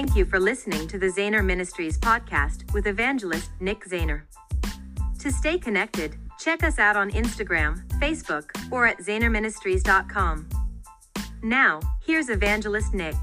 Thank 0.00 0.16
you 0.16 0.24
for 0.24 0.40
listening 0.40 0.88
to 0.88 0.98
the 0.98 1.08
Zehner 1.08 1.44
Ministries 1.44 1.98
podcast 1.98 2.72
with 2.72 2.86
evangelist 2.86 3.50
Nick 3.60 3.84
Zehner. 3.84 4.22
To 5.18 5.30
stay 5.30 5.58
connected, 5.58 6.16
check 6.38 6.64
us 6.64 6.78
out 6.78 6.96
on 6.96 7.10
Instagram, 7.10 7.86
Facebook, 8.00 8.44
or 8.72 8.86
at 8.86 8.96
zehnerministries.com. 9.00 10.48
Now, 11.42 11.80
here's 12.02 12.30
evangelist 12.30 12.94
Nick. 12.94 13.14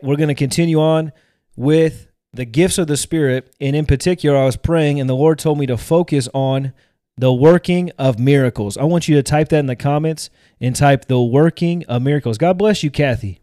We're 0.00 0.14
going 0.14 0.28
to 0.28 0.36
continue 0.36 0.78
on 0.78 1.10
with 1.56 2.06
the 2.32 2.44
gifts 2.44 2.78
of 2.78 2.86
the 2.86 2.96
Spirit. 2.96 3.52
And 3.60 3.74
in 3.74 3.84
particular, 3.84 4.38
I 4.38 4.44
was 4.44 4.56
praying, 4.56 5.00
and 5.00 5.10
the 5.10 5.16
Lord 5.16 5.40
told 5.40 5.58
me 5.58 5.66
to 5.66 5.76
focus 5.76 6.28
on 6.32 6.72
the 7.16 7.32
working 7.32 7.90
of 7.98 8.18
miracles. 8.18 8.76
I 8.76 8.84
want 8.84 9.08
you 9.08 9.16
to 9.16 9.22
type 9.22 9.50
that 9.50 9.58
in 9.58 9.66
the 9.66 9.76
comments 9.76 10.30
and 10.60 10.74
type 10.74 11.06
the 11.06 11.20
working 11.20 11.84
of 11.86 12.02
miracles. 12.02 12.38
God 12.38 12.58
bless 12.58 12.82
you, 12.82 12.90
Kathy. 12.90 13.40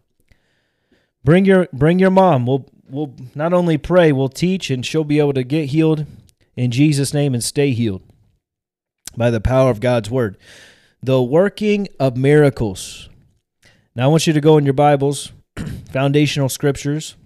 Bring 1.24 1.44
your 1.44 1.68
bring 1.72 1.98
your 1.98 2.10
mom. 2.10 2.46
We'll 2.46 2.66
we'll 2.88 3.14
not 3.34 3.52
only 3.52 3.78
pray, 3.78 4.12
we'll 4.12 4.28
teach, 4.28 4.70
and 4.70 4.84
she'll 4.84 5.04
be 5.04 5.18
able 5.18 5.34
to 5.34 5.44
get 5.44 5.70
healed 5.70 6.06
in 6.56 6.70
Jesus' 6.70 7.14
name 7.14 7.34
and 7.34 7.44
stay 7.44 7.70
healed 7.72 8.02
by 9.16 9.30
the 9.30 9.40
power 9.40 9.70
of 9.70 9.80
God's 9.80 10.10
word. 10.10 10.36
The 11.02 11.22
working 11.22 11.88
of 11.98 12.16
miracles. 12.16 13.08
Now 13.94 14.04
I 14.04 14.08
want 14.08 14.26
you 14.26 14.32
to 14.32 14.40
go 14.40 14.58
in 14.58 14.64
your 14.64 14.74
Bibles, 14.74 15.32
foundational 15.90 16.48
scriptures. 16.48 17.16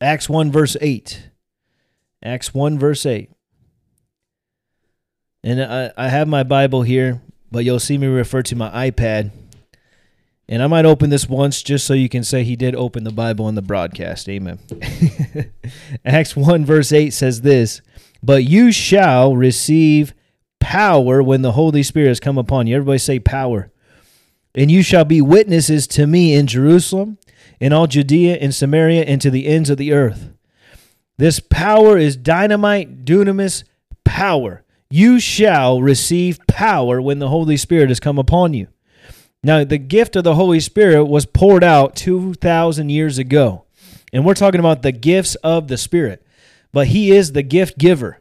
Acts 0.00 0.28
1 0.28 0.50
verse 0.52 0.76
8. 0.80 1.30
Acts 2.22 2.52
1 2.52 2.78
verse 2.78 3.06
8. 3.06 3.30
And 5.44 5.62
I, 5.62 5.92
I 5.94 6.08
have 6.08 6.26
my 6.26 6.42
Bible 6.42 6.82
here, 6.82 7.20
but 7.52 7.66
you'll 7.66 7.78
see 7.78 7.98
me 7.98 8.06
refer 8.06 8.42
to 8.44 8.56
my 8.56 8.90
iPad. 8.90 9.30
And 10.48 10.62
I 10.62 10.66
might 10.66 10.86
open 10.86 11.10
this 11.10 11.28
once 11.28 11.62
just 11.62 11.86
so 11.86 11.92
you 11.92 12.08
can 12.08 12.24
say 12.24 12.44
he 12.44 12.56
did 12.56 12.74
open 12.74 13.04
the 13.04 13.12
Bible 13.12 13.46
in 13.50 13.54
the 13.54 13.60
broadcast. 13.60 14.26
Amen. 14.30 14.58
Acts 16.04 16.34
1, 16.34 16.64
verse 16.64 16.92
8 16.92 17.10
says 17.12 17.42
this 17.42 17.82
But 18.22 18.44
you 18.44 18.72
shall 18.72 19.36
receive 19.36 20.14
power 20.60 21.22
when 21.22 21.42
the 21.42 21.52
Holy 21.52 21.82
Spirit 21.82 22.08
has 22.08 22.20
come 22.20 22.38
upon 22.38 22.66
you. 22.66 22.76
Everybody 22.76 22.98
say 22.98 23.18
power. 23.18 23.70
And 24.54 24.70
you 24.70 24.82
shall 24.82 25.04
be 25.04 25.20
witnesses 25.20 25.86
to 25.88 26.06
me 26.06 26.32
in 26.32 26.46
Jerusalem, 26.46 27.18
in 27.60 27.74
all 27.74 27.86
Judea 27.86 28.36
and 28.36 28.54
Samaria, 28.54 29.02
and 29.02 29.20
to 29.20 29.30
the 29.30 29.46
ends 29.46 29.68
of 29.68 29.76
the 29.76 29.92
earth. 29.92 30.30
This 31.18 31.38
power 31.38 31.98
is 31.98 32.16
dynamite, 32.16 33.04
dunamis 33.04 33.64
power 34.04 34.63
you 34.94 35.18
shall 35.18 35.82
receive 35.82 36.38
power 36.46 37.02
when 37.02 37.18
the 37.18 37.28
Holy 37.28 37.56
Spirit 37.56 37.88
has 37.88 37.98
come 37.98 38.16
upon 38.16 38.54
you. 38.54 38.68
Now, 39.42 39.64
the 39.64 39.76
gift 39.76 40.14
of 40.14 40.22
the 40.22 40.36
Holy 40.36 40.60
Spirit 40.60 41.06
was 41.06 41.26
poured 41.26 41.64
out 41.64 41.96
2,000 41.96 42.90
years 42.90 43.18
ago. 43.18 43.64
And 44.12 44.24
we're 44.24 44.34
talking 44.34 44.60
about 44.60 44.82
the 44.82 44.92
gifts 44.92 45.34
of 45.36 45.66
the 45.66 45.76
Spirit. 45.76 46.24
But 46.72 46.86
He 46.86 47.10
is 47.10 47.32
the 47.32 47.42
gift 47.42 47.76
giver. 47.76 48.18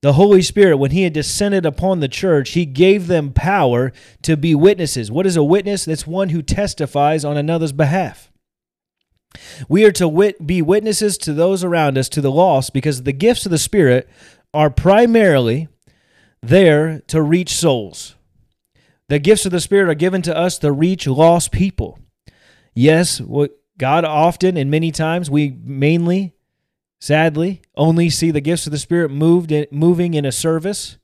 The 0.00 0.14
Holy 0.14 0.40
Spirit, 0.40 0.78
when 0.78 0.90
He 0.90 1.02
had 1.02 1.12
descended 1.12 1.66
upon 1.66 2.00
the 2.00 2.08
church, 2.08 2.52
He 2.52 2.64
gave 2.64 3.08
them 3.08 3.34
power 3.34 3.92
to 4.22 4.38
be 4.38 4.54
witnesses. 4.54 5.10
What 5.10 5.26
is 5.26 5.36
a 5.36 5.44
witness? 5.44 5.84
That's 5.84 6.06
one 6.06 6.30
who 6.30 6.40
testifies 6.40 7.26
on 7.26 7.36
another's 7.36 7.72
behalf. 7.72 8.32
We 9.68 9.84
are 9.84 9.92
to 9.92 10.08
wit- 10.08 10.46
be 10.46 10.62
witnesses 10.62 11.18
to 11.18 11.34
those 11.34 11.62
around 11.62 11.98
us, 11.98 12.08
to 12.08 12.22
the 12.22 12.32
lost, 12.32 12.72
because 12.72 13.02
the 13.02 13.12
gifts 13.12 13.44
of 13.44 13.52
the 13.52 13.58
Spirit 13.58 14.08
are 14.54 14.70
primarily 14.70 15.68
there 16.48 17.00
to 17.08 17.22
reach 17.22 17.54
souls. 17.54 18.14
The 19.08 19.18
gifts 19.18 19.46
of 19.46 19.52
the 19.52 19.60
Spirit 19.60 19.88
are 19.88 19.94
given 19.94 20.22
to 20.22 20.36
us 20.36 20.58
to 20.58 20.72
reach 20.72 21.06
lost 21.06 21.52
people. 21.52 21.98
Yes, 22.74 23.20
what 23.20 23.52
God 23.78 24.04
often 24.04 24.56
and 24.56 24.70
many 24.70 24.90
times 24.90 25.30
we 25.30 25.56
mainly, 25.62 26.34
sadly, 27.00 27.62
only 27.76 28.10
see 28.10 28.30
the 28.30 28.40
gifts 28.40 28.66
of 28.66 28.72
the 28.72 28.78
Spirit 28.78 29.10
moved 29.10 29.52
in, 29.52 29.66
moving 29.70 30.14
in 30.14 30.24
a 30.24 30.32
service, 30.32 30.98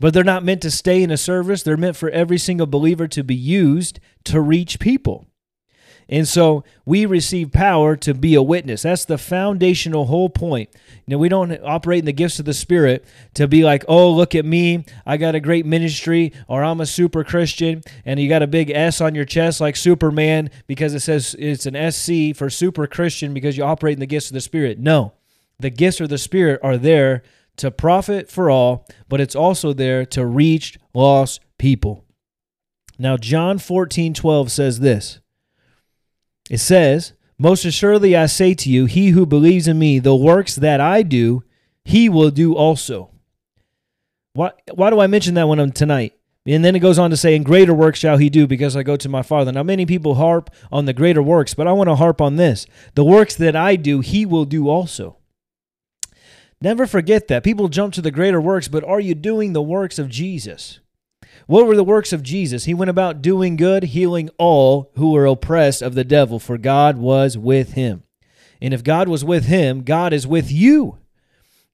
but 0.00 0.12
they're 0.14 0.24
not 0.24 0.44
meant 0.44 0.62
to 0.62 0.70
stay 0.70 1.02
in 1.02 1.10
a 1.10 1.16
service. 1.16 1.62
They're 1.62 1.76
meant 1.76 1.96
for 1.96 2.10
every 2.10 2.38
single 2.38 2.66
believer 2.66 3.06
to 3.08 3.22
be 3.22 3.34
used 3.34 4.00
to 4.24 4.40
reach 4.40 4.80
people. 4.80 5.26
And 6.10 6.26
so 6.26 6.64
we 6.84 7.06
receive 7.06 7.52
power 7.52 7.94
to 7.98 8.12
be 8.12 8.34
a 8.34 8.42
witness. 8.42 8.82
That's 8.82 9.04
the 9.04 9.16
foundational 9.16 10.06
whole 10.06 10.28
point. 10.28 10.68
You 11.06 11.12
know, 11.12 11.18
we 11.18 11.28
don't 11.28 11.56
operate 11.64 12.00
in 12.00 12.04
the 12.04 12.12
gifts 12.12 12.40
of 12.40 12.44
the 12.44 12.52
Spirit 12.52 13.04
to 13.34 13.46
be 13.46 13.62
like, 13.62 13.84
oh, 13.86 14.10
look 14.10 14.34
at 14.34 14.44
me. 14.44 14.84
I 15.06 15.16
got 15.16 15.36
a 15.36 15.40
great 15.40 15.64
ministry, 15.64 16.32
or 16.48 16.64
I'm 16.64 16.80
a 16.80 16.86
super 16.86 17.22
Christian, 17.22 17.82
and 18.04 18.18
you 18.18 18.28
got 18.28 18.42
a 18.42 18.48
big 18.48 18.70
S 18.70 19.00
on 19.00 19.14
your 19.14 19.24
chest 19.24 19.60
like 19.60 19.76
Superman 19.76 20.50
because 20.66 20.94
it 20.94 21.00
says 21.00 21.36
it's 21.38 21.66
an 21.66 21.92
SC 21.92 22.36
for 22.36 22.50
super 22.50 22.88
Christian 22.88 23.32
because 23.32 23.56
you 23.56 23.62
operate 23.62 23.94
in 23.94 24.00
the 24.00 24.06
gifts 24.06 24.30
of 24.30 24.34
the 24.34 24.40
Spirit. 24.40 24.80
No, 24.80 25.12
the 25.60 25.70
gifts 25.70 26.00
of 26.00 26.08
the 26.08 26.18
Spirit 26.18 26.58
are 26.64 26.76
there 26.76 27.22
to 27.58 27.70
profit 27.70 28.28
for 28.28 28.50
all, 28.50 28.84
but 29.08 29.20
it's 29.20 29.36
also 29.36 29.72
there 29.72 30.04
to 30.06 30.26
reach 30.26 30.76
lost 30.92 31.40
people. 31.56 32.04
Now, 32.98 33.16
John 33.16 33.58
14 33.58 34.12
12 34.12 34.50
says 34.50 34.80
this. 34.80 35.19
It 36.50 36.58
says, 36.58 37.12
Most 37.38 37.64
assuredly 37.64 38.16
I 38.16 38.26
say 38.26 38.52
to 38.54 38.68
you, 38.68 38.84
he 38.84 39.10
who 39.10 39.24
believes 39.24 39.68
in 39.68 39.78
me, 39.78 40.00
the 40.00 40.16
works 40.16 40.56
that 40.56 40.80
I 40.80 41.02
do, 41.02 41.44
he 41.84 42.08
will 42.08 42.30
do 42.30 42.54
also. 42.54 43.12
Why, 44.34 44.52
why 44.74 44.90
do 44.90 45.00
I 45.00 45.06
mention 45.06 45.34
that 45.34 45.48
one 45.48 45.70
tonight? 45.70 46.14
And 46.46 46.64
then 46.64 46.74
it 46.74 46.80
goes 46.80 46.98
on 46.98 47.10
to 47.10 47.16
say, 47.16 47.36
And 47.36 47.44
greater 47.44 47.72
works 47.72 48.00
shall 48.00 48.18
he 48.18 48.28
do 48.28 48.48
because 48.48 48.76
I 48.76 48.82
go 48.82 48.96
to 48.96 49.08
my 49.08 49.22
Father. 49.22 49.52
Now, 49.52 49.62
many 49.62 49.86
people 49.86 50.16
harp 50.16 50.50
on 50.72 50.86
the 50.86 50.92
greater 50.92 51.22
works, 51.22 51.54
but 51.54 51.68
I 51.68 51.72
want 51.72 51.88
to 51.88 51.94
harp 51.94 52.20
on 52.20 52.36
this. 52.36 52.66
The 52.94 53.04
works 53.04 53.36
that 53.36 53.54
I 53.54 53.76
do, 53.76 54.00
he 54.00 54.26
will 54.26 54.44
do 54.44 54.68
also. 54.68 55.18
Never 56.60 56.86
forget 56.86 57.28
that. 57.28 57.44
People 57.44 57.68
jump 57.68 57.94
to 57.94 58.02
the 58.02 58.10
greater 58.10 58.40
works, 58.40 58.68
but 58.68 58.84
are 58.84 59.00
you 59.00 59.14
doing 59.14 59.52
the 59.52 59.62
works 59.62 59.98
of 59.98 60.08
Jesus? 60.08 60.80
What 61.46 61.66
were 61.66 61.76
the 61.76 61.84
works 61.84 62.12
of 62.12 62.22
Jesus? 62.22 62.64
He 62.64 62.74
went 62.74 62.90
about 62.90 63.22
doing 63.22 63.56
good, 63.56 63.84
healing 63.84 64.30
all 64.38 64.90
who 64.94 65.12
were 65.12 65.26
oppressed 65.26 65.82
of 65.82 65.94
the 65.94 66.04
devil, 66.04 66.38
for 66.38 66.58
God 66.58 66.96
was 66.96 67.36
with 67.36 67.72
him. 67.72 68.04
And 68.60 68.72
if 68.72 68.84
God 68.84 69.08
was 69.08 69.24
with 69.24 69.46
him, 69.46 69.82
God 69.82 70.12
is 70.12 70.26
with 70.26 70.50
you. 70.52 70.98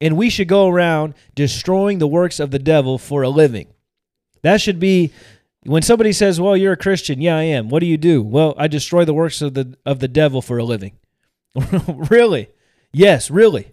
And 0.01 0.17
we 0.17 0.31
should 0.31 0.49
go 0.49 0.69
around 0.69 1.15
destroying 1.35 1.99
the 1.99 2.09
works 2.09 2.39
of 2.39 2.51
the 2.51 2.59
devil 2.59 2.99
for 2.99 3.23
a 3.23 3.29
living. 3.29 3.69
That 4.43 4.61
should 4.61 4.79
be 4.79 5.13
when 5.65 5.83
somebody 5.83 6.13
says, 6.13 6.41
"Well, 6.41 6.57
you're 6.57 6.75
a 6.75 6.77
Christian." 6.77 7.21
Yeah, 7.21 7.37
I 7.37 7.45
am. 7.45 7.69
What 7.69 7.81
do 7.81 7.87
you 7.87 7.97
do? 7.97 8.23
Well, 8.23 8.55
I 8.59 8.69
destroy 8.69 9.05
the 9.05 9.15
works 9.15 9.43
of 9.43 9.55
the 9.55 9.75
of 9.85 9.99
the 10.01 10.09
devil 10.09 10.43
for 10.43 10.59
a 10.59 10.65
living. 10.65 10.93
really? 11.89 12.51
Yes, 12.93 13.31
really. 13.31 13.73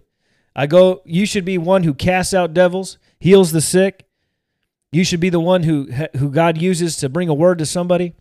I 0.56 0.66
go, 0.66 1.02
you 1.04 1.26
should 1.26 1.44
be 1.44 1.58
one 1.58 1.82
who 1.82 1.94
casts 1.94 2.32
out 2.32 2.54
devils, 2.54 2.98
heals 3.18 3.52
the 3.52 3.60
sick, 3.60 4.03
you 4.94 5.04
should 5.04 5.20
be 5.20 5.30
the 5.30 5.40
one 5.40 5.64
who 5.64 5.84
who 6.16 6.30
God 6.30 6.60
uses 6.60 6.96
to 6.96 7.08
bring 7.08 7.28
a 7.28 7.34
word 7.34 7.58
to 7.58 7.66
somebody. 7.66 8.14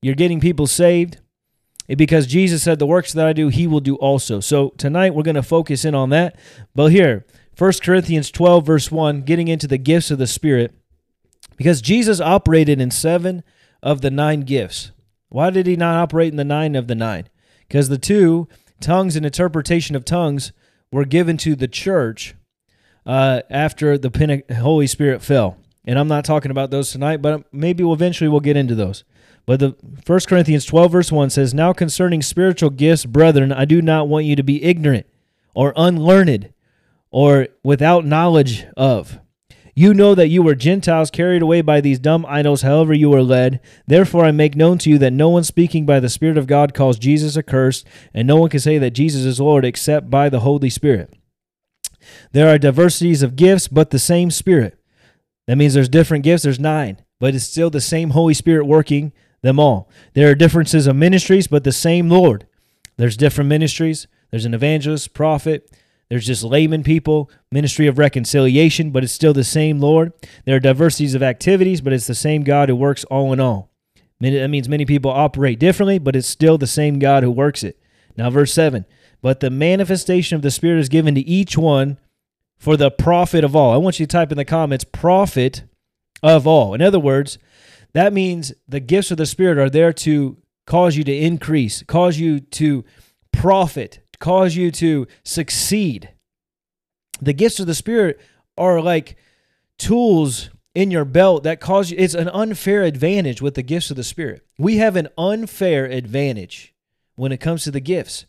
You're 0.00 0.14
getting 0.14 0.40
people 0.40 0.66
saved 0.66 1.18
because 1.88 2.26
Jesus 2.26 2.62
said, 2.62 2.78
"The 2.78 2.86
works 2.86 3.12
that 3.12 3.26
I 3.26 3.32
do, 3.32 3.48
He 3.48 3.66
will 3.66 3.80
do 3.80 3.96
also." 3.96 4.40
So 4.40 4.70
tonight 4.76 5.14
we're 5.14 5.24
going 5.24 5.34
to 5.34 5.42
focus 5.42 5.84
in 5.84 5.94
on 5.94 6.10
that. 6.10 6.36
But 6.74 6.92
here, 6.92 7.26
1 7.56 7.72
Corinthians 7.82 8.30
12, 8.30 8.64
verse 8.64 8.90
1, 8.90 9.22
getting 9.22 9.48
into 9.48 9.66
the 9.66 9.78
gifts 9.78 10.10
of 10.10 10.18
the 10.18 10.26
Spirit, 10.26 10.72
because 11.56 11.82
Jesus 11.82 12.20
operated 12.20 12.80
in 12.80 12.90
seven 12.90 13.42
of 13.82 14.00
the 14.00 14.10
nine 14.10 14.42
gifts. 14.42 14.92
Why 15.28 15.50
did 15.50 15.66
He 15.66 15.76
not 15.76 15.96
operate 15.96 16.32
in 16.32 16.36
the 16.36 16.44
nine 16.44 16.74
of 16.74 16.86
the 16.86 16.94
nine? 16.94 17.28
Because 17.66 17.88
the 17.88 17.98
two, 17.98 18.48
tongues 18.80 19.16
and 19.16 19.26
interpretation 19.26 19.96
of 19.96 20.04
tongues, 20.04 20.52
were 20.92 21.04
given 21.04 21.36
to 21.38 21.54
the 21.54 21.68
church 21.68 22.34
uh, 23.04 23.42
after 23.50 23.98
the 23.98 24.42
Holy 24.60 24.86
Spirit 24.86 25.22
fell 25.22 25.56
and 25.90 25.98
I'm 25.98 26.06
not 26.06 26.24
talking 26.24 26.52
about 26.52 26.70
those 26.70 26.92
tonight, 26.92 27.20
but 27.20 27.52
maybe 27.52 27.82
we'll 27.82 27.94
eventually 27.94 28.28
we'll 28.28 28.38
get 28.38 28.56
into 28.56 28.76
those. 28.76 29.02
But 29.44 29.58
the 29.58 29.74
1 30.06 30.20
Corinthians 30.28 30.64
12 30.64 30.92
verse 30.92 31.10
1 31.10 31.30
says, 31.30 31.52
"Now 31.52 31.72
concerning 31.72 32.22
spiritual 32.22 32.70
gifts, 32.70 33.04
brethren, 33.04 33.50
I 33.50 33.64
do 33.64 33.82
not 33.82 34.06
want 34.06 34.24
you 34.24 34.36
to 34.36 34.44
be 34.44 34.62
ignorant 34.62 35.06
or 35.52 35.72
unlearned 35.74 36.50
or 37.10 37.48
without 37.64 38.06
knowledge 38.06 38.66
of. 38.76 39.18
You 39.74 39.92
know 39.92 40.14
that 40.14 40.28
you 40.28 40.44
were 40.44 40.54
Gentiles 40.54 41.10
carried 41.10 41.42
away 41.42 41.60
by 41.60 41.80
these 41.80 41.98
dumb 41.98 42.24
idols, 42.28 42.62
however 42.62 42.94
you 42.94 43.10
were 43.10 43.24
led. 43.24 43.58
Therefore 43.88 44.24
I 44.24 44.30
make 44.30 44.54
known 44.54 44.78
to 44.78 44.90
you 44.90 44.98
that 44.98 45.12
no 45.12 45.28
one 45.28 45.42
speaking 45.42 45.86
by 45.86 45.98
the 45.98 46.08
Spirit 46.08 46.38
of 46.38 46.46
God 46.46 46.72
calls 46.72 47.00
Jesus 47.00 47.36
accursed, 47.36 47.84
and 48.14 48.28
no 48.28 48.36
one 48.36 48.48
can 48.48 48.60
say 48.60 48.78
that 48.78 48.92
Jesus 48.92 49.24
is 49.24 49.40
Lord 49.40 49.64
except 49.64 50.08
by 50.08 50.28
the 50.28 50.40
Holy 50.40 50.70
Spirit. 50.70 51.12
There 52.30 52.48
are 52.48 52.58
diversities 52.58 53.24
of 53.24 53.34
gifts, 53.34 53.66
but 53.66 53.90
the 53.90 53.98
same 53.98 54.30
Spirit." 54.30 54.76
That 55.50 55.56
means 55.56 55.74
there's 55.74 55.88
different 55.88 56.22
gifts, 56.22 56.44
there's 56.44 56.60
nine, 56.60 56.98
but 57.18 57.34
it's 57.34 57.44
still 57.44 57.70
the 57.70 57.80
same 57.80 58.10
Holy 58.10 58.34
Spirit 58.34 58.66
working 58.66 59.12
them 59.42 59.58
all. 59.58 59.90
There 60.14 60.30
are 60.30 60.36
differences 60.36 60.86
of 60.86 60.94
ministries, 60.94 61.48
but 61.48 61.64
the 61.64 61.72
same 61.72 62.08
Lord. 62.08 62.46
There's 62.98 63.16
different 63.16 63.48
ministries. 63.48 64.06
There's 64.30 64.44
an 64.44 64.54
evangelist, 64.54 65.12
prophet, 65.12 65.68
there's 66.08 66.28
just 66.28 66.44
layman 66.44 66.84
people, 66.84 67.32
ministry 67.50 67.88
of 67.88 67.98
reconciliation, 67.98 68.92
but 68.92 69.02
it's 69.02 69.12
still 69.12 69.32
the 69.32 69.42
same 69.42 69.80
Lord. 69.80 70.12
There 70.44 70.54
are 70.54 70.60
diversities 70.60 71.16
of 71.16 71.22
activities, 71.24 71.80
but 71.80 71.92
it's 71.92 72.06
the 72.06 72.14
same 72.14 72.44
God 72.44 72.68
who 72.68 72.76
works 72.76 73.02
all 73.06 73.32
in 73.32 73.40
all. 73.40 73.72
That 74.20 74.50
means 74.50 74.68
many 74.68 74.84
people 74.84 75.10
operate 75.10 75.58
differently, 75.58 75.98
but 75.98 76.14
it's 76.14 76.28
still 76.28 76.58
the 76.58 76.68
same 76.68 77.00
God 77.00 77.24
who 77.24 77.30
works 77.32 77.64
it. 77.64 77.76
Now, 78.16 78.30
verse 78.30 78.52
7 78.52 78.84
But 79.20 79.40
the 79.40 79.50
manifestation 79.50 80.36
of 80.36 80.42
the 80.42 80.52
Spirit 80.52 80.78
is 80.78 80.88
given 80.88 81.16
to 81.16 81.20
each 81.22 81.58
one 81.58 81.98
for 82.60 82.76
the 82.76 82.90
profit 82.90 83.42
of 83.42 83.56
all. 83.56 83.72
I 83.72 83.78
want 83.78 83.98
you 83.98 84.06
to 84.06 84.12
type 84.12 84.30
in 84.30 84.38
the 84.38 84.44
comments, 84.44 84.84
profit 84.84 85.64
of 86.22 86.46
all. 86.46 86.74
In 86.74 86.82
other 86.82 87.00
words, 87.00 87.38
that 87.94 88.12
means 88.12 88.52
the 88.68 88.78
gifts 88.78 89.10
of 89.10 89.16
the 89.16 89.26
Spirit 89.26 89.58
are 89.58 89.70
there 89.70 89.92
to 89.94 90.36
cause 90.66 90.96
you 90.96 91.02
to 91.02 91.16
increase, 91.16 91.82
cause 91.82 92.18
you 92.18 92.38
to 92.38 92.84
profit, 93.32 94.00
cause 94.20 94.54
you 94.54 94.70
to 94.72 95.08
succeed. 95.24 96.10
The 97.20 97.32
gifts 97.32 97.58
of 97.58 97.66
the 97.66 97.74
Spirit 97.74 98.20
are 98.56 98.80
like 98.80 99.16
tools 99.78 100.50
in 100.74 100.90
your 100.90 101.04
belt 101.04 101.42
that 101.42 101.60
cause 101.60 101.90
you 101.90 101.96
it's 101.98 102.14
an 102.14 102.28
unfair 102.28 102.82
advantage 102.82 103.42
with 103.42 103.54
the 103.54 103.62
gifts 103.62 103.90
of 103.90 103.96
the 103.96 104.04
spirit 104.04 104.46
we 104.56 104.76
have 104.76 104.94
an 104.94 105.08
unfair 105.18 105.84
advantage 105.84 106.74
when 107.16 107.32
it 107.32 107.40
comes 107.40 107.64
to 107.64 107.72
the 107.72 107.80
gifts 107.80 108.26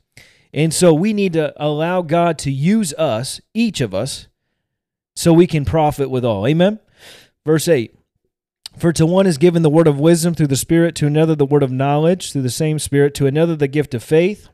and 0.53 0.73
so 0.73 0.93
we 0.93 1.13
need 1.13 1.33
to 1.33 1.53
allow 1.63 2.01
god 2.01 2.37
to 2.37 2.51
use 2.51 2.93
us 2.93 3.41
each 3.53 3.81
of 3.81 3.93
us 3.93 4.27
so 5.15 5.33
we 5.33 5.47
can 5.47 5.65
profit 5.65 6.09
with 6.09 6.25
all 6.25 6.47
amen 6.47 6.79
verse 7.45 7.67
8 7.67 7.95
for 8.77 8.93
to 8.93 9.05
one 9.05 9.27
is 9.27 9.37
given 9.37 9.61
the 9.61 9.69
word 9.69 9.87
of 9.87 9.99
wisdom 9.99 10.33
through 10.33 10.47
the 10.47 10.55
spirit 10.55 10.95
to 10.95 11.07
another 11.07 11.35
the 11.35 11.45
word 11.45 11.63
of 11.63 11.71
knowledge 11.71 12.31
through 12.31 12.41
the 12.41 12.49
same 12.49 12.79
spirit 12.79 13.13
to 13.15 13.27
another 13.27 13.55
the 13.55 13.67
gift 13.67 13.93
of 13.93 14.03
faith 14.03 14.49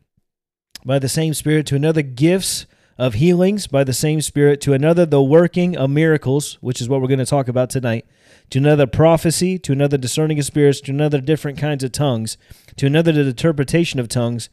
by 0.86 1.00
the 1.00 1.10
same 1.10 1.34
spirit 1.34 1.66
to 1.66 1.76
another 1.76 2.02
gifts 2.02 2.66
of 2.98 3.16
healings 3.16 3.68
by 3.68 3.84
the 3.84 3.94
same 3.94 4.22
Spirit, 4.22 4.60
to 4.62 4.74
another 4.74 5.06
the 5.06 5.22
working 5.22 5.78
of 5.78 5.90
miracles, 5.90 6.58
which 6.62 6.82
is 6.82 6.90
what 6.90 7.00
we're 7.00 7.08
going 7.08 7.20
to 7.20 7.26
talk 7.26 7.48
about 7.48 7.70
tonight, 7.70 8.06
to 8.50 8.60
another 8.60 8.88
prophecy, 8.88 9.60
to 9.60 9.72
another 9.72 9.98
discerning 9.98 10.40
of 10.40 10.46
spirits, 10.46 10.82
to 10.82 10.92
another 10.92 11.22
different 11.22 11.58
kinds 11.58 11.84
of 11.84 11.92
tongues, 11.92 12.38
to 12.76 12.88
another 12.88 13.12
the 13.12 13.22
interpretation 13.22 14.00
of 14.00 14.08
tongues. 14.08 14.50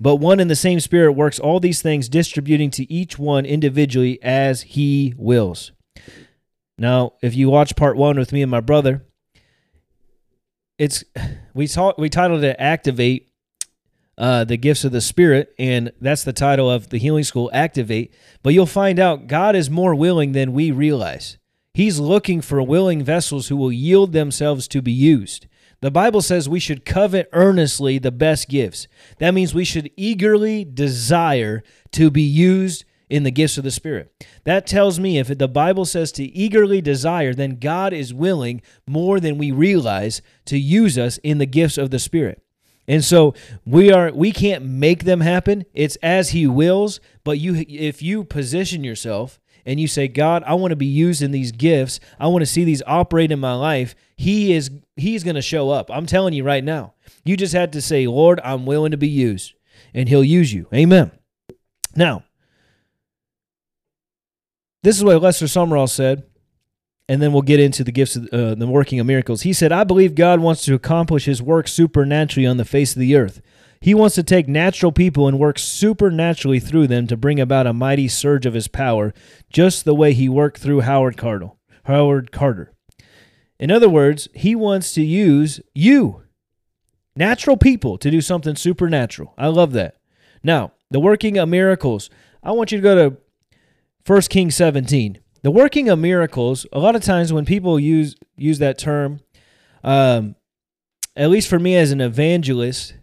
But 0.00 0.16
one 0.16 0.40
and 0.40 0.50
the 0.50 0.56
same 0.56 0.80
Spirit 0.80 1.12
works 1.12 1.38
all 1.38 1.60
these 1.60 1.82
things, 1.82 2.08
distributing 2.08 2.70
to 2.72 2.90
each 2.92 3.18
one 3.18 3.44
individually 3.44 4.18
as 4.22 4.62
he 4.62 5.14
wills. 5.16 5.72
Now, 6.78 7.12
if 7.22 7.34
you 7.34 7.50
watch 7.50 7.76
part 7.76 7.96
one 7.96 8.18
with 8.18 8.32
me 8.32 8.42
and 8.42 8.50
my 8.50 8.60
brother, 8.60 9.04
it's 10.78 11.04
we 11.54 11.66
saw 11.66 11.92
we 11.96 12.08
titled 12.08 12.42
it 12.42 12.56
"Activate," 12.58 13.28
uh, 14.18 14.44
the 14.44 14.56
gifts 14.56 14.84
of 14.84 14.92
the 14.92 15.00
Spirit, 15.00 15.54
and 15.58 15.92
that's 16.00 16.24
the 16.24 16.32
title 16.32 16.70
of 16.70 16.88
the 16.88 16.98
Healing 16.98 17.24
School 17.24 17.50
Activate. 17.52 18.12
But 18.42 18.54
you'll 18.54 18.66
find 18.66 18.98
out 18.98 19.26
God 19.26 19.54
is 19.54 19.70
more 19.70 19.94
willing 19.94 20.32
than 20.32 20.52
we 20.52 20.70
realize. 20.70 21.38
He's 21.74 22.00
looking 22.00 22.40
for 22.40 22.62
willing 22.62 23.04
vessels 23.04 23.48
who 23.48 23.56
will 23.56 23.72
yield 23.72 24.12
themselves 24.12 24.66
to 24.68 24.82
be 24.82 24.92
used. 24.92 25.46
The 25.82 25.90
Bible 25.90 26.22
says 26.22 26.48
we 26.48 26.60
should 26.60 26.84
covet 26.84 27.28
earnestly 27.32 27.98
the 27.98 28.12
best 28.12 28.48
gifts. 28.48 28.86
That 29.18 29.34
means 29.34 29.52
we 29.52 29.64
should 29.64 29.90
eagerly 29.96 30.64
desire 30.64 31.64
to 31.90 32.08
be 32.08 32.22
used 32.22 32.84
in 33.10 33.24
the 33.24 33.32
gifts 33.32 33.58
of 33.58 33.64
the 33.64 33.72
Spirit. 33.72 34.14
That 34.44 34.64
tells 34.64 35.00
me 35.00 35.18
if 35.18 35.36
the 35.36 35.48
Bible 35.48 35.84
says 35.84 36.12
to 36.12 36.24
eagerly 36.24 36.80
desire, 36.80 37.34
then 37.34 37.58
God 37.58 37.92
is 37.92 38.14
willing 38.14 38.62
more 38.86 39.18
than 39.18 39.36
we 39.36 39.50
realize 39.50 40.22
to 40.46 40.56
use 40.56 40.96
us 40.96 41.18
in 41.18 41.38
the 41.38 41.46
gifts 41.46 41.76
of 41.76 41.90
the 41.90 41.98
Spirit. 41.98 42.42
And 42.86 43.04
so 43.04 43.34
we 43.66 43.92
are 43.92 44.12
we 44.12 44.30
can't 44.30 44.64
make 44.64 45.04
them 45.04 45.20
happen. 45.20 45.64
It's 45.74 45.96
as 45.96 46.30
he 46.30 46.46
wills, 46.46 47.00
but 47.24 47.38
you 47.40 47.64
if 47.68 48.02
you 48.02 48.22
position 48.22 48.84
yourself 48.84 49.40
and 49.64 49.80
you 49.80 49.86
say, 49.86 50.08
"God, 50.08 50.42
I 50.46 50.54
want 50.54 50.72
to 50.72 50.76
be 50.76 50.86
used 50.86 51.22
in 51.22 51.30
these 51.30 51.52
gifts. 51.52 52.00
I 52.18 52.28
want 52.28 52.42
to 52.42 52.46
see 52.46 52.64
these 52.64 52.82
operate 52.86 53.32
in 53.32 53.40
my 53.40 53.54
life." 53.54 53.94
He 54.16 54.52
is 54.52 54.70
he's 54.96 55.24
going 55.24 55.36
to 55.36 55.42
show 55.42 55.70
up. 55.70 55.90
I'm 55.90 56.06
telling 56.06 56.34
you 56.34 56.44
right 56.44 56.64
now. 56.64 56.94
You 57.24 57.36
just 57.36 57.54
had 57.54 57.72
to 57.72 57.82
say, 57.82 58.06
"Lord, 58.06 58.40
I'm 58.44 58.66
willing 58.66 58.90
to 58.92 58.96
be 58.96 59.08
used." 59.08 59.54
And 59.94 60.08
he'll 60.08 60.24
use 60.24 60.52
you. 60.52 60.68
Amen. 60.72 61.10
Now, 61.94 62.24
this 64.82 64.96
is 64.96 65.04
what 65.04 65.20
Lester 65.20 65.44
Sumrall 65.46 65.88
said 65.88 66.24
and 67.08 67.20
then 67.20 67.32
we'll 67.32 67.42
get 67.42 67.60
into 67.60 67.84
the 67.84 67.92
gifts 67.92 68.16
of 68.16 68.26
uh, 68.32 68.54
the 68.54 68.66
working 68.66 69.00
of 69.00 69.06
miracles. 69.06 69.42
He 69.42 69.52
said, 69.52 69.72
I 69.72 69.84
believe 69.84 70.14
God 70.14 70.40
wants 70.40 70.64
to 70.64 70.74
accomplish 70.74 71.24
his 71.24 71.42
work 71.42 71.68
supernaturally 71.68 72.46
on 72.46 72.56
the 72.56 72.64
face 72.64 72.94
of 72.94 73.00
the 73.00 73.16
earth. 73.16 73.42
He 73.82 73.94
wants 73.94 74.14
to 74.14 74.22
take 74.22 74.46
natural 74.46 74.92
people 74.92 75.26
and 75.26 75.40
work 75.40 75.58
supernaturally 75.58 76.60
through 76.60 76.86
them 76.86 77.08
to 77.08 77.16
bring 77.16 77.40
about 77.40 77.66
a 77.66 77.72
mighty 77.72 78.06
surge 78.06 78.46
of 78.46 78.54
his 78.54 78.68
power, 78.68 79.12
just 79.52 79.84
the 79.84 79.94
way 79.94 80.12
he 80.12 80.28
worked 80.28 80.58
through 80.58 80.82
Howard 80.82 81.16
Carter. 81.16 81.50
Howard 81.84 82.30
Carter. 82.30 82.72
In 83.58 83.72
other 83.72 83.88
words, 83.88 84.28
he 84.34 84.54
wants 84.54 84.92
to 84.92 85.02
use 85.02 85.60
you, 85.74 86.22
natural 87.16 87.56
people, 87.56 87.98
to 87.98 88.08
do 88.08 88.20
something 88.20 88.54
supernatural. 88.54 89.34
I 89.36 89.48
love 89.48 89.72
that. 89.72 89.96
Now, 90.44 90.72
the 90.92 91.00
working 91.00 91.36
of 91.36 91.48
miracles. 91.48 92.08
I 92.40 92.52
want 92.52 92.70
you 92.70 92.78
to 92.78 92.82
go 92.82 92.94
to 92.94 93.16
1 94.06 94.20
Kings 94.22 94.54
17 94.56 95.18
the 95.42 95.50
working 95.50 95.88
of 95.88 95.98
miracles 95.98 96.66
a 96.72 96.78
lot 96.78 96.96
of 96.96 97.02
times 97.02 97.32
when 97.32 97.44
people 97.44 97.78
use 97.78 98.16
use 98.36 98.58
that 98.58 98.78
term 98.78 99.20
um, 99.84 100.34
at 101.16 101.30
least 101.30 101.48
for 101.48 101.58
me 101.58 101.76
as 101.76 101.92
an 101.92 102.00
evangelist 102.00 102.94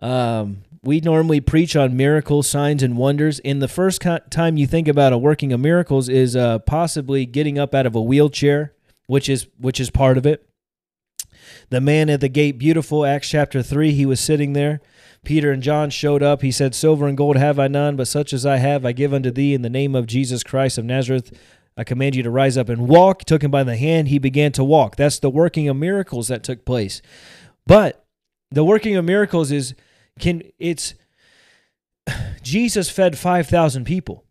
um, 0.00 0.58
we 0.82 1.00
normally 1.00 1.40
preach 1.40 1.74
on 1.74 1.96
miracles 1.96 2.48
signs 2.48 2.82
and 2.82 2.96
wonders 2.96 3.40
and 3.40 3.60
the 3.60 3.68
first 3.68 4.00
time 4.30 4.56
you 4.56 4.66
think 4.66 4.88
about 4.88 5.12
a 5.12 5.18
working 5.18 5.52
of 5.52 5.60
miracles 5.60 6.08
is 6.08 6.36
uh, 6.36 6.58
possibly 6.60 7.26
getting 7.26 7.58
up 7.58 7.74
out 7.74 7.86
of 7.86 7.94
a 7.94 8.02
wheelchair 8.02 8.72
which 9.06 9.28
is 9.28 9.48
which 9.58 9.80
is 9.80 9.90
part 9.90 10.16
of 10.16 10.24
it 10.24 10.48
the 11.70 11.80
man 11.80 12.08
at 12.08 12.20
the 12.20 12.28
gate 12.28 12.58
beautiful 12.58 13.04
acts 13.04 13.28
chapter 13.28 13.62
3 13.62 13.92
he 13.92 14.06
was 14.06 14.20
sitting 14.20 14.52
there 14.52 14.80
Peter 15.24 15.50
and 15.50 15.62
John 15.62 15.90
showed 15.90 16.22
up. 16.22 16.42
He 16.42 16.52
said, 16.52 16.74
Silver 16.74 17.06
and 17.06 17.16
gold 17.16 17.36
have 17.36 17.58
I 17.58 17.68
none, 17.68 17.96
but 17.96 18.08
such 18.08 18.32
as 18.32 18.46
I 18.46 18.56
have 18.56 18.86
I 18.86 18.92
give 18.92 19.12
unto 19.12 19.30
thee 19.30 19.52
in 19.52 19.62
the 19.62 19.68
name 19.68 19.94
of 19.94 20.06
Jesus 20.06 20.42
Christ 20.42 20.78
of 20.78 20.84
Nazareth, 20.84 21.36
I 21.76 21.84
command 21.84 22.16
you 22.16 22.22
to 22.22 22.30
rise 22.30 22.56
up 22.56 22.68
and 22.68 22.88
walk. 22.88 23.24
Took 23.24 23.42
him 23.42 23.50
by 23.50 23.62
the 23.62 23.76
hand. 23.76 24.08
He 24.08 24.18
began 24.18 24.52
to 24.52 24.64
walk. 24.64 24.96
That's 24.96 25.18
the 25.18 25.30
working 25.30 25.68
of 25.68 25.76
miracles 25.76 26.28
that 26.28 26.42
took 26.42 26.64
place. 26.64 27.00
But 27.66 28.04
the 28.50 28.64
working 28.64 28.96
of 28.96 29.04
miracles 29.04 29.52
is 29.52 29.74
can 30.18 30.42
it's 30.58 30.94
Jesus 32.42 32.90
fed 32.90 33.18
5,000 33.18 33.84
people. 33.84 34.24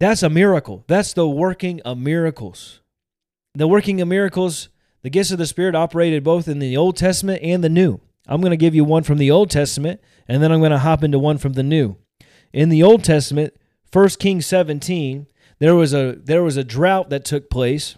That's 0.00 0.22
a 0.22 0.30
miracle. 0.30 0.84
That's 0.88 1.12
the 1.12 1.28
working 1.28 1.80
of 1.82 1.98
miracles. 1.98 2.80
The 3.54 3.68
working 3.68 4.00
of 4.00 4.08
miracles, 4.08 4.68
the 5.02 5.10
gifts 5.10 5.30
of 5.30 5.38
the 5.38 5.46
Spirit 5.46 5.74
operated 5.74 6.24
both 6.24 6.48
in 6.48 6.58
the 6.58 6.76
Old 6.76 6.96
Testament 6.96 7.42
and 7.42 7.62
the 7.62 7.68
New. 7.68 8.00
I'm 8.26 8.40
going 8.40 8.50
to 8.50 8.56
give 8.56 8.74
you 8.74 8.84
one 8.84 9.02
from 9.02 9.18
the 9.18 9.30
Old 9.30 9.50
Testament, 9.50 10.00
and 10.28 10.42
then 10.42 10.52
I'm 10.52 10.60
going 10.60 10.70
to 10.72 10.78
hop 10.78 11.02
into 11.02 11.18
one 11.18 11.38
from 11.38 11.54
the 11.54 11.62
New. 11.62 11.96
In 12.52 12.68
the 12.68 12.82
Old 12.82 13.04
Testament, 13.04 13.54
1 13.92 14.08
Kings 14.18 14.46
17, 14.46 15.26
there 15.62 15.76
was 15.76 15.94
a 15.94 16.18
there 16.20 16.42
was 16.42 16.56
a 16.56 16.64
drought 16.64 17.10
that 17.10 17.24
took 17.24 17.48
place 17.48 17.96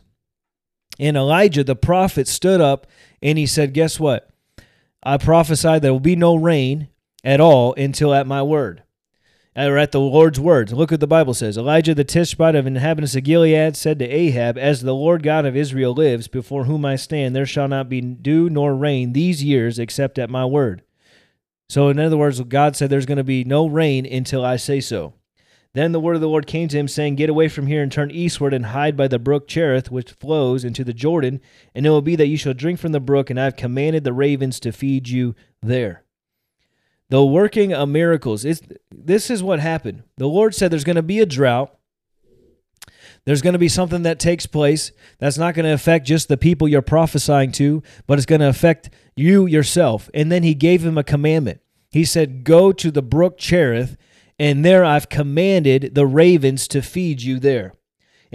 and 0.99 1.16
Elijah 1.16 1.64
the 1.64 1.75
prophet 1.75 2.28
stood 2.28 2.61
up 2.61 2.87
and 3.23 3.38
he 3.38 3.47
said 3.47 3.73
guess 3.73 3.99
what 3.99 4.28
I 5.02 5.16
prophesy 5.16 5.78
there 5.78 5.90
will 5.92 5.99
be 5.99 6.14
no 6.14 6.37
rain 6.37 6.88
at 7.25 7.40
all 7.40 7.75
until 7.75 8.14
at 8.14 8.26
my 8.26 8.43
word 8.43 8.85
or 9.57 9.78
at 9.78 9.93
the 9.93 10.00
Lord's 10.00 10.40
words. 10.40 10.73
Look 10.73 10.90
what 10.90 11.00
the 11.00 11.07
Bible 11.07 11.35
says. 11.35 11.57
Elijah 11.57 11.95
the 11.95 12.04
Tishbite 12.04 12.57
of 12.57 12.66
inhabitants 12.66 13.14
of 13.14 13.25
Gilead 13.25 13.76
said 13.76 13.99
to 14.00 14.09
Ahab 14.09 14.59
as 14.59 14.83
the 14.83 14.95
Lord 14.95 15.23
God 15.23 15.47
of 15.47 15.57
Israel 15.57 15.95
lives 15.95 16.28
before 16.28 16.64
whom 16.64 16.85
I 16.85 16.97
stand 16.97 17.35
there 17.35 17.47
shall 17.47 17.69
not 17.69 17.88
be 17.88 18.00
dew 18.00 18.50
nor 18.50 18.75
rain 18.75 19.12
these 19.12 19.45
years 19.45 19.78
except 19.78 20.19
at 20.19 20.31
my 20.31 20.45
word. 20.45 20.83
So 21.69 21.88
in 21.88 21.99
other 21.99 22.16
words 22.16 22.40
God 22.43 22.76
said 22.76 22.90
there's 22.90 23.07
going 23.07 23.19
to 23.19 23.25
be 23.25 23.45
no 23.45 23.66
rain 23.66 24.07
until 24.07 24.45
I 24.45 24.57
say 24.57 24.81
so. 24.81 25.14
Then 25.73 25.90
the 25.90 25.99
word 25.99 26.14
of 26.14 26.21
the 26.21 26.28
Lord 26.28 26.47
came 26.47 26.69
to 26.69 26.78
him, 26.78 26.87
saying, 26.87 27.16
Get 27.16 27.28
away 27.28 27.49
from 27.49 27.66
here 27.66 27.83
and 27.83 27.90
turn 27.90 28.12
eastward 28.12 28.54
and 28.54 28.66
hide 28.66 28.97
by 28.97 29.09
the 29.09 29.19
brook 29.19 29.49
Cherith, 29.49 29.90
which 29.90 30.12
flows 30.12 30.64
into 30.64 30.85
the 30.85 30.93
Jordan, 30.93 31.40
and 31.75 31.85
it 31.85 31.90
will 31.90 32.00
be 32.00 32.14
that 32.14 32.28
you 32.28 32.37
shall 32.37 32.54
drink 32.54 32.78
from 32.78 32.93
the 32.93 33.00
brook, 33.00 33.28
and 33.28 33.40
I 33.40 33.45
have 33.45 33.57
commanded 33.57 34.04
the 34.04 34.12
ravens 34.12 34.61
to 34.61 34.71
feed 34.71 35.09
you 35.09 35.35
there. 35.61 36.03
The 37.11 37.25
working 37.25 37.73
of 37.73 37.88
miracles. 37.88 38.44
It's, 38.44 38.61
this 38.90 39.30
is 39.30 39.42
what 39.42 39.61
happened. 39.61 40.02
The 40.16 40.26
Lord 40.26 40.54
said 40.54 40.70
there's 40.70 40.84
going 40.84 40.96
to 40.96 41.02
be 41.02 41.20
a 41.20 41.26
drought. 41.26 41.76
There's 43.25 43.42
going 43.42 43.54
to 43.54 43.58
be 43.58 43.68
something 43.68 44.02
that 44.02 44.18
takes 44.18 44.46
place 44.46 44.92
that's 45.18 45.38
not 45.38 45.54
going 45.54 45.64
to 45.64 45.73
affect 45.73 46.06
just 46.06 46.28
the 46.28 46.37
people 46.37 46.68
you're 46.68 46.82
prophesying 46.82 47.52
to, 47.52 47.82
but 48.06 48.18
it's 48.18 48.26
going 48.26 48.40
to 48.40 48.49
affect 48.49 48.90
you 49.16 49.46
yourself. 49.46 50.11
And 50.12 50.30
then 50.30 50.42
he 50.42 50.54
gave 50.54 50.84
him 50.84 50.99
a 50.99 51.04
commandment. 51.04 51.61
He 51.90 52.04
said, 52.04 52.44
Go 52.44 52.73
to 52.73 52.90
the 52.90 53.02
brook 53.02 53.38
Cherith 53.38 53.96
and 54.38 54.64
there 54.64 54.84
I've 54.84 55.08
commanded 55.08 55.94
the 55.94 56.06
ravens 56.06 56.66
to 56.68 56.82
feed 56.82 57.23
you 57.23 57.38
there. 57.38 57.75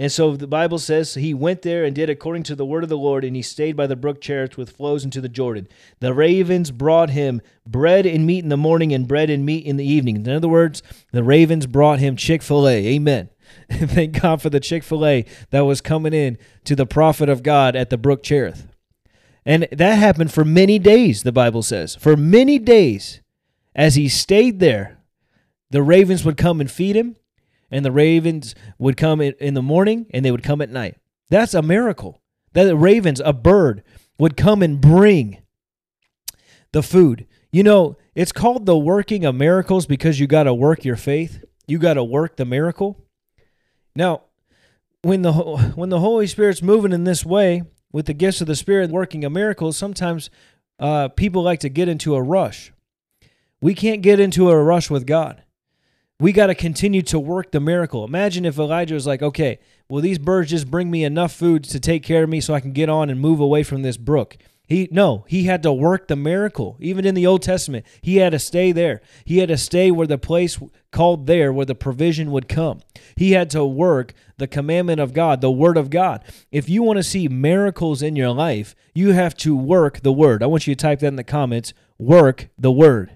And 0.00 0.10
so 0.10 0.34
the 0.34 0.46
Bible 0.46 0.78
says 0.78 1.12
he 1.12 1.34
went 1.34 1.60
there 1.60 1.84
and 1.84 1.94
did 1.94 2.08
according 2.08 2.44
to 2.44 2.54
the 2.54 2.64
word 2.64 2.82
of 2.82 2.88
the 2.88 2.96
Lord, 2.96 3.22
and 3.22 3.36
he 3.36 3.42
stayed 3.42 3.76
by 3.76 3.86
the 3.86 3.96
brook 3.96 4.18
Cherith, 4.18 4.56
which 4.56 4.70
flows 4.70 5.04
into 5.04 5.20
the 5.20 5.28
Jordan. 5.28 5.68
The 5.98 6.14
ravens 6.14 6.70
brought 6.70 7.10
him 7.10 7.42
bread 7.66 8.06
and 8.06 8.26
meat 8.26 8.42
in 8.42 8.48
the 8.48 8.56
morning 8.56 8.94
and 8.94 9.06
bread 9.06 9.28
and 9.28 9.44
meat 9.44 9.66
in 9.66 9.76
the 9.76 9.84
evening. 9.84 10.16
In 10.16 10.30
other 10.30 10.48
words, 10.48 10.82
the 11.12 11.22
ravens 11.22 11.66
brought 11.66 11.98
him 11.98 12.16
Chick 12.16 12.40
fil 12.40 12.66
A. 12.66 12.86
Amen. 12.86 13.28
Thank 13.70 14.22
God 14.22 14.40
for 14.40 14.48
the 14.48 14.58
Chick 14.58 14.84
fil 14.84 15.04
A 15.04 15.26
that 15.50 15.66
was 15.66 15.82
coming 15.82 16.14
in 16.14 16.38
to 16.64 16.74
the 16.74 16.86
prophet 16.86 17.28
of 17.28 17.42
God 17.42 17.76
at 17.76 17.90
the 17.90 17.98
brook 17.98 18.22
Cherith. 18.22 18.68
And 19.44 19.68
that 19.70 19.96
happened 19.96 20.32
for 20.32 20.46
many 20.46 20.78
days, 20.78 21.24
the 21.24 21.30
Bible 21.30 21.62
says. 21.62 21.94
For 21.94 22.16
many 22.16 22.58
days, 22.58 23.20
as 23.76 23.96
he 23.96 24.08
stayed 24.08 24.60
there, 24.60 25.02
the 25.68 25.82
ravens 25.82 26.24
would 26.24 26.38
come 26.38 26.58
and 26.58 26.70
feed 26.70 26.96
him, 26.96 27.16
and 27.70 27.84
the 27.84 27.92
ravens 27.92 28.54
would 28.78 28.96
come 28.96 29.20
in 29.20 29.54
the 29.54 29.62
morning 29.62 30.06
and 30.10 30.24
they 30.24 30.30
would 30.30 30.42
come 30.42 30.60
at 30.60 30.70
night. 30.70 30.96
That's 31.28 31.54
a 31.54 31.62
miracle. 31.62 32.20
That 32.52 32.64
the 32.64 32.76
ravens, 32.76 33.20
a 33.24 33.32
bird, 33.32 33.84
would 34.18 34.36
come 34.36 34.62
and 34.62 34.80
bring 34.80 35.38
the 36.72 36.82
food. 36.82 37.26
You 37.52 37.62
know, 37.62 37.96
it's 38.14 38.32
called 38.32 38.66
the 38.66 38.76
working 38.78 39.24
of 39.24 39.34
miracles 39.34 39.86
because 39.86 40.18
you 40.18 40.26
got 40.26 40.44
to 40.44 40.54
work 40.54 40.84
your 40.84 40.96
faith. 40.96 41.44
You 41.66 41.78
got 41.78 41.94
to 41.94 42.04
work 42.04 42.36
the 42.36 42.44
miracle. 42.44 43.04
Now, 43.94 44.22
when 45.02 45.22
the 45.22 45.32
when 45.32 45.88
the 45.88 46.00
Holy 46.00 46.26
Spirit's 46.26 46.62
moving 46.62 46.92
in 46.92 47.04
this 47.04 47.24
way 47.24 47.62
with 47.92 48.06
the 48.06 48.14
gifts 48.14 48.40
of 48.40 48.46
the 48.46 48.56
Spirit 48.56 48.90
working 48.90 49.24
a 49.24 49.30
miracle, 49.30 49.72
sometimes 49.72 50.30
uh, 50.78 51.08
people 51.08 51.42
like 51.42 51.60
to 51.60 51.68
get 51.68 51.88
into 51.88 52.14
a 52.14 52.22
rush. 52.22 52.72
We 53.60 53.74
can't 53.74 54.02
get 54.02 54.20
into 54.20 54.50
a 54.50 54.62
rush 54.62 54.90
with 54.90 55.06
God 55.06 55.42
we 56.20 56.32
got 56.32 56.48
to 56.48 56.54
continue 56.54 57.02
to 57.02 57.18
work 57.18 57.50
the 57.50 57.60
miracle. 57.60 58.04
Imagine 58.04 58.44
if 58.44 58.58
Elijah 58.58 58.94
was 58.94 59.06
like, 59.06 59.22
okay, 59.22 59.58
will 59.88 60.02
these 60.02 60.18
birds 60.18 60.50
just 60.50 60.70
bring 60.70 60.90
me 60.90 61.02
enough 61.02 61.32
food 61.32 61.64
to 61.64 61.80
take 61.80 62.02
care 62.02 62.22
of 62.22 62.28
me 62.28 62.40
so 62.40 62.52
I 62.52 62.60
can 62.60 62.72
get 62.72 62.90
on 62.90 63.08
and 63.08 63.18
move 63.18 63.40
away 63.40 63.62
from 63.62 63.82
this 63.82 63.96
brook? 63.96 64.36
He 64.70 64.88
no, 64.92 65.24
he 65.26 65.44
had 65.44 65.64
to 65.64 65.72
work 65.72 66.06
the 66.06 66.14
miracle. 66.14 66.76
Even 66.78 67.04
in 67.04 67.16
the 67.16 67.26
Old 67.26 67.42
Testament, 67.42 67.84
he 68.02 68.18
had 68.18 68.30
to 68.30 68.38
stay 68.38 68.70
there. 68.70 69.00
He 69.24 69.38
had 69.38 69.48
to 69.48 69.56
stay 69.56 69.90
where 69.90 70.06
the 70.06 70.16
place 70.16 70.60
called 70.92 71.26
there 71.26 71.52
where 71.52 71.66
the 71.66 71.74
provision 71.74 72.30
would 72.30 72.48
come. 72.48 72.80
He 73.16 73.32
had 73.32 73.50
to 73.50 73.64
work 73.64 74.12
the 74.36 74.46
commandment 74.46 75.00
of 75.00 75.12
God, 75.12 75.40
the 75.40 75.50
word 75.50 75.76
of 75.76 75.90
God. 75.90 76.22
If 76.52 76.68
you 76.68 76.84
want 76.84 76.98
to 76.98 77.02
see 77.02 77.26
miracles 77.26 78.00
in 78.00 78.14
your 78.14 78.30
life, 78.30 78.76
you 78.94 79.10
have 79.10 79.36
to 79.38 79.56
work 79.56 80.02
the 80.02 80.12
word. 80.12 80.40
I 80.40 80.46
want 80.46 80.68
you 80.68 80.74
to 80.76 80.80
type 80.80 81.00
that 81.00 81.08
in 81.08 81.16
the 81.16 81.24
comments. 81.24 81.72
Work 81.98 82.48
the 82.56 82.70
word. 82.70 83.10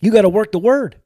You 0.00 0.10
got 0.10 0.22
to 0.22 0.28
work 0.28 0.52
the 0.52 0.58
word. 0.58 1.01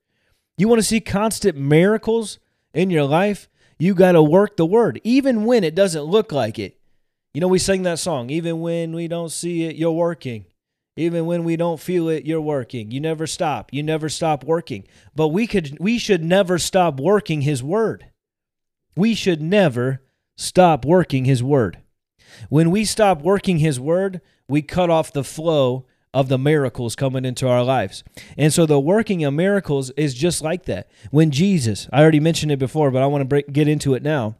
You 0.58 0.68
want 0.68 0.78
to 0.78 0.86
see 0.86 1.00
constant 1.00 1.56
miracles 1.56 2.38
in 2.72 2.90
your 2.90 3.04
life? 3.04 3.48
You 3.78 3.94
got 3.94 4.12
to 4.12 4.22
work 4.22 4.56
the 4.56 4.64
word, 4.64 5.00
even 5.04 5.44
when 5.44 5.64
it 5.64 5.74
doesn't 5.74 6.02
look 6.02 6.32
like 6.32 6.58
it. 6.58 6.78
You 7.34 7.42
know, 7.42 7.48
we 7.48 7.58
sing 7.58 7.82
that 7.82 7.98
song, 7.98 8.30
even 8.30 8.60
when 8.60 8.94
we 8.94 9.08
don't 9.08 9.30
see 9.30 9.64
it, 9.64 9.76
you're 9.76 9.92
working. 9.92 10.46
Even 10.96 11.26
when 11.26 11.44
we 11.44 11.56
don't 11.56 11.78
feel 11.78 12.08
it, 12.08 12.24
you're 12.24 12.40
working. 12.40 12.90
You 12.90 13.00
never 13.00 13.26
stop. 13.26 13.70
You 13.70 13.82
never 13.82 14.08
stop 14.08 14.44
working. 14.44 14.84
But 15.14 15.28
we 15.28 15.46
could 15.46 15.76
we 15.78 15.98
should 15.98 16.24
never 16.24 16.58
stop 16.58 16.98
working 16.98 17.42
his 17.42 17.62
word. 17.62 18.06
We 18.96 19.14
should 19.14 19.42
never 19.42 20.00
stop 20.36 20.86
working 20.86 21.26
his 21.26 21.42
word. 21.42 21.78
When 22.48 22.70
we 22.70 22.86
stop 22.86 23.20
working 23.20 23.58
his 23.58 23.78
word, 23.78 24.22
we 24.48 24.62
cut 24.62 24.88
off 24.88 25.12
the 25.12 25.24
flow 25.24 25.84
of 26.14 26.28
the 26.28 26.38
miracles 26.38 26.96
coming 26.96 27.24
into 27.24 27.48
our 27.48 27.62
lives. 27.62 28.02
And 28.36 28.52
so 28.52 28.64
the 28.66 28.80
working 28.80 29.24
of 29.24 29.34
miracles 29.34 29.90
is 29.96 30.14
just 30.14 30.42
like 30.42 30.64
that. 30.64 30.90
When 31.10 31.30
Jesus, 31.30 31.88
I 31.92 32.00
already 32.00 32.20
mentioned 32.20 32.52
it 32.52 32.58
before, 32.58 32.90
but 32.90 33.02
I 33.02 33.06
want 33.06 33.22
to 33.22 33.26
break, 33.26 33.52
get 33.52 33.68
into 33.68 33.94
it 33.94 34.02
now. 34.02 34.36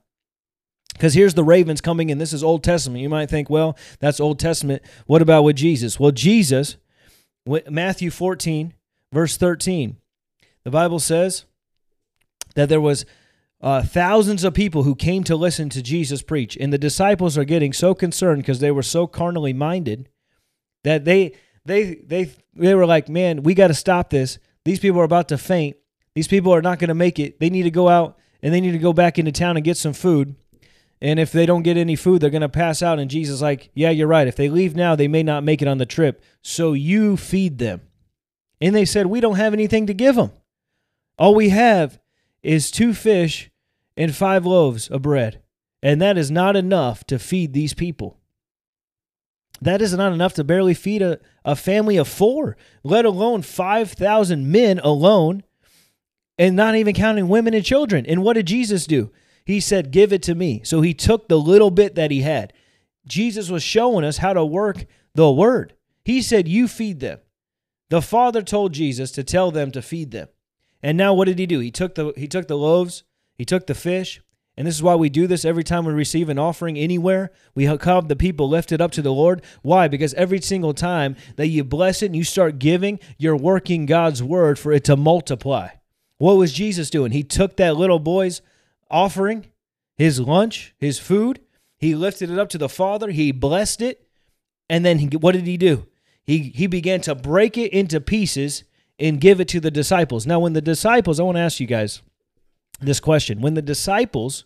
Because 0.95 1.13
here's 1.13 1.35
the 1.35 1.45
ravens 1.45 1.83
coming 1.83 2.09
in. 2.09 2.17
This 2.17 2.33
is 2.33 2.43
Old 2.43 2.65
Testament. 2.65 3.03
You 3.03 3.11
might 3.11 3.29
think, 3.29 3.51
well, 3.51 3.77
that's 4.01 4.21
Old 4.21 4.39
Testament. 4.39 4.83
What 5.07 5.21
about 5.21 5.43
with 5.43 5.57
Jesus? 5.57 6.01
Well, 6.01 6.11
Jesus, 6.11 6.79
Matthew 7.69 8.11
14, 8.11 8.73
verse 9.13 9.37
13, 9.37 9.97
the 10.65 10.71
Bible 10.71 10.99
says 10.99 11.45
that 12.55 12.71
there 12.71 12.81
was 12.81 13.05
uh, 13.61 13.83
thousands 13.83 14.45
of 14.45 14.55
people 14.55 14.85
who 14.85 14.95
came 14.95 15.25
to 15.25 15.37
listen 15.37 15.69
to 15.71 15.83
Jesus 15.83 16.23
preach. 16.23 16.57
And 16.57 16.73
the 16.73 16.79
disciples 16.79 17.37
are 17.37 17.45
getting 17.45 17.73
so 17.73 17.95
concerned 17.95 18.43
because 18.43 18.61
they 18.61 18.71
were 18.71 18.83
so 18.83 19.07
carnally 19.07 19.53
minded 19.53 20.09
that 20.85 21.05
they 21.05 21.33
they 21.67 21.97
they 21.97 22.33
they 22.55 22.75
were 22.75 22.87
like, 22.87 23.09
man, 23.09 23.43
we 23.43 23.55
got 23.55 23.69
to 23.69 23.75
stop 23.75 24.11
this. 24.11 24.39
These 24.65 24.81
people 24.81 25.01
are 25.01 25.05
about 25.05 25.29
to 25.29 25.39
faint. 25.39 25.77
These 26.15 26.29
people 26.29 26.55
are 26.55 26.63
not 26.63 26.79
going 26.79 26.89
to 26.89 26.95
make 26.95 27.19
it. 27.19 27.39
They 27.41 27.51
need 27.51 27.65
to 27.65 27.71
go 27.71 27.89
out 27.89 28.19
and 28.43 28.53
they 28.53 28.61
need 28.61 28.73
to 28.73 28.79
go 28.79 28.93
back 28.93 29.19
into 29.19 29.33
town 29.33 29.57
and 29.57 29.65
get 29.65 29.77
some 29.77 29.93
food. 29.93 30.35
And 31.01 31.21
if 31.21 31.31
they 31.31 31.45
don't 31.45 31.63
get 31.63 31.77
any 31.77 31.95
food, 31.95 32.21
they're 32.21 32.31
going 32.31 32.41
to 32.41 32.49
pass 32.49 32.83
out. 32.83 32.99
And 32.99 33.11
Jesus 33.11 33.43
like, 33.43 33.71
yeah, 33.75 33.91
you're 33.91 34.09
right. 34.09 34.27
If 34.27 34.37
they 34.37 34.49
leave 34.49 34.75
now, 34.75 34.97
they 34.97 35.09
may 35.09 35.23
not 35.23 35.45
make 35.45 35.61
it 35.61 35.69
on 35.69 35.79
the 35.79 35.85
trip. 35.85 36.23
So 36.43 36.73
you 36.73 37.19
feed 37.19 37.59
them. 37.59 37.83
And 38.61 38.75
they 38.75 38.87
said, 38.87 39.07
we 39.07 39.21
don't 39.21 39.37
have 39.37 39.53
anything 39.53 39.87
to 39.87 39.95
give 39.95 40.17
them. 40.17 40.33
All 41.19 41.35
we 41.35 41.51
have 41.51 42.01
is 42.43 42.71
two 42.71 42.95
fish 42.95 43.51
and 43.97 44.15
five 44.15 44.47
loaves 44.47 44.89
of 44.89 45.03
bread. 45.03 45.43
And 45.83 46.01
that 46.01 46.17
is 46.17 46.31
not 46.31 46.57
enough 46.57 47.05
to 47.09 47.19
feed 47.19 47.53
these 47.53 47.75
people. 47.75 48.19
That 49.61 49.81
is 49.81 49.95
not 49.95 50.13
enough 50.13 50.35
to 50.35 50.45
barely 50.45 50.75
feed 50.75 51.03
a, 51.03 51.19
a 51.45 51.57
family 51.57 51.97
of 51.97 52.09
four, 52.09 52.57
let 52.83 53.05
alone 53.05 53.43
5,000 53.43 54.51
men 54.51 54.79
alone, 54.81 55.45
and 56.39 56.55
not 56.55 56.75
even 56.77 56.95
counting 56.95 57.29
women 57.29 57.55
and 57.55 57.65
children. 57.65 58.05
And 58.07 58.23
what 58.23 58.35
did 58.35 58.47
Jesus 58.47 58.87
do? 58.87 59.11
He 59.45 59.61
said, 59.61 59.91
Give 59.91 60.13
it 60.13 60.23
to 60.25 60.35
me. 60.35 60.61
So 60.65 60.83
he 60.83 60.93
took 60.93 61.29
the 61.29 61.39
little 61.39 61.71
bit 61.71 61.95
that 61.95 62.11
he 62.11 62.23
had. 62.23 62.53
Jesus 63.07 63.49
was 63.49 63.63
showing 63.63 64.05
us 64.05 64.19
how 64.19 64.33
to 64.33 64.45
work 64.45 64.85
the 65.15 65.31
word. 65.31 65.75
He 66.05 66.21
said, 66.21 66.49
You 66.49 66.69
feed 66.69 67.01
them. 67.01 67.21
The 67.89 68.03
Father 68.03 68.43
told 68.43 68.73
Jesus 68.73 69.13
to 69.13 69.25
tell 69.25 69.51
them 69.51 69.71
to 69.71 69.81
feed 69.81 70.11
them. 70.11 70.29
And 70.83 70.99
now 70.99 71.15
what 71.15 71.27
did 71.27 71.39
he 71.39 71.47
do? 71.47 71.61
He 71.61 71.71
took 71.71 71.95
the 71.95 72.13
he 72.17 72.29
took 72.29 72.49
the 72.49 72.59
loaves, 72.59 73.05
he 73.39 73.45
took 73.45 73.67
the 73.67 73.75
fish, 73.75 74.21
and 74.57 74.67
this 74.67 74.75
is 74.75 74.83
why 74.83 74.95
we 74.95 75.11
do 75.11 75.27
this 75.27 75.45
every 75.45 75.65
time 75.65 75.85
we 75.85 75.93
receive 75.93 76.31
an 76.31 76.39
offering 76.39 76.79
anywhere. 76.79 77.31
We 77.55 77.65
have 77.65 78.09
the 78.09 78.17
people 78.17 78.49
lift 78.49 78.73
it 78.73 78.81
up 78.81 78.91
to 78.93 79.03
the 79.03 79.13
Lord. 79.13 79.43
Why? 79.63 79.87
Because 79.87 80.15
every 80.15 80.41
single 80.41 80.73
time 80.73 81.15
that 81.37 81.49
you 81.49 81.63
bless 81.63 82.03
it 82.03 82.07
and 82.07 82.17
you 82.17 82.25
start 82.25 82.59
giving, 82.59 82.99
you're 83.19 83.37
working 83.37 83.85
God's 83.85 84.23
word 84.23 84.59
for 84.59 84.73
it 84.73 84.85
to 84.85 84.97
multiply. 84.97 85.69
What 86.19 86.39
was 86.39 86.55
Jesus 86.55 86.89
doing? 86.89 87.13
He 87.13 87.23
took 87.23 87.57
that 87.57 87.77
little 87.77 87.99
boy's 87.99 88.41
offering, 88.91 89.47
his 89.95 90.21
lunch, 90.21 90.75
his 90.79 90.99
food, 90.99 91.41
he 91.77 91.95
lifted 91.95 92.31
it 92.31 92.39
up 92.39 92.49
to 92.51 92.59
the 92.59 92.71
Father, 92.71 93.11
he 93.11 93.33
blessed 93.33 93.83
it, 93.83 94.09
and 94.71 94.85
then 94.85 94.99
he, 94.99 95.07
what 95.09 95.33
did 95.33 95.47
he 95.47 95.59
do? 95.59 95.87
He, 96.25 96.39
he 96.39 96.67
began 96.67 97.03
to 97.03 97.15
break 97.15 97.59
it 97.59 97.73
into 97.73 98.01
pieces 98.01 98.65
and 98.99 99.21
give 99.21 99.41
it 99.41 99.49
to 99.49 99.61
the 99.61 99.71
disciples. 99.71 100.27
Now, 100.27 100.41
when 100.41 100.55
the 100.55 100.63
disciples, 100.63 101.21
I 101.21 101.25
want 101.25 101.37
to 101.37 101.43
ask 101.43 101.61
you 101.61 101.67
guys, 101.67 102.01
this 102.81 103.01
question. 103.01 103.41
When 103.41 103.55
the 103.55 103.63
disciples 103.63 104.45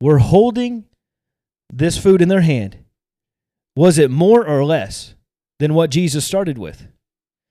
were 0.00 0.18
holding 0.18 0.84
this 1.72 1.98
food 1.98 2.22
in 2.22 2.28
their 2.28 2.42
hand, 2.42 2.78
was 3.76 3.98
it 3.98 4.10
more 4.10 4.46
or 4.46 4.64
less 4.64 5.14
than 5.58 5.74
what 5.74 5.90
Jesus 5.90 6.24
started 6.24 6.58
with? 6.58 6.86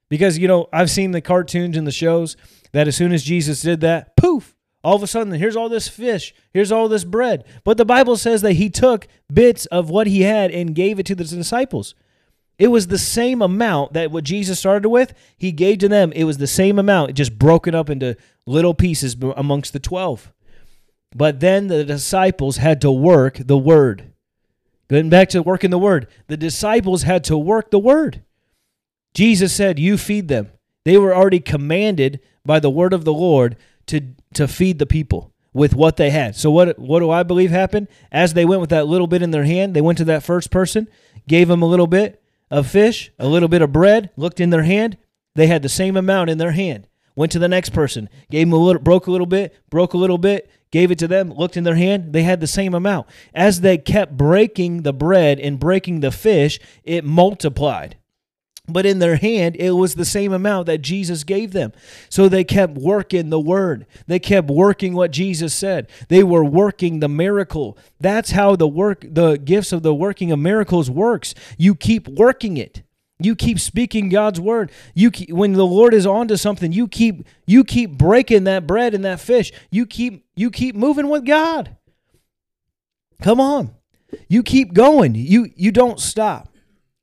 Because, 0.09 0.37
you 0.37 0.47
know, 0.47 0.69
I've 0.71 0.91
seen 0.91 1.11
the 1.11 1.21
cartoons 1.21 1.75
and 1.75 1.87
the 1.87 1.91
shows 1.91 2.37
that 2.71 2.87
as 2.87 2.95
soon 2.95 3.13
as 3.13 3.23
Jesus 3.23 3.61
did 3.61 3.81
that, 3.81 4.15
poof, 4.15 4.55
all 4.83 4.95
of 4.95 5.03
a 5.03 5.07
sudden, 5.07 5.33
here's 5.33 5.55
all 5.55 5.69
this 5.69 5.87
fish, 5.87 6.33
here's 6.53 6.71
all 6.71 6.87
this 6.87 7.03
bread. 7.03 7.45
But 7.63 7.77
the 7.77 7.85
Bible 7.85 8.17
says 8.17 8.41
that 8.41 8.53
he 8.53 8.69
took 8.69 9.07
bits 9.31 9.65
of 9.67 9.89
what 9.89 10.07
he 10.07 10.21
had 10.21 10.51
and 10.51 10.75
gave 10.75 10.99
it 10.99 11.05
to 11.07 11.15
the 11.15 11.23
disciples. 11.23 11.95
It 12.59 12.67
was 12.67 12.87
the 12.87 12.99
same 12.99 13.41
amount 13.41 13.93
that 13.93 14.11
what 14.11 14.23
Jesus 14.23 14.59
started 14.59 14.89
with, 14.89 15.13
he 15.37 15.51
gave 15.51 15.79
to 15.79 15.89
them. 15.89 16.11
It 16.11 16.25
was 16.25 16.37
the 16.37 16.47
same 16.47 16.77
amount, 16.77 17.15
just 17.15 17.37
broken 17.39 17.73
up 17.73 17.89
into 17.89 18.15
little 18.45 18.73
pieces 18.73 19.15
amongst 19.35 19.73
the 19.73 19.79
12. 19.79 20.31
But 21.15 21.39
then 21.39 21.67
the 21.67 21.83
disciples 21.83 22.57
had 22.57 22.81
to 22.81 22.91
work 22.91 23.37
the 23.39 23.57
word. 23.57 24.11
Getting 24.89 25.09
back 25.09 25.29
to 25.29 25.41
working 25.41 25.71
the 25.71 25.79
word, 25.79 26.07
the 26.27 26.37
disciples 26.37 27.03
had 27.03 27.23
to 27.25 27.37
work 27.37 27.71
the 27.71 27.79
word. 27.79 28.23
Jesus 29.13 29.53
said, 29.53 29.79
You 29.79 29.97
feed 29.97 30.27
them. 30.27 30.51
They 30.85 30.97
were 30.97 31.15
already 31.15 31.39
commanded 31.39 32.19
by 32.45 32.59
the 32.59 32.69
word 32.69 32.93
of 32.93 33.05
the 33.05 33.13
Lord 33.13 33.55
to, 33.87 34.01
to 34.33 34.47
feed 34.47 34.79
the 34.79 34.85
people 34.85 35.31
with 35.53 35.75
what 35.75 35.97
they 35.97 36.09
had. 36.09 36.35
So, 36.35 36.51
what, 36.51 36.77
what 36.77 36.99
do 36.99 37.09
I 37.09 37.23
believe 37.23 37.51
happened? 37.51 37.87
As 38.11 38.33
they 38.33 38.45
went 38.45 38.61
with 38.61 38.71
that 38.71 38.87
little 38.87 39.07
bit 39.07 39.21
in 39.21 39.31
their 39.31 39.45
hand, 39.45 39.73
they 39.73 39.81
went 39.81 39.97
to 39.99 40.05
that 40.05 40.23
first 40.23 40.51
person, 40.51 40.87
gave 41.27 41.47
them 41.47 41.61
a 41.61 41.67
little 41.67 41.87
bit 41.87 42.22
of 42.53 42.67
fish, 42.67 43.11
a 43.17 43.27
little 43.27 43.49
bit 43.49 43.63
of 43.63 43.73
bread, 43.73 44.11
looked 44.15 44.39
in 44.39 44.51
their 44.51 44.63
hand. 44.63 44.95
They 45.35 45.47
had 45.47 45.63
the 45.63 45.69
same 45.69 45.97
amount 45.97 46.29
in 46.29 46.37
their 46.37 46.51
hand. 46.51 46.87
Went 47.15 47.31
to 47.31 47.39
the 47.39 47.47
next 47.47 47.71
person, 47.71 48.09
gave 48.29 48.47
them 48.47 48.53
a 48.53 48.57
little, 48.57 48.81
broke 48.81 49.07
a 49.07 49.11
little 49.11 49.27
bit, 49.27 49.55
broke 49.69 49.93
a 49.93 49.97
little 49.97 50.19
bit, 50.19 50.49
gave 50.71 50.91
it 50.91 50.99
to 50.99 51.07
them, 51.07 51.33
looked 51.33 51.57
in 51.57 51.63
their 51.63 51.75
hand. 51.75 52.13
They 52.13 52.23
had 52.23 52.39
the 52.39 52.47
same 52.47 52.75
amount. 52.75 53.07
As 53.33 53.61
they 53.61 53.77
kept 53.77 54.17
breaking 54.17 54.83
the 54.83 54.93
bread 54.93 55.39
and 55.39 55.59
breaking 55.59 55.99
the 55.99 56.11
fish, 56.11 56.59
it 56.83 57.03
multiplied 57.03 57.97
but 58.67 58.85
in 58.85 58.99
their 58.99 59.17
hand 59.17 59.57
it 59.57 59.71
was 59.71 59.95
the 59.95 60.05
same 60.05 60.31
amount 60.31 60.67
that 60.67 60.81
Jesus 60.81 61.23
gave 61.23 61.51
them. 61.51 61.73
So 62.09 62.29
they 62.29 62.43
kept 62.43 62.73
working 62.73 63.29
the 63.29 63.39
word. 63.39 63.85
They 64.07 64.19
kept 64.19 64.49
working 64.49 64.93
what 64.93 65.11
Jesus 65.11 65.53
said. 65.53 65.89
They 66.07 66.23
were 66.23 66.45
working 66.45 66.99
the 66.99 67.09
miracle. 67.09 67.77
That's 67.99 68.31
how 68.31 68.55
the 68.55 68.67
work 68.67 69.05
the 69.07 69.35
gifts 69.35 69.73
of 69.73 69.83
the 69.83 69.93
working 69.93 70.31
of 70.31 70.39
miracles 70.39 70.89
works. 70.89 71.33
You 71.57 71.75
keep 71.75 72.07
working 72.07 72.55
it. 72.57 72.83
You 73.19 73.35
keep 73.35 73.59
speaking 73.59 74.09
God's 74.09 74.39
word. 74.39 74.71
You 74.93 75.11
keep, 75.11 75.31
when 75.31 75.53
the 75.53 75.65
Lord 75.65 75.93
is 75.93 76.05
onto 76.05 76.35
something, 76.35 76.71
you 76.71 76.87
keep 76.87 77.25
you 77.45 77.63
keep 77.63 77.97
breaking 77.97 78.45
that 78.45 78.65
bread 78.65 78.93
and 78.93 79.03
that 79.03 79.19
fish. 79.19 79.51
You 79.71 79.85
keep 79.85 80.25
you 80.35 80.49
keep 80.49 80.75
moving 80.75 81.09
with 81.09 81.25
God. 81.25 81.75
Come 83.21 83.41
on. 83.41 83.75
You 84.29 84.41
keep 84.41 84.73
going. 84.73 85.15
You 85.15 85.51
you 85.55 85.71
don't 85.71 85.99
stop. 85.99 86.52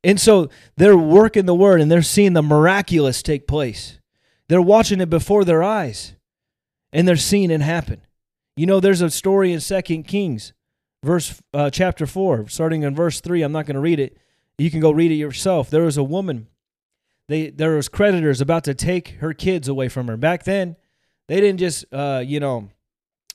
And 0.03 0.21
so 0.21 0.49
they're 0.77 0.97
working 0.97 1.47
the 1.47 1.55
word 1.55 1.81
and 1.81 1.91
they're 1.91 2.03
seeing 2.03 2.33
the 2.33 2.43
miraculous 2.43 3.23
take 3.23 3.47
place. 3.47 3.99
They're 4.49 4.63
watching 4.63 5.01
it 5.01 5.11
before 5.11 5.45
their 5.45 5.63
eyes 5.63 6.15
and 6.93 7.07
they're 7.07 7.17
seeing 7.17 7.51
it 7.51 7.61
happen. 7.61 8.03
You 8.57 8.67
know, 8.67 8.81
there's 8.81 9.03
a 9.03 9.11
story 9.11 9.53
in 9.53 9.61
Second 9.61 10.05
Kings, 10.05 10.53
verse 11.05 11.41
uh, 11.55 11.71
chapter 11.71 12.07
4, 12.07 12.49
starting 12.49 12.83
in 12.83 12.95
verse 12.95 13.21
3. 13.21 13.43
I'm 13.43 13.53
not 13.53 13.67
going 13.67 13.75
to 13.75 13.81
read 13.81 14.01
it. 14.01 14.17
You 14.59 14.71
can 14.71 14.81
go 14.81 14.91
read 14.91 15.11
it 15.11 15.15
yourself. 15.15 15.71
There 15.71 15.85
was 15.85 15.97
a 15.97 16.03
woman. 16.03 16.49
They 17.29 17.49
there 17.51 17.77
was 17.77 17.89
creditors 17.89 18.41
about 18.41 18.65
to 18.65 18.75
take 18.75 19.11
her 19.21 19.33
kids 19.33 19.69
away 19.69 19.89
from 19.89 20.09
her. 20.09 20.17
Back 20.17 20.43
then, 20.45 20.77
they 21.29 21.41
didn't 21.41 21.61
just 21.61 21.85
uh, 21.93 22.23
you 22.27 22.41
know 22.41 22.71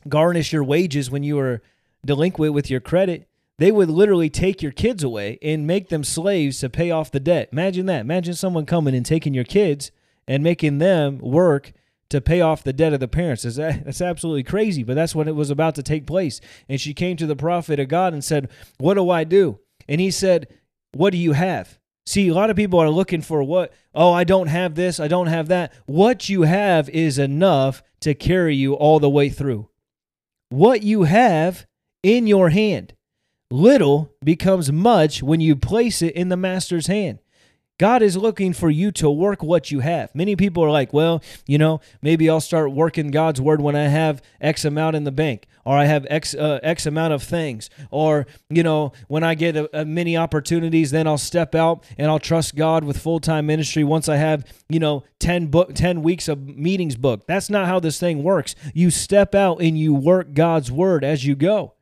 garnish 0.08 0.52
your 0.52 0.64
wages 0.64 1.10
when 1.10 1.24
you 1.24 1.38
were 1.38 1.62
delinquent 2.06 2.54
with 2.54 2.70
your 2.70 2.82
credit 2.82 3.28
they 3.58 3.72
would 3.72 3.90
literally 3.90 4.30
take 4.30 4.62
your 4.62 4.72
kids 4.72 5.04
away 5.04 5.40
and 5.42 5.66
make 5.66 5.90
them 5.90 6.04
slaves 6.04 6.60
to 6.60 6.70
pay 6.70 6.92
off 6.92 7.12
the 7.12 7.20
debt. 7.20 7.50
Imagine 7.52 7.86
that. 7.86 8.02
Imagine 8.02 8.34
someone 8.34 8.66
coming 8.66 8.96
and 8.96 9.06
taking 9.06 9.34
your 9.34 9.46
kids 9.46 9.92
and 10.28 10.44
making 10.44 10.80
them 10.80 11.20
work 11.20 11.72
to 12.10 12.22
pay 12.22 12.42
off 12.42 12.64
the 12.64 12.74
debt 12.74 12.94
of 12.94 13.00
the 13.00 13.08
parents. 13.08 13.44
That's 13.44 14.02
absolutely 14.02 14.44
crazy, 14.44 14.84
but 14.84 14.96
that's 14.96 15.16
when 15.16 15.28
it 15.28 15.36
was 15.36 15.50
about 15.50 15.76
to 15.76 15.84
take 15.84 16.06
place. 16.06 16.42
And 16.68 16.80
she 16.80 16.94
came 16.94 17.18
to 17.18 17.26
the 17.26 17.36
prophet 17.36 17.80
of 17.80 17.88
God 17.88 18.14
and 18.14 18.24
said, 18.24 18.50
What 18.78 18.96
do 18.96 19.10
I 19.10 19.24
do? 19.24 19.60
And 19.88 20.02
he 20.02 20.12
said, 20.12 20.48
What 20.94 21.12
do 21.12 21.18
you 21.18 21.34
have? 21.34 21.80
See, 22.06 22.28
a 22.28 22.34
lot 22.34 22.52
of 22.52 22.56
people 22.56 22.80
are 22.80 22.90
looking 22.90 23.22
for 23.22 23.42
what, 23.42 23.74
oh, 23.96 24.14
I 24.14 24.26
don't 24.26 24.48
have 24.48 24.76
this, 24.76 25.00
I 25.00 25.08
don't 25.08 25.28
have 25.28 25.48
that. 25.48 25.74
What 25.88 26.30
you 26.30 26.44
have 26.44 26.88
is 26.90 27.18
enough 27.18 27.82
to 28.02 28.14
carry 28.14 28.56
you 28.56 28.76
all 28.76 29.00
the 29.00 29.10
way 29.10 29.30
through. 29.30 29.70
What 30.50 30.84
you 30.84 31.04
have 31.04 31.66
in 32.04 32.28
your 32.28 32.50
hand 32.50 32.94
Little 33.52 34.12
becomes 34.24 34.72
much 34.72 35.22
when 35.22 35.40
you 35.40 35.56
place 35.56 36.02
it 36.02 36.16
in 36.16 36.30
the 36.30 36.38
master's 36.38 36.88
hand. 36.88 37.20
God 37.78 38.02
is 38.02 38.16
looking 38.16 38.54
for 38.54 38.70
you 38.70 38.92
to 38.94 39.10
work 39.10 39.44
what 39.44 39.70
you 39.70 39.82
have. 39.82 40.16
Many 40.16 40.38
people 40.38 40.64
are 40.64 40.72
like, 40.72 40.94
well, 40.94 41.22
you 41.46 41.58
know, 41.58 41.82
maybe 42.02 42.30
I'll 42.30 42.40
start 42.40 42.72
working 42.72 43.12
God's 43.12 43.42
word 43.42 43.60
when 43.60 43.76
I 43.76 43.90
have 43.90 44.22
X 44.40 44.64
amount 44.64 44.96
in 44.96 45.04
the 45.04 45.12
bank, 45.12 45.46
or 45.66 45.78
I 45.78 45.84
have 45.84 46.08
X 46.10 46.34
uh, 46.34 46.60
X 46.64 46.86
amount 46.86 47.14
of 47.14 47.22
things, 47.22 47.70
or 47.92 48.28
you 48.50 48.64
know, 48.64 48.94
when 49.10 49.24
I 49.24 49.36
get 49.36 49.58
a, 49.58 49.82
a 49.82 49.84
many 49.84 50.16
opportunities, 50.16 50.92
then 50.92 51.06
I'll 51.06 51.18
step 51.18 51.54
out 51.54 51.84
and 51.98 52.10
I'll 52.10 52.18
trust 52.18 52.56
God 52.56 52.86
with 52.86 52.98
full 52.98 53.20
time 53.20 53.46
ministry. 53.46 53.84
Once 53.84 54.08
I 54.08 54.16
have, 54.16 54.46
you 54.70 54.80
know, 54.80 55.04
ten 55.20 55.48
book, 55.48 55.76
ten 55.76 56.02
weeks 56.02 56.30
of 56.30 56.48
meetings 56.48 56.96
booked. 56.96 57.28
That's 57.28 57.50
not 57.50 57.68
how 57.68 57.82
this 57.82 58.00
thing 58.00 58.24
works. 58.24 58.56
You 58.74 58.90
step 58.90 59.36
out 59.36 59.62
and 59.62 59.78
you 59.78 59.94
work 59.94 60.34
God's 60.34 60.72
word 60.72 61.04
as 61.04 61.26
you 61.26 61.36
go. 61.36 61.74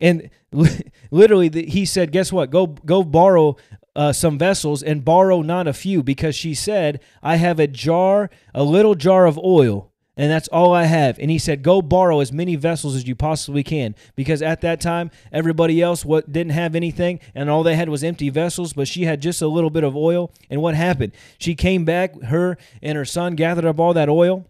And 0.00 0.30
literally, 1.10 1.66
he 1.66 1.84
said, 1.84 2.12
"Guess 2.12 2.32
what? 2.32 2.50
Go 2.50 2.66
go 2.66 3.02
borrow 3.02 3.56
uh, 3.96 4.12
some 4.12 4.38
vessels 4.38 4.82
and 4.82 5.04
borrow 5.04 5.42
not 5.42 5.66
a 5.66 5.72
few, 5.72 6.02
because 6.02 6.34
she 6.34 6.54
said, 6.54 7.00
I 7.22 7.36
have 7.36 7.60
a 7.60 7.66
jar, 7.66 8.30
a 8.54 8.64
little 8.64 8.94
jar 8.94 9.26
of 9.26 9.38
oil." 9.38 9.90
and 10.16 10.30
that's 10.30 10.48
all 10.48 10.72
I 10.72 10.84
have. 10.84 11.18
And 11.18 11.30
he 11.30 11.38
said, 11.38 11.62
"Go 11.62 11.82
borrow 11.82 12.20
as 12.20 12.32
many 12.32 12.56
vessels 12.56 12.94
as 12.94 13.06
you 13.06 13.14
possibly 13.14 13.62
can, 13.62 13.94
because 14.14 14.42
at 14.42 14.60
that 14.60 14.80
time 14.80 15.10
everybody 15.32 15.82
else 15.82 16.04
what 16.04 16.30
didn't 16.32 16.52
have 16.52 16.74
anything, 16.74 17.20
and 17.34 17.50
all 17.50 17.62
they 17.62 17.76
had 17.76 17.88
was 17.88 18.04
empty 18.04 18.30
vessels. 18.30 18.72
But 18.72 18.88
she 18.88 19.04
had 19.04 19.20
just 19.20 19.42
a 19.42 19.48
little 19.48 19.70
bit 19.70 19.84
of 19.84 19.96
oil. 19.96 20.32
And 20.48 20.62
what 20.62 20.74
happened? 20.74 21.12
She 21.38 21.54
came 21.54 21.84
back. 21.84 22.20
Her 22.22 22.56
and 22.82 22.96
her 22.96 23.04
son 23.04 23.34
gathered 23.34 23.64
up 23.64 23.80
all 23.80 23.94
that 23.94 24.08
oil, 24.08 24.46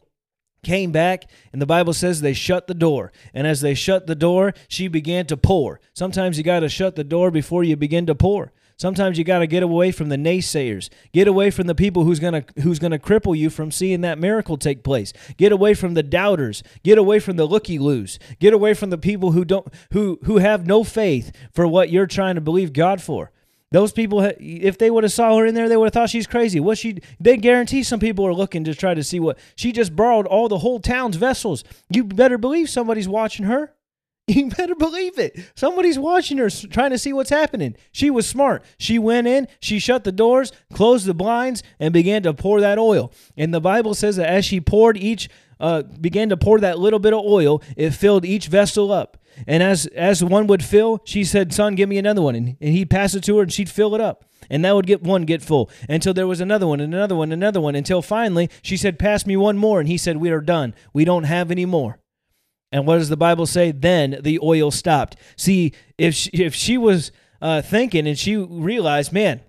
came 0.64 0.90
back, 0.90 1.30
and 1.52 1.62
the 1.62 1.66
Bible 1.66 1.92
says 1.92 2.20
they 2.20 2.32
shut 2.32 2.66
the 2.66 2.74
door. 2.74 3.12
And 3.32 3.46
as 3.46 3.60
they 3.60 3.74
shut 3.74 4.06
the 4.06 4.14
door, 4.14 4.54
she 4.68 4.88
began 4.88 5.26
to 5.26 5.36
pour. 5.36 5.80
Sometimes 5.92 6.38
you 6.38 6.44
got 6.44 6.60
to 6.60 6.68
shut 6.68 6.96
the 6.96 7.04
door 7.04 7.30
before 7.30 7.62
you 7.62 7.76
begin 7.76 8.06
to 8.06 8.14
pour. 8.14 8.52
Sometimes 8.76 9.18
you 9.18 9.24
got 9.24 9.38
to 9.38 9.46
get 9.46 9.62
away 9.62 9.92
from 9.92 10.08
the 10.08 10.16
naysayers. 10.16 10.88
Get 11.12 11.28
away 11.28 11.50
from 11.50 11.68
the 11.68 11.74
people 11.74 12.04
who's 12.04 12.18
going 12.18 12.42
to 12.42 12.62
who's 12.62 12.80
going 12.80 12.90
to 12.90 12.98
cripple 12.98 13.36
you 13.36 13.48
from 13.48 13.70
seeing 13.70 14.00
that 14.00 14.18
miracle 14.18 14.56
take 14.56 14.82
place. 14.82 15.12
Get 15.36 15.52
away 15.52 15.74
from 15.74 15.94
the 15.94 16.02
doubters. 16.02 16.62
Get 16.82 16.98
away 16.98 17.20
from 17.20 17.36
the 17.36 17.44
looky-loos. 17.44 18.18
Get 18.40 18.52
away 18.52 18.74
from 18.74 18.90
the 18.90 18.98
people 18.98 19.30
who 19.32 19.44
don't 19.44 19.68
who 19.92 20.18
who 20.24 20.38
have 20.38 20.66
no 20.66 20.82
faith 20.82 21.30
for 21.52 21.68
what 21.68 21.90
you're 21.90 22.06
trying 22.06 22.34
to 22.34 22.40
believe 22.40 22.72
God 22.72 23.00
for. 23.00 23.30
Those 23.74 23.90
people, 23.90 24.20
if 24.38 24.78
they 24.78 24.88
would 24.88 25.02
have 25.02 25.12
saw 25.12 25.36
her 25.36 25.44
in 25.46 25.56
there, 25.56 25.68
they 25.68 25.76
would 25.76 25.86
have 25.86 25.92
thought 25.92 26.08
she's 26.08 26.28
crazy. 26.28 26.60
What 26.60 26.78
she? 26.78 26.98
They 27.18 27.36
guarantee 27.36 27.82
some 27.82 27.98
people 27.98 28.24
are 28.24 28.32
looking 28.32 28.62
to 28.62 28.72
try 28.72 28.94
to 28.94 29.02
see 29.02 29.18
what 29.18 29.36
she 29.56 29.72
just 29.72 29.96
borrowed 29.96 30.28
all 30.28 30.48
the 30.48 30.58
whole 30.58 30.78
town's 30.78 31.16
vessels. 31.16 31.64
You 31.90 32.04
better 32.04 32.38
believe 32.38 32.70
somebody's 32.70 33.08
watching 33.08 33.46
her. 33.46 33.72
You 34.26 34.48
better 34.48 34.74
believe 34.74 35.18
it. 35.18 35.38
Somebody's 35.54 35.98
watching 35.98 36.38
her, 36.38 36.48
trying 36.48 36.92
to 36.92 36.98
see 36.98 37.12
what's 37.12 37.28
happening. 37.28 37.76
She 37.92 38.08
was 38.08 38.26
smart. 38.26 38.64
She 38.78 38.98
went 38.98 39.26
in, 39.26 39.48
she 39.60 39.78
shut 39.78 40.04
the 40.04 40.12
doors, 40.12 40.50
closed 40.72 41.04
the 41.04 41.12
blinds, 41.12 41.62
and 41.78 41.92
began 41.92 42.22
to 42.22 42.32
pour 42.32 42.60
that 42.62 42.78
oil. 42.78 43.12
And 43.36 43.52
the 43.52 43.60
Bible 43.60 43.92
says 43.92 44.16
that 44.16 44.30
as 44.30 44.46
she 44.46 44.62
poured 44.62 44.96
each, 44.96 45.28
uh, 45.60 45.82
began 45.82 46.28
to 46.28 46.36
pour 46.36 46.58
that 46.60 46.78
little 46.78 46.98
bit 46.98 47.12
of 47.12 47.24
oil, 47.24 47.62
it 47.76 47.90
filled 47.90 48.24
each 48.24 48.48
vessel 48.48 48.92
up. 48.92 49.18
And 49.46 49.62
as 49.62 49.86
as 49.86 50.22
one 50.22 50.46
would 50.46 50.64
fill, 50.64 51.00
she 51.04 51.24
said, 51.24 51.52
"Son, 51.52 51.74
give 51.74 51.88
me 51.88 51.98
another 51.98 52.22
one." 52.22 52.34
And, 52.34 52.56
and 52.60 52.70
he'd 52.70 52.90
pass 52.90 53.14
it 53.14 53.24
to 53.24 53.36
her, 53.38 53.42
and 53.42 53.52
she'd 53.52 53.68
fill 53.68 53.94
it 53.94 54.00
up. 54.00 54.24
And 54.48 54.64
that 54.64 54.74
would 54.74 54.86
get 54.86 55.02
one 55.02 55.24
get 55.24 55.42
full 55.42 55.70
until 55.88 56.14
there 56.14 56.26
was 56.26 56.40
another 56.40 56.66
one, 56.66 56.80
and 56.80 56.94
another 56.94 57.16
one, 57.16 57.32
another 57.32 57.60
one, 57.60 57.74
until 57.74 58.02
finally 58.02 58.48
she 58.62 58.76
said, 58.76 58.98
"Pass 58.98 59.26
me 59.26 59.36
one 59.36 59.58
more." 59.58 59.80
And 59.80 59.88
he 59.88 59.98
said, 59.98 60.18
"We 60.18 60.30
are 60.30 60.40
done. 60.40 60.74
We 60.92 61.04
don't 61.04 61.24
have 61.24 61.50
any 61.50 61.66
more." 61.66 61.98
And 62.70 62.86
what 62.86 62.98
does 62.98 63.08
the 63.08 63.16
Bible 63.16 63.46
say? 63.46 63.70
Then 63.70 64.18
the 64.22 64.40
oil 64.42 64.72
stopped. 64.72 65.16
See, 65.36 65.72
if 65.96 66.14
she, 66.14 66.30
if 66.30 66.54
she 66.54 66.76
was 66.76 67.12
uh, 67.40 67.62
thinking 67.62 68.08
and 68.08 68.18
she 68.18 68.36
realized, 68.36 69.12
man, 69.12 69.42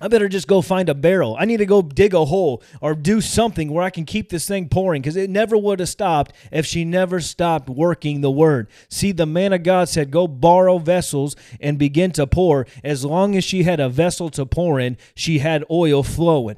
I 0.00 0.08
better 0.08 0.28
just 0.28 0.46
go 0.46 0.62
find 0.62 0.88
a 0.88 0.94
barrel. 0.94 1.36
I 1.38 1.44
need 1.44 1.56
to 1.56 1.66
go 1.66 1.82
dig 1.82 2.14
a 2.14 2.24
hole 2.24 2.62
or 2.80 2.94
do 2.94 3.20
something 3.20 3.70
where 3.70 3.82
I 3.82 3.90
can 3.90 4.04
keep 4.04 4.28
this 4.28 4.46
thing 4.46 4.68
pouring 4.68 5.02
because 5.02 5.16
it 5.16 5.30
never 5.30 5.56
would 5.56 5.80
have 5.80 5.88
stopped 5.88 6.32
if 6.52 6.66
she 6.66 6.84
never 6.84 7.20
stopped 7.20 7.68
working 7.68 8.20
the 8.20 8.30
word. 8.30 8.68
See, 8.88 9.12
the 9.12 9.26
man 9.26 9.52
of 9.52 9.64
God 9.64 9.88
said, 9.88 10.10
Go 10.10 10.28
borrow 10.28 10.78
vessels 10.78 11.34
and 11.60 11.78
begin 11.78 12.12
to 12.12 12.26
pour. 12.26 12.66
As 12.84 13.04
long 13.04 13.36
as 13.36 13.44
she 13.44 13.64
had 13.64 13.80
a 13.80 13.88
vessel 13.88 14.30
to 14.30 14.46
pour 14.46 14.78
in, 14.78 14.96
she 15.14 15.40
had 15.40 15.64
oil 15.70 16.02
flowing. 16.02 16.56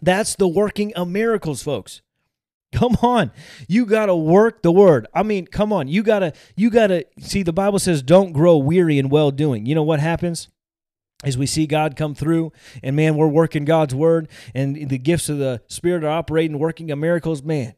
That's 0.00 0.34
the 0.34 0.48
working 0.48 0.94
of 0.94 1.08
miracles, 1.08 1.62
folks. 1.62 2.00
Come 2.72 2.96
on. 3.02 3.32
You 3.68 3.86
got 3.86 4.06
to 4.06 4.16
work 4.16 4.62
the 4.62 4.72
word. 4.72 5.06
I 5.14 5.22
mean, 5.22 5.46
come 5.46 5.72
on. 5.72 5.88
You 5.88 6.02
got 6.02 6.18
to 6.18 6.32
you 6.56 6.68
got 6.68 6.88
to 6.88 7.06
see 7.18 7.42
the 7.42 7.52
Bible 7.52 7.78
says 7.78 8.02
don't 8.02 8.32
grow 8.32 8.56
weary 8.58 8.98
in 8.98 9.08
well 9.08 9.30
doing. 9.30 9.66
You 9.66 9.74
know 9.74 9.82
what 9.82 10.00
happens? 10.00 10.48
As 11.24 11.38
we 11.38 11.46
see 11.46 11.66
God 11.66 11.96
come 11.96 12.14
through, 12.14 12.52
and 12.82 12.94
man, 12.94 13.16
we're 13.16 13.28
working 13.28 13.64
God's 13.64 13.94
word, 13.94 14.28
and 14.54 14.88
the 14.88 14.98
gifts 14.98 15.28
of 15.28 15.38
the 15.38 15.62
Spirit 15.66 16.04
are 16.04 16.10
operating, 16.10 16.58
working 16.58 16.90
of 16.90 16.98
miracles, 16.98 17.42
man, 17.42 17.74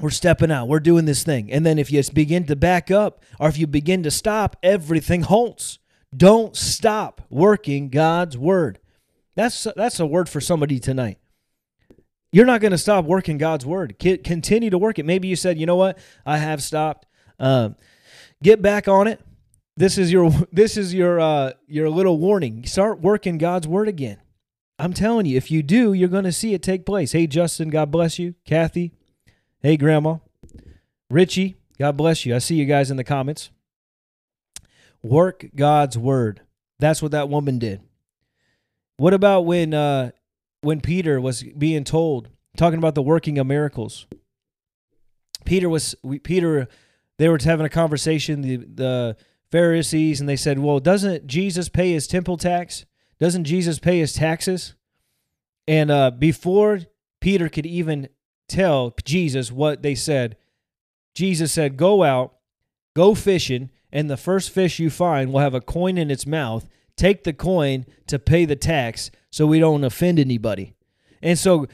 we're 0.00 0.10
stepping 0.10 0.50
out, 0.50 0.66
we're 0.66 0.80
doing 0.80 1.04
this 1.04 1.22
thing. 1.22 1.52
And 1.52 1.66
then 1.66 1.78
if 1.78 1.92
you 1.92 2.02
begin 2.14 2.46
to 2.46 2.56
back 2.56 2.90
up, 2.90 3.22
or 3.38 3.48
if 3.48 3.58
you 3.58 3.66
begin 3.66 4.02
to 4.04 4.10
stop, 4.10 4.56
everything 4.62 5.22
halts. 5.22 5.78
Don't 6.16 6.56
stop 6.56 7.20
working 7.28 7.88
God's 7.88 8.36
word. 8.36 8.80
That's 9.36 9.66
that's 9.76 10.00
a 10.00 10.06
word 10.06 10.28
for 10.28 10.40
somebody 10.40 10.80
tonight. 10.80 11.18
You're 12.32 12.46
not 12.46 12.60
going 12.60 12.72
to 12.72 12.78
stop 12.78 13.04
working 13.04 13.38
God's 13.38 13.66
word. 13.66 13.98
Continue 13.98 14.70
to 14.70 14.78
work 14.78 14.98
it. 14.98 15.06
Maybe 15.06 15.28
you 15.28 15.36
said, 15.36 15.58
you 15.58 15.66
know 15.66 15.76
what, 15.76 15.98
I 16.24 16.38
have 16.38 16.62
stopped. 16.62 17.06
Um, 17.38 17.76
get 18.42 18.62
back 18.62 18.88
on 18.88 19.06
it 19.06 19.20
this 19.80 19.96
is 19.96 20.12
your 20.12 20.30
this 20.52 20.76
is 20.76 20.94
your 20.94 21.18
uh, 21.18 21.52
your 21.66 21.88
little 21.88 22.18
warning. 22.18 22.64
Start 22.66 23.00
working 23.00 23.38
God's 23.38 23.66
word 23.66 23.88
again. 23.88 24.18
I'm 24.78 24.92
telling 24.92 25.26
you, 25.26 25.36
if 25.36 25.50
you 25.50 25.62
do, 25.62 25.92
you're 25.92 26.08
going 26.08 26.24
to 26.24 26.32
see 26.32 26.54
it 26.54 26.62
take 26.62 26.86
place. 26.86 27.12
Hey, 27.12 27.26
Justin, 27.26 27.68
God 27.68 27.90
bless 27.90 28.18
you. 28.18 28.34
Kathy, 28.46 28.92
hey, 29.60 29.76
Grandma, 29.76 30.18
Richie, 31.10 31.56
God 31.78 31.96
bless 31.96 32.24
you. 32.24 32.34
I 32.34 32.38
see 32.38 32.54
you 32.54 32.66
guys 32.66 32.90
in 32.90 32.96
the 32.96 33.04
comments. 33.04 33.50
Work 35.02 35.46
God's 35.54 35.98
word. 35.98 36.42
That's 36.78 37.02
what 37.02 37.12
that 37.12 37.28
woman 37.28 37.58
did. 37.58 37.80
What 38.98 39.14
about 39.14 39.46
when 39.46 39.72
uh, 39.72 40.10
when 40.60 40.82
Peter 40.82 41.20
was 41.20 41.42
being 41.42 41.84
told, 41.84 42.28
talking 42.56 42.78
about 42.78 42.94
the 42.94 43.02
working 43.02 43.38
of 43.38 43.46
miracles? 43.46 44.06
Peter 45.46 45.70
was 45.70 45.94
Peter. 46.22 46.68
They 47.18 47.28
were 47.28 47.38
having 47.42 47.66
a 47.66 47.70
conversation. 47.70 48.42
The 48.42 48.56
the 48.56 49.16
Pharisees 49.50 50.20
and 50.20 50.28
they 50.28 50.36
said, 50.36 50.58
Well, 50.58 50.80
doesn't 50.80 51.26
Jesus 51.26 51.68
pay 51.68 51.92
his 51.92 52.06
temple 52.06 52.36
tax? 52.36 52.84
Doesn't 53.18 53.44
Jesus 53.44 53.78
pay 53.78 53.98
his 53.98 54.12
taxes? 54.12 54.74
And 55.66 55.90
uh, 55.90 56.10
before 56.10 56.80
Peter 57.20 57.48
could 57.48 57.66
even 57.66 58.08
tell 58.48 58.94
Jesus 59.04 59.52
what 59.52 59.82
they 59.82 59.94
said, 59.94 60.36
Jesus 61.14 61.52
said, 61.52 61.76
Go 61.76 62.02
out, 62.02 62.34
go 62.94 63.14
fishing, 63.14 63.70
and 63.92 64.08
the 64.08 64.16
first 64.16 64.50
fish 64.50 64.78
you 64.78 64.90
find 64.90 65.32
will 65.32 65.40
have 65.40 65.54
a 65.54 65.60
coin 65.60 65.98
in 65.98 66.10
its 66.10 66.26
mouth. 66.26 66.68
Take 66.96 67.24
the 67.24 67.32
coin 67.32 67.86
to 68.06 68.18
pay 68.18 68.44
the 68.44 68.56
tax 68.56 69.10
so 69.30 69.46
we 69.46 69.58
don't 69.58 69.84
offend 69.84 70.18
anybody. 70.18 70.74
And 71.22 71.38
so, 71.38 71.66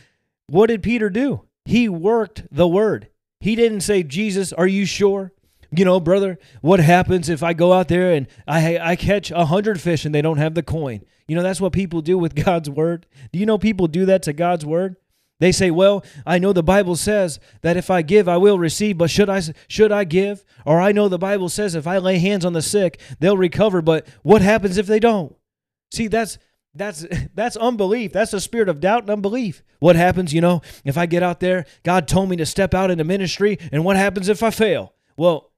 what 0.48 0.66
did 0.66 0.82
Peter 0.82 1.10
do? 1.10 1.42
He 1.64 1.88
worked 1.88 2.44
the 2.50 2.68
word. 2.68 3.08
He 3.40 3.56
didn't 3.56 3.80
say, 3.80 4.02
Jesus, 4.02 4.52
are 4.52 4.66
you 4.66 4.86
sure? 4.86 5.32
You 5.70 5.84
know, 5.84 6.00
brother, 6.00 6.38
what 6.60 6.80
happens 6.80 7.28
if 7.28 7.42
I 7.42 7.52
go 7.52 7.72
out 7.72 7.88
there 7.88 8.12
and 8.12 8.26
I 8.46 8.78
I 8.78 8.96
catch 8.96 9.30
a 9.30 9.46
hundred 9.46 9.80
fish 9.80 10.04
and 10.04 10.14
they 10.14 10.22
don't 10.22 10.38
have 10.38 10.54
the 10.54 10.62
coin? 10.62 11.02
You 11.26 11.36
know, 11.36 11.42
that's 11.42 11.60
what 11.60 11.72
people 11.72 12.00
do 12.00 12.18
with 12.18 12.34
God's 12.44 12.70
word. 12.70 13.06
Do 13.32 13.38
you 13.38 13.46
know 13.46 13.58
people 13.58 13.88
do 13.88 14.06
that 14.06 14.22
to 14.24 14.32
God's 14.32 14.64
word? 14.64 14.96
They 15.38 15.52
say, 15.52 15.70
"Well, 15.70 16.04
I 16.24 16.38
know 16.38 16.52
the 16.52 16.62
Bible 16.62 16.96
says 16.96 17.38
that 17.60 17.76
if 17.76 17.90
I 17.90 18.02
give, 18.02 18.28
I 18.28 18.38
will 18.38 18.58
receive, 18.58 18.96
but 18.96 19.10
should 19.10 19.28
I 19.28 19.42
should 19.68 19.92
I 19.92 20.04
give? 20.04 20.44
Or 20.64 20.80
I 20.80 20.92
know 20.92 21.08
the 21.08 21.18
Bible 21.18 21.48
says 21.48 21.74
if 21.74 21.86
I 21.86 21.98
lay 21.98 22.18
hands 22.18 22.44
on 22.44 22.54
the 22.54 22.62
sick, 22.62 23.00
they'll 23.20 23.36
recover, 23.36 23.82
but 23.82 24.06
what 24.22 24.42
happens 24.42 24.78
if 24.78 24.86
they 24.86 25.00
don't?" 25.00 25.36
See, 25.92 26.08
that's 26.08 26.38
that's 26.74 27.04
that's 27.34 27.56
unbelief. 27.56 28.12
That's 28.12 28.32
a 28.32 28.40
spirit 28.40 28.68
of 28.68 28.80
doubt 28.80 29.02
and 29.02 29.10
unbelief. 29.10 29.62
What 29.78 29.96
happens, 29.96 30.32
you 30.32 30.40
know, 30.40 30.62
if 30.84 30.96
I 30.96 31.06
get 31.06 31.22
out 31.22 31.40
there, 31.40 31.66
God 31.82 32.08
told 32.08 32.30
me 32.30 32.36
to 32.36 32.46
step 32.46 32.72
out 32.72 32.90
into 32.90 33.04
ministry, 33.04 33.58
and 33.72 33.84
what 33.84 33.96
happens 33.96 34.28
if 34.28 34.42
I 34.42 34.50
fail? 34.50 34.94
Well, 35.16 35.52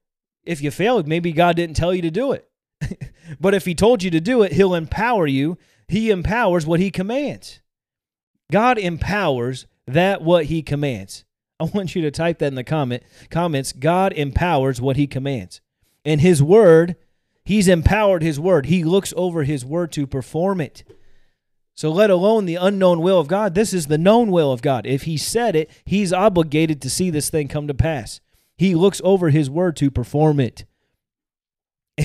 if 0.49 0.63
you 0.63 0.71
fail, 0.71 1.03
maybe 1.03 1.31
God 1.31 1.55
didn't 1.55 1.75
tell 1.75 1.93
you 1.93 2.01
to 2.01 2.09
do 2.09 2.31
it. 2.31 2.49
but 3.39 3.53
if 3.53 3.65
he 3.65 3.75
told 3.75 4.01
you 4.01 4.09
to 4.09 4.19
do 4.19 4.41
it, 4.41 4.53
he'll 4.53 4.73
empower 4.73 5.27
you. 5.27 5.59
He 5.87 6.09
empowers 6.09 6.65
what 6.65 6.79
he 6.79 6.89
commands. 6.89 7.61
God 8.51 8.79
empowers 8.79 9.67
that 9.85 10.23
what 10.23 10.45
he 10.45 10.63
commands. 10.63 11.23
I 11.59 11.63
want 11.73 11.93
you 11.93 12.01
to 12.01 12.09
type 12.09 12.39
that 12.39 12.47
in 12.47 12.55
the 12.55 12.63
comment 12.63 13.03
comments. 13.29 13.71
God 13.71 14.11
empowers 14.13 14.81
what 14.81 14.95
he 14.95 15.05
commands. 15.05 15.61
And 16.03 16.19
his 16.19 16.41
word, 16.41 16.95
he's 17.45 17.67
empowered 17.67 18.23
his 18.23 18.39
word. 18.39 18.65
He 18.65 18.83
looks 18.83 19.13
over 19.15 19.43
his 19.43 19.63
word 19.63 19.91
to 19.91 20.07
perform 20.07 20.61
it. 20.61 20.83
So 21.75 21.91
let 21.91 22.09
alone 22.09 22.45
the 22.45 22.55
unknown 22.55 23.01
will 23.01 23.19
of 23.19 23.27
God, 23.27 23.53
this 23.53 23.71
is 23.71 23.85
the 23.85 23.99
known 23.99 24.31
will 24.31 24.51
of 24.51 24.63
God. 24.63 24.87
If 24.87 25.03
he 25.03 25.15
said 25.15 25.55
it, 25.55 25.69
he's 25.85 26.11
obligated 26.11 26.81
to 26.81 26.89
see 26.89 27.11
this 27.11 27.29
thing 27.29 27.47
come 27.47 27.67
to 27.67 27.73
pass. 27.75 28.19
He 28.59 28.75
looks 28.75 28.99
over 29.05 29.29
his 29.29 29.49
word 29.49 29.77
to 29.77 29.89
perform 29.89 30.39
it. 30.39 30.65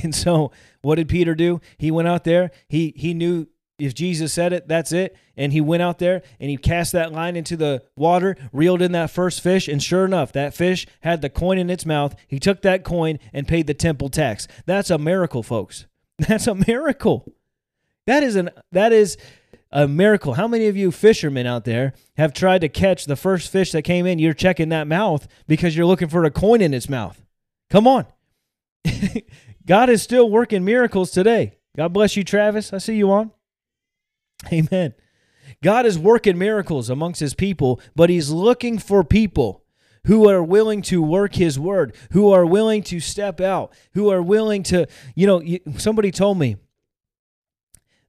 And 0.03 0.13
so, 0.13 0.51
what 0.83 0.97
did 0.97 1.09
Peter 1.09 1.37
do? 1.37 1.61
He 1.79 1.93
went 1.93 2.09
out 2.09 2.25
there. 2.25 2.51
He 2.67 2.93
he 2.97 3.15
knew 3.15 3.47
if 3.79 3.95
Jesus 3.95 4.33
said 4.33 4.53
it, 4.53 4.67
that's 4.67 4.91
it. 4.91 5.17
And 5.37 5.53
he 5.53 5.61
went 5.61 5.83
out 5.83 6.01
there 6.01 6.23
and 6.41 6.51
he 6.51 6.57
cast 6.57 6.91
that 6.93 7.13
line 7.13 7.37
into 7.37 7.57
the 7.57 7.85
water, 7.97 8.37
reeled 8.53 8.83
in 8.83 8.91
that 8.91 9.11
first 9.11 9.41
fish, 9.41 9.69
and 9.69 9.81
sure 9.81 10.05
enough, 10.05 10.33
that 10.33 10.53
fish 10.53 10.85
had 11.03 11.23
the 11.23 11.31
coin 11.31 11.59
in 11.59 11.71
its 11.71 11.87
mouth. 11.87 12.17
He 12.27 12.41
took 12.41 12.63
that 12.63 12.83
coin 12.83 13.21
and 13.33 13.47
paid 13.47 13.69
the 13.69 13.75
temple 13.75 14.09
tax. 14.09 14.49
That's 14.67 14.91
a 14.91 14.99
miracle, 14.99 15.45
folks. 15.45 15.87
That's 16.19 16.49
a 16.49 16.57
miracle. 16.57 17.33
That 18.07 18.25
is 18.25 18.35
an 18.35 18.51
that 18.73 18.93
is 18.93 19.17
a 19.75 19.89
miracle. 19.89 20.35
How 20.35 20.47
many 20.47 20.69
of 20.69 20.77
you 20.77 20.93
fishermen 20.93 21.47
out 21.47 21.65
there 21.65 21.93
have 22.17 22.33
tried 22.33 22.61
to 22.61 22.69
catch 22.69 23.05
the 23.05 23.17
first 23.17 23.51
fish 23.51 23.73
that 23.73 23.83
came 23.83 24.07
in? 24.07 24.21
You're 24.21 24.33
checking 24.33 24.71
that 24.71 24.87
mouth 24.87 25.27
because 25.49 25.77
you're 25.77 25.85
looking 25.85 26.09
for 26.09 26.25
a 26.25 26.31
coin 26.31 26.63
in 26.63 26.73
its 26.73 26.89
mouth. 26.89 27.21
Come 27.69 27.87
on. 27.87 28.07
God 29.67 29.91
is 29.91 30.03
still 30.03 30.31
working 30.31 30.65
miracles 30.65 31.11
today. 31.11 31.59
God 31.77 31.93
bless 31.93 32.17
you, 32.17 32.23
Travis. 32.23 32.73
I 32.73 32.79
see 32.79 32.95
you 32.95 33.11
on. 33.11 33.33
Amen. 34.53 34.95
God 35.63 35.87
is 35.87 35.99
working 35.99 36.39
miracles 36.39 36.89
amongst 36.89 37.21
his 37.21 37.35
people, 37.35 37.81
but 37.97 38.11
he's 38.11 38.31
looking 38.31 38.79
for 38.79 39.03
people 39.03 39.65
who 40.07 40.29
are 40.29 40.43
willing 40.43 40.83
to 40.83 41.03
work 41.03 41.35
his 41.35 41.59
word, 41.59 41.97
who 42.13 42.31
are 42.31 42.47
willing 42.47 42.83
to 42.85 43.01
step 43.01 43.41
out, 43.41 43.73
who 43.95 44.11
are 44.11 44.23
willing 44.23 44.63
to, 44.63 44.87
you 45.15 45.27
know, 45.27 45.43
somebody 45.79 46.11
told 46.11 46.39
me, 46.39 46.57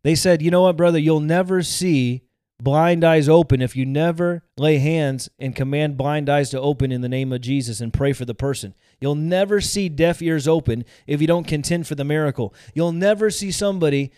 they 0.05 0.13
said, 0.13 0.39
you 0.43 0.51
know 0.51 0.61
what, 0.61 0.77
brother, 0.77 0.99
you'll 0.99 1.19
never 1.19 1.63
see 1.63 2.21
blind 2.61 3.03
eyes 3.03 3.27
open 3.27 3.59
if 3.59 3.75
you 3.75 3.87
never 3.87 4.43
lay 4.55 4.77
hands 4.77 5.29
and 5.39 5.55
command 5.55 5.97
blind 5.97 6.29
eyes 6.29 6.51
to 6.51 6.61
open 6.61 6.91
in 6.91 7.01
the 7.01 7.09
name 7.09 7.33
of 7.33 7.41
Jesus 7.41 7.81
and 7.81 7.91
pray 7.91 8.13
for 8.13 8.23
the 8.23 8.35
person. 8.35 8.75
You'll 9.01 9.15
never 9.15 9.59
see 9.59 9.89
deaf 9.89 10.21
ears 10.21 10.47
open 10.47 10.85
if 11.07 11.21
you 11.21 11.25
don't 11.27 11.47
contend 11.47 11.87
for 11.87 11.95
the 11.95 12.03
miracle. 12.03 12.53
You'll 12.75 12.91
never 12.91 13.31
see 13.31 13.51
somebody 13.51 14.11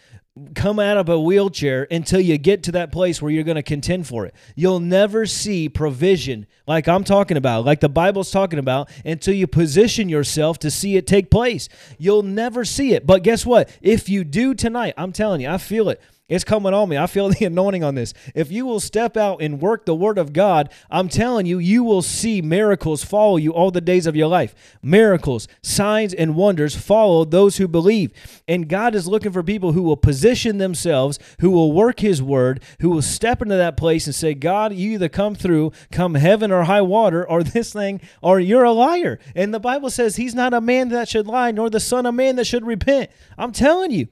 come 0.56 0.80
out 0.80 0.98
of 0.98 1.10
a 1.10 1.20
wheelchair 1.20 1.88
until 1.90 2.20
you 2.20 2.38
get 2.38 2.64
to 2.64 2.72
that 2.74 2.92
place 2.92 3.22
where 3.22 3.32
you're 3.32 3.44
going 3.44 3.56
to 3.56 3.64
contend 3.64 4.08
for 4.08 4.26
it. 4.26 4.34
You'll 4.56 4.80
never 4.80 5.26
see 5.26 5.70
provision 5.70 6.48
like 6.66 6.88
I'm 6.88 7.04
talking 7.04 7.38
about, 7.38 7.66
like 7.66 7.80
the 7.80 7.90
Bible's 7.90 8.32
talking 8.32 8.60
about, 8.60 8.90
until 9.06 9.34
you 9.34 9.48
position 9.48 10.10
yourself 10.10 10.60
to 10.60 10.72
see 10.72 10.98
it 10.98 11.08
take 11.08 11.30
place. 11.32 11.70
You'll 11.98 12.24
never 12.24 12.66
see 12.66 12.94
it. 12.94 13.06
But 13.06 13.24
guess 13.24 13.46
what? 13.46 13.70
If 13.82 14.10
you 14.10 14.24
do 14.24 14.54
tonight, 14.54 14.94
I'm 14.98 15.12
telling 15.12 15.42
you, 15.42 15.50
I 15.50 15.58
feel 15.58 15.90
it. 15.90 16.02
It's 16.30 16.44
coming 16.44 16.74
on 16.74 16.90
me. 16.90 16.98
I 16.98 17.08
feel 17.08 17.30
the 17.38 17.46
anointing 17.46 17.84
on 17.84 17.96
this. 17.96 18.14
If 18.36 18.52
you 18.52 18.66
will 18.66 18.80
step 18.80 19.16
out 19.16 19.42
and 19.42 19.62
work 19.62 19.86
the 19.86 19.96
word 19.96 20.18
of 20.18 20.34
God, 20.34 20.72
I'm 20.90 21.08
telling 21.08 21.46
you, 21.46 21.58
you 21.58 21.84
will 21.84 22.02
see 22.02 22.42
miracles 22.42 23.04
follow 23.04 23.38
you 23.38 23.54
all 23.54 23.72
the 23.72 23.82
days 23.82 24.06
of 24.06 24.16
your 24.16 24.28
life. 24.28 24.54
Miracles, 24.82 25.48
signs, 25.62 26.14
and 26.14 26.36
wonders 26.36 26.76
follow 26.76 27.24
those 27.24 27.58
who 27.58 27.68
believe. 27.68 28.12
And 28.48 28.68
God 28.68 28.94
is 28.94 29.08
looking 29.08 29.32
for 29.32 29.42
people 29.42 29.72
who 29.72 29.84
will 29.84 29.98
position 29.98 30.58
themselves, 30.58 31.18
who 31.40 31.50
will 31.50 31.72
work 31.72 32.02
his 32.02 32.22
word, 32.22 32.62
who 32.82 32.90
will 32.90 33.02
step 33.02 33.42
into 33.42 33.56
that 33.56 33.78
place 33.78 34.06
and 34.06 34.16
say, 34.16 34.34
God, 34.34 34.74
you 34.74 34.92
either 34.92 35.10
come 35.10 35.36
through, 35.36 35.72
come 35.92 36.16
heaven 36.16 36.52
or 36.52 36.64
high 36.64 36.82
water, 36.82 37.28
or 37.28 37.42
this 37.44 37.72
thing, 37.72 38.02
or 38.22 38.40
you're 38.40 38.66
a 38.66 38.72
liar. 38.72 39.20
And 39.34 39.54
the 39.54 39.60
Bible 39.60 39.90
says 39.90 40.18
he's 40.18 40.36
not 40.36 40.54
a 40.54 40.60
man 40.60 40.90
that 40.90 41.08
should 41.08 41.28
lie, 41.28 41.52
nor 41.52 41.70
the 41.70 41.80
son 41.80 42.06
of 42.06 42.16
man 42.16 42.36
that 42.36 42.48
should 42.48 42.66
repent. 42.66 43.12
I'm 43.38 43.54
telling 43.54 43.92
you. 43.92 44.08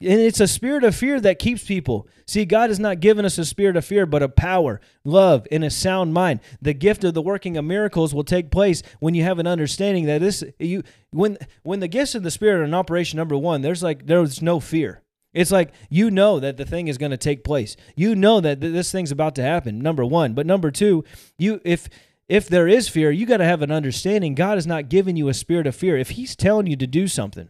And 0.00 0.20
it's 0.20 0.38
a 0.38 0.46
spirit 0.46 0.84
of 0.84 0.94
fear 0.94 1.20
that 1.20 1.40
keeps 1.40 1.64
people. 1.64 2.06
See, 2.24 2.44
God 2.44 2.70
has 2.70 2.78
not 2.78 3.00
given 3.00 3.24
us 3.24 3.36
a 3.36 3.44
spirit 3.44 3.76
of 3.76 3.84
fear, 3.84 4.06
but 4.06 4.22
of 4.22 4.36
power, 4.36 4.80
love, 5.04 5.46
and 5.50 5.64
a 5.64 5.70
sound 5.70 6.14
mind. 6.14 6.38
The 6.62 6.72
gift 6.72 7.02
of 7.02 7.14
the 7.14 7.22
working 7.22 7.56
of 7.56 7.64
miracles 7.64 8.14
will 8.14 8.22
take 8.22 8.52
place 8.52 8.82
when 9.00 9.14
you 9.14 9.24
have 9.24 9.40
an 9.40 9.48
understanding 9.48 10.06
that 10.06 10.20
this 10.20 10.44
you 10.60 10.84
when 11.10 11.36
when 11.64 11.80
the 11.80 11.88
gifts 11.88 12.14
of 12.14 12.22
the 12.22 12.30
spirit 12.30 12.60
are 12.60 12.64
in 12.64 12.74
operation 12.74 13.16
number 13.16 13.36
one, 13.36 13.60
there's 13.62 13.82
like 13.82 14.06
there's 14.06 14.40
no 14.40 14.60
fear. 14.60 15.02
It's 15.34 15.50
like 15.50 15.72
you 15.90 16.10
know 16.12 16.38
that 16.38 16.56
the 16.56 16.64
thing 16.64 16.86
is 16.86 16.98
going 16.98 17.10
to 17.10 17.16
take 17.16 17.42
place. 17.42 17.76
You 17.96 18.14
know 18.14 18.40
that 18.40 18.60
th- 18.60 18.72
this 18.72 18.92
thing's 18.92 19.10
about 19.10 19.34
to 19.34 19.42
happen. 19.42 19.80
Number 19.80 20.04
one, 20.04 20.34
but 20.34 20.46
number 20.46 20.70
two, 20.70 21.04
you 21.38 21.60
if 21.64 21.88
if 22.28 22.46
there 22.48 22.68
is 22.68 22.88
fear, 22.88 23.10
you 23.10 23.26
got 23.26 23.38
to 23.38 23.44
have 23.44 23.62
an 23.62 23.72
understanding. 23.72 24.34
God 24.34 24.58
has 24.58 24.66
not 24.66 24.88
given 24.88 25.16
you 25.16 25.28
a 25.28 25.34
spirit 25.34 25.66
of 25.66 25.74
fear. 25.74 25.96
If 25.96 26.10
He's 26.10 26.36
telling 26.36 26.66
you 26.66 26.76
to 26.76 26.86
do 26.86 27.08
something, 27.08 27.48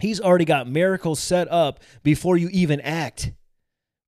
He's 0.00 0.20
already 0.20 0.44
got 0.44 0.68
miracles 0.68 1.20
set 1.20 1.50
up 1.50 1.80
before 2.02 2.36
you 2.36 2.48
even 2.52 2.80
act. 2.80 3.32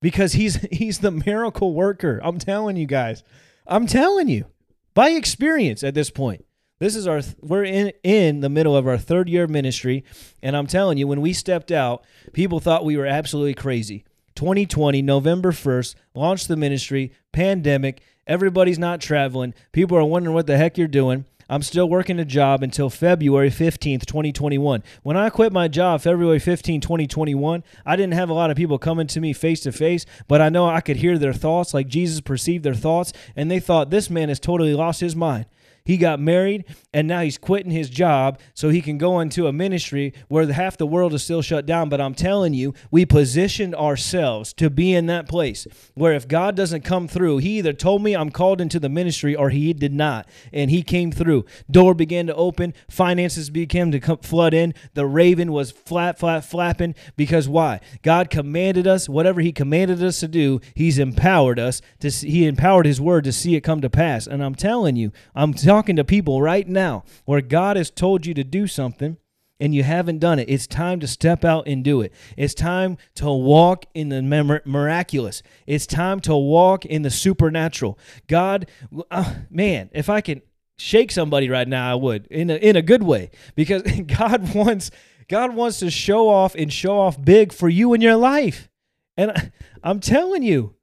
Because 0.01 0.33
he's 0.33 0.55
he's 0.71 0.99
the 0.99 1.11
miracle 1.11 1.73
worker. 1.73 2.19
I'm 2.23 2.39
telling 2.39 2.75
you 2.77 2.85
guys. 2.85 3.23
I'm 3.65 3.87
telling 3.87 4.27
you. 4.27 4.45
By 4.93 5.09
experience 5.09 5.83
at 5.83 5.93
this 5.93 6.09
point. 6.09 6.45
This 6.79 6.95
is 6.95 7.07
our 7.07 7.21
we're 7.39 7.63
in 7.63 7.93
in 8.03 8.41
the 8.41 8.49
middle 8.49 8.75
of 8.75 8.87
our 8.87 8.97
third 8.97 9.29
year 9.29 9.45
of 9.45 9.49
ministry 9.49 10.03
and 10.41 10.57
I'm 10.57 10.67
telling 10.67 10.97
you 10.97 11.07
when 11.07 11.21
we 11.21 11.31
stepped 11.31 11.71
out, 11.71 12.03
people 12.33 12.59
thought 12.59 12.83
we 12.83 12.97
were 12.97 13.05
absolutely 13.05 13.53
crazy. 13.53 14.03
2020 14.35 15.01
November 15.01 15.51
1st, 15.51 15.95
launched 16.15 16.47
the 16.47 16.57
ministry, 16.57 17.11
pandemic, 17.31 18.01
everybody's 18.25 18.79
not 18.79 18.99
traveling. 18.99 19.53
People 19.71 19.97
are 19.97 20.03
wondering 20.03 20.33
what 20.33 20.47
the 20.47 20.57
heck 20.57 20.77
you're 20.77 20.87
doing. 20.87 21.25
I'm 21.49 21.61
still 21.61 21.89
working 21.89 22.19
a 22.19 22.25
job 22.25 22.63
until 22.63 22.89
February 22.89 23.49
15th, 23.49 24.05
2021. 24.05 24.83
When 25.03 25.17
I 25.17 25.29
quit 25.29 25.51
my 25.51 25.67
job 25.67 26.01
February 26.01 26.39
15, 26.39 26.81
2021, 26.81 27.63
I 27.85 27.95
didn't 27.95 28.13
have 28.13 28.29
a 28.29 28.33
lot 28.33 28.51
of 28.51 28.57
people 28.57 28.77
coming 28.77 29.07
to 29.07 29.19
me 29.19 29.33
face 29.33 29.61
to 29.61 29.71
face, 29.71 30.05
but 30.27 30.41
I 30.41 30.49
know 30.49 30.67
I 30.67 30.81
could 30.81 30.97
hear 30.97 31.17
their 31.17 31.33
thoughts 31.33 31.73
like 31.73 31.87
Jesus 31.87 32.21
perceived 32.21 32.63
their 32.63 32.73
thoughts, 32.73 33.13
and 33.35 33.51
they 33.51 33.59
thought 33.59 33.89
this 33.89 34.09
man 34.09 34.29
has 34.29 34.39
totally 34.39 34.73
lost 34.73 35.01
his 35.01 35.15
mind. 35.15 35.45
He 35.85 35.97
got 35.97 36.19
married 36.19 36.65
and 36.93 37.07
now 37.07 37.21
he's 37.21 37.37
quitting 37.39 37.71
his 37.71 37.89
job 37.89 38.39
so 38.53 38.69
he 38.69 38.81
can 38.81 38.97
go 38.97 39.19
into 39.19 39.47
a 39.47 39.53
ministry 39.53 40.13
where 40.27 40.51
half 40.51 40.77
the 40.77 40.85
world 40.85 41.13
is 41.13 41.23
still 41.23 41.41
shut 41.41 41.65
down. 41.65 41.89
But 41.89 41.99
I'm 41.99 42.13
telling 42.13 42.53
you, 42.53 42.73
we 42.91 43.05
positioned 43.05 43.73
ourselves 43.73 44.53
to 44.53 44.69
be 44.69 44.93
in 44.93 45.07
that 45.07 45.27
place 45.27 45.65
where 45.95 46.13
if 46.13 46.27
God 46.27 46.55
doesn't 46.55 46.81
come 46.81 47.07
through, 47.07 47.39
he 47.39 47.57
either 47.57 47.73
told 47.73 48.03
me 48.03 48.15
I'm 48.15 48.29
called 48.29 48.61
into 48.61 48.79
the 48.79 48.89
ministry 48.89 49.35
or 49.35 49.49
he 49.49 49.73
did 49.73 49.93
not. 49.93 50.29
And 50.51 50.69
he 50.69 50.83
came 50.83 51.11
through. 51.11 51.45
Door 51.69 51.95
began 51.95 52.27
to 52.27 52.35
open, 52.35 52.73
finances 52.89 53.49
began 53.49 53.91
to 53.91 53.99
come, 53.99 54.19
flood 54.19 54.53
in. 54.53 54.75
The 54.93 55.07
raven 55.07 55.51
was 55.51 55.71
flat, 55.71 56.19
flat, 56.19 56.45
flapping 56.45 56.93
because 57.15 57.49
why? 57.49 57.79
God 58.03 58.29
commanded 58.29 58.85
us, 58.85 59.09
whatever 59.09 59.41
he 59.41 59.51
commanded 59.51 60.03
us 60.03 60.19
to 60.19 60.27
do, 60.27 60.61
he's 60.75 60.99
empowered 60.99 61.59
us 61.59 61.81
to 62.01 62.11
see, 62.11 62.29
he 62.29 62.45
empowered 62.45 62.85
his 62.85 63.01
word 63.01 63.23
to 63.23 63.31
see 63.31 63.55
it 63.55 63.61
come 63.61 63.81
to 63.81 63.89
pass. 63.89 64.27
And 64.27 64.43
I'm 64.43 64.55
telling 64.55 64.95
you, 64.95 65.11
I'm 65.33 65.53
talking 65.53 65.95
to 65.95 66.03
people 66.03 66.41
right 66.41 66.67
now 66.67 66.82
where 67.25 67.41
God 67.41 67.77
has 67.77 67.89
told 67.89 68.25
you 68.25 68.33
to 68.33 68.43
do 68.43 68.67
something 68.67 69.17
and 69.59 69.73
you 69.73 69.83
haven't 69.83 70.19
done 70.19 70.39
it. 70.39 70.49
It's 70.49 70.67
time 70.67 70.99
to 70.99 71.07
step 71.07 71.45
out 71.45 71.67
and 71.67 71.83
do 71.83 72.01
it. 72.01 72.13
It's 72.35 72.53
time 72.53 72.97
to 73.15 73.31
walk 73.31 73.85
in 73.93 74.09
the 74.09 74.21
miraculous. 74.65 75.41
It's 75.65 75.85
time 75.85 76.19
to 76.21 76.35
walk 76.35 76.85
in 76.85 77.03
the 77.03 77.09
supernatural. 77.09 77.97
God, 78.27 78.69
uh, 79.09 79.35
man, 79.49 79.89
if 79.93 80.09
I 80.09 80.21
can 80.21 80.41
shake 80.77 81.11
somebody 81.11 81.49
right 81.49 81.67
now, 81.67 81.91
I 81.91 81.95
would 81.95 82.27
in 82.27 82.49
a, 82.49 82.55
in 82.55 82.75
a 82.75 82.81
good 82.81 83.03
way 83.03 83.31
because 83.55 83.83
God 84.17 84.53
wants 84.53 84.91
God 85.29 85.55
wants 85.55 85.79
to 85.79 85.89
show 85.89 86.27
off 86.27 86.55
and 86.55 86.71
show 86.71 86.99
off 86.99 87.23
big 87.23 87.53
for 87.53 87.69
you 87.69 87.93
in 87.93 88.01
your 88.01 88.17
life. 88.17 88.69
And 89.15 89.31
I, 89.31 89.51
I'm 89.83 89.99
telling 89.99 90.43
you, 90.43 90.75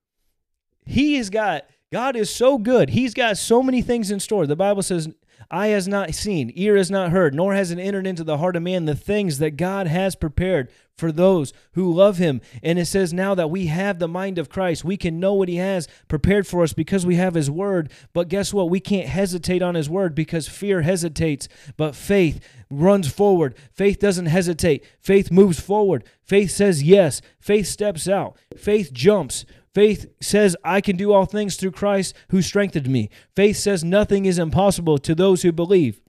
He 0.86 1.16
has 1.16 1.28
got 1.28 1.66
God 1.92 2.16
is 2.16 2.34
so 2.34 2.56
good. 2.56 2.90
He's 2.90 3.14
got 3.14 3.36
so 3.36 3.62
many 3.62 3.82
things 3.82 4.10
in 4.10 4.20
store. 4.20 4.46
The 4.46 4.56
Bible 4.56 4.82
says 4.82 5.08
Eye 5.50 5.68
has 5.68 5.88
not 5.88 6.14
seen, 6.14 6.52
ear 6.54 6.76
has 6.76 6.90
not 6.90 7.10
heard, 7.10 7.34
nor 7.34 7.54
has 7.54 7.70
it 7.70 7.78
entered 7.78 8.06
into 8.06 8.22
the 8.22 8.38
heart 8.38 8.54
of 8.54 8.62
man 8.62 8.84
the 8.84 8.94
things 8.94 9.38
that 9.38 9.56
God 9.56 9.88
has 9.88 10.14
prepared 10.14 10.70
for 10.96 11.10
those 11.10 11.52
who 11.72 11.92
love 11.92 12.18
him. 12.18 12.40
And 12.62 12.78
it 12.78 12.86
says 12.86 13.12
now 13.12 13.34
that 13.34 13.50
we 13.50 13.66
have 13.66 13.98
the 13.98 14.06
mind 14.06 14.38
of 14.38 14.50
Christ. 14.50 14.84
We 14.84 14.96
can 14.96 15.18
know 15.18 15.34
what 15.34 15.48
he 15.48 15.56
has 15.56 15.88
prepared 16.06 16.46
for 16.46 16.62
us 16.62 16.72
because 16.72 17.04
we 17.04 17.16
have 17.16 17.34
his 17.34 17.50
word. 17.50 17.90
But 18.12 18.28
guess 18.28 18.54
what? 18.54 18.70
We 18.70 18.78
can't 18.78 19.08
hesitate 19.08 19.62
on 19.62 19.74
his 19.74 19.90
word 19.90 20.14
because 20.14 20.46
fear 20.46 20.82
hesitates, 20.82 21.48
but 21.76 21.96
faith 21.96 22.46
runs 22.70 23.10
forward. 23.10 23.56
Faith 23.72 23.98
doesn't 23.98 24.26
hesitate. 24.26 24.84
Faith 25.00 25.32
moves 25.32 25.58
forward. 25.58 26.04
Faith 26.22 26.52
says 26.52 26.82
yes. 26.82 27.22
Faith 27.40 27.66
steps 27.66 28.06
out. 28.06 28.36
Faith 28.56 28.92
jumps. 28.92 29.44
Faith 29.74 30.06
says, 30.20 30.56
I 30.64 30.80
can 30.80 30.96
do 30.96 31.12
all 31.12 31.26
things 31.26 31.56
through 31.56 31.70
Christ 31.72 32.14
who 32.30 32.42
strengthened 32.42 32.88
me. 32.88 33.08
Faith 33.36 33.56
says, 33.56 33.84
nothing 33.84 34.26
is 34.26 34.38
impossible 34.38 34.98
to 34.98 35.14
those 35.14 35.42
who 35.42 35.52
believe. 35.52 36.00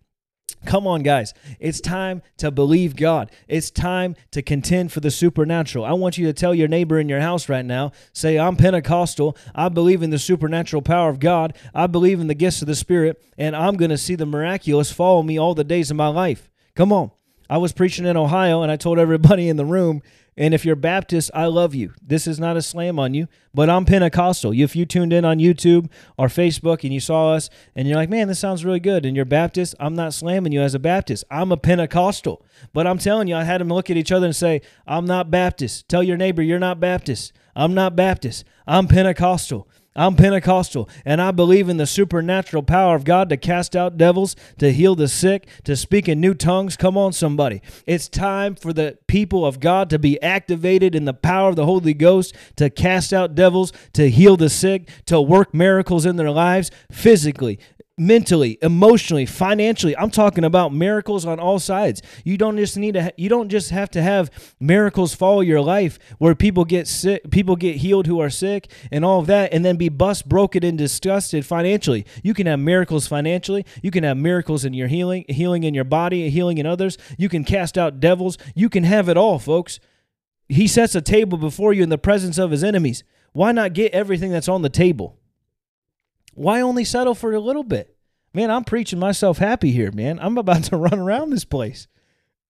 Come 0.65 0.85
on, 0.85 1.01
guys. 1.01 1.33
It's 1.59 1.81
time 1.81 2.21
to 2.37 2.51
believe 2.51 2.95
God. 2.95 3.31
It's 3.47 3.71
time 3.71 4.15
to 4.31 4.43
contend 4.43 4.91
for 4.91 4.99
the 4.99 5.09
supernatural. 5.09 5.85
I 5.85 5.93
want 5.93 6.17
you 6.17 6.27
to 6.27 6.33
tell 6.33 6.53
your 6.53 6.67
neighbor 6.67 6.99
in 6.99 7.09
your 7.09 7.19
house 7.19 7.49
right 7.49 7.65
now 7.65 7.91
say, 8.13 8.37
I'm 8.37 8.55
Pentecostal. 8.55 9.35
I 9.55 9.69
believe 9.69 10.03
in 10.03 10.11
the 10.11 10.19
supernatural 10.19 10.83
power 10.83 11.09
of 11.09 11.19
God. 11.19 11.57
I 11.73 11.87
believe 11.87 12.19
in 12.19 12.27
the 12.27 12.35
gifts 12.35 12.61
of 12.61 12.67
the 12.67 12.75
Spirit, 12.75 13.23
and 13.37 13.55
I'm 13.55 13.75
going 13.75 13.89
to 13.89 13.97
see 13.97 14.15
the 14.15 14.25
miraculous 14.25 14.91
follow 14.91 15.23
me 15.23 15.39
all 15.39 15.55
the 15.55 15.63
days 15.63 15.89
of 15.89 15.97
my 15.97 16.09
life. 16.09 16.49
Come 16.75 16.93
on. 16.93 17.11
I 17.49 17.57
was 17.57 17.73
preaching 17.73 18.05
in 18.05 18.15
Ohio, 18.15 18.61
and 18.61 18.71
I 18.71 18.77
told 18.77 18.99
everybody 18.99 19.49
in 19.49 19.57
the 19.57 19.65
room, 19.65 20.01
and 20.37 20.53
if 20.53 20.65
you're 20.65 20.77
Baptist, 20.77 21.29
I 21.33 21.45
love 21.45 21.75
you. 21.75 21.93
This 22.01 22.25
is 22.25 22.39
not 22.39 22.55
a 22.55 22.61
slam 22.61 22.97
on 22.97 23.13
you, 23.13 23.27
but 23.53 23.69
I'm 23.69 23.83
Pentecostal. 23.83 24.53
If 24.53 24.75
you 24.75 24.85
tuned 24.85 25.11
in 25.11 25.25
on 25.25 25.39
YouTube 25.39 25.89
or 26.17 26.27
Facebook 26.27 26.83
and 26.83 26.93
you 26.93 27.01
saw 27.01 27.33
us 27.33 27.49
and 27.75 27.87
you're 27.87 27.97
like, 27.97 28.09
man, 28.09 28.29
this 28.29 28.39
sounds 28.39 28.63
really 28.63 28.79
good, 28.79 29.05
and 29.05 29.15
you're 29.15 29.25
Baptist, 29.25 29.75
I'm 29.79 29.95
not 29.95 30.13
slamming 30.13 30.53
you 30.53 30.61
as 30.61 30.73
a 30.73 30.79
Baptist. 30.79 31.25
I'm 31.29 31.51
a 31.51 31.57
Pentecostal. 31.57 32.45
But 32.71 32.87
I'm 32.87 32.97
telling 32.97 33.27
you, 33.27 33.35
I 33.35 33.43
had 33.43 33.59
them 33.59 33.67
look 33.67 33.89
at 33.89 33.97
each 33.97 34.11
other 34.11 34.25
and 34.25 34.35
say, 34.35 34.61
I'm 34.87 35.05
not 35.05 35.29
Baptist. 35.29 35.89
Tell 35.89 36.03
your 36.03 36.17
neighbor, 36.17 36.41
you're 36.41 36.59
not 36.59 36.79
Baptist. 36.79 37.33
I'm 37.53 37.73
not 37.73 37.97
Baptist. 37.97 38.45
I'm 38.65 38.87
Pentecostal. 38.87 39.67
I'm 39.93 40.15
Pentecostal, 40.15 40.87
and 41.03 41.21
I 41.21 41.31
believe 41.31 41.67
in 41.67 41.75
the 41.75 41.85
supernatural 41.85 42.63
power 42.63 42.95
of 42.95 43.03
God 43.03 43.27
to 43.27 43.35
cast 43.35 43.75
out 43.75 43.97
devils, 43.97 44.37
to 44.59 44.71
heal 44.71 44.95
the 44.95 45.09
sick, 45.09 45.49
to 45.65 45.75
speak 45.75 46.07
in 46.07 46.21
new 46.21 46.33
tongues. 46.33 46.77
Come 46.77 46.97
on, 46.97 47.11
somebody. 47.11 47.61
It's 47.85 48.07
time 48.07 48.55
for 48.55 48.71
the 48.71 48.97
people 49.07 49.45
of 49.45 49.59
God 49.59 49.89
to 49.89 49.99
be 49.99 50.21
activated 50.21 50.95
in 50.95 51.03
the 51.03 51.13
power 51.13 51.49
of 51.49 51.57
the 51.57 51.65
Holy 51.65 51.93
Ghost, 51.93 52.33
to 52.55 52.69
cast 52.69 53.11
out 53.11 53.35
devils, 53.35 53.73
to 53.91 54.09
heal 54.09 54.37
the 54.37 54.49
sick, 54.49 54.87
to 55.07 55.19
work 55.19 55.53
miracles 55.53 56.05
in 56.05 56.15
their 56.15 56.31
lives 56.31 56.71
physically, 56.89 57.59
mentally, 58.01 58.57
emotionally, 58.63 59.27
financially. 59.27 59.95
I'm 59.95 60.09
talking 60.09 60.43
about 60.43 60.73
miracles 60.73 61.23
on 61.23 61.39
all 61.39 61.59
sides. 61.59 62.01
You 62.25 62.35
don't 62.35 62.57
just 62.57 62.75
need 62.75 62.95
to 62.95 63.03
ha- 63.03 63.11
you 63.15 63.29
don't 63.29 63.47
just 63.47 63.69
have 63.69 63.91
to 63.91 64.01
have 64.01 64.31
miracles 64.59 65.13
follow 65.13 65.41
your 65.41 65.61
life 65.61 65.99
where 66.17 66.33
people 66.33 66.65
get 66.65 66.87
sick, 66.87 67.29
people 67.29 67.55
get 67.55 67.75
healed 67.75 68.07
who 68.07 68.19
are 68.19 68.31
sick 68.31 68.71
and 68.91 69.05
all 69.05 69.19
of 69.19 69.27
that 69.27 69.53
and 69.53 69.63
then 69.63 69.75
be 69.75 69.87
bust 69.87 70.27
broken 70.27 70.65
and 70.65 70.79
disgusted 70.79 71.45
financially. 71.45 72.03
You 72.23 72.33
can 72.33 72.47
have 72.47 72.59
miracles 72.59 73.05
financially. 73.05 73.67
You 73.83 73.91
can 73.91 74.03
have 74.03 74.17
miracles 74.17 74.65
in 74.65 74.73
your 74.73 74.87
healing, 74.87 75.23
healing 75.29 75.63
in 75.63 75.75
your 75.75 75.83
body, 75.83 76.27
healing 76.31 76.57
in 76.57 76.65
others. 76.65 76.97
You 77.19 77.29
can 77.29 77.43
cast 77.43 77.77
out 77.77 77.99
devils. 77.99 78.35
You 78.55 78.67
can 78.67 78.83
have 78.83 79.09
it 79.09 79.17
all, 79.17 79.37
folks. 79.37 79.79
He 80.49 80.67
sets 80.67 80.95
a 80.95 81.01
table 81.01 81.37
before 81.37 81.71
you 81.71 81.83
in 81.83 81.89
the 81.89 81.99
presence 81.99 82.39
of 82.39 82.49
his 82.49 82.63
enemies. 82.63 83.03
Why 83.31 83.51
not 83.51 83.73
get 83.73 83.93
everything 83.93 84.31
that's 84.31 84.49
on 84.49 84.63
the 84.63 84.69
table? 84.69 85.19
Why 86.33 86.61
only 86.61 86.83
settle 86.83 87.13
for 87.13 87.31
a 87.33 87.39
little 87.39 87.63
bit? 87.63 87.90
Man, 88.33 88.49
I'm 88.49 88.63
preaching 88.63 88.99
myself 88.99 89.37
happy 89.37 89.71
here, 89.71 89.91
man. 89.91 90.19
I'm 90.19 90.37
about 90.37 90.63
to 90.65 90.77
run 90.77 90.99
around 90.99 91.31
this 91.31 91.45
place. 91.45 91.87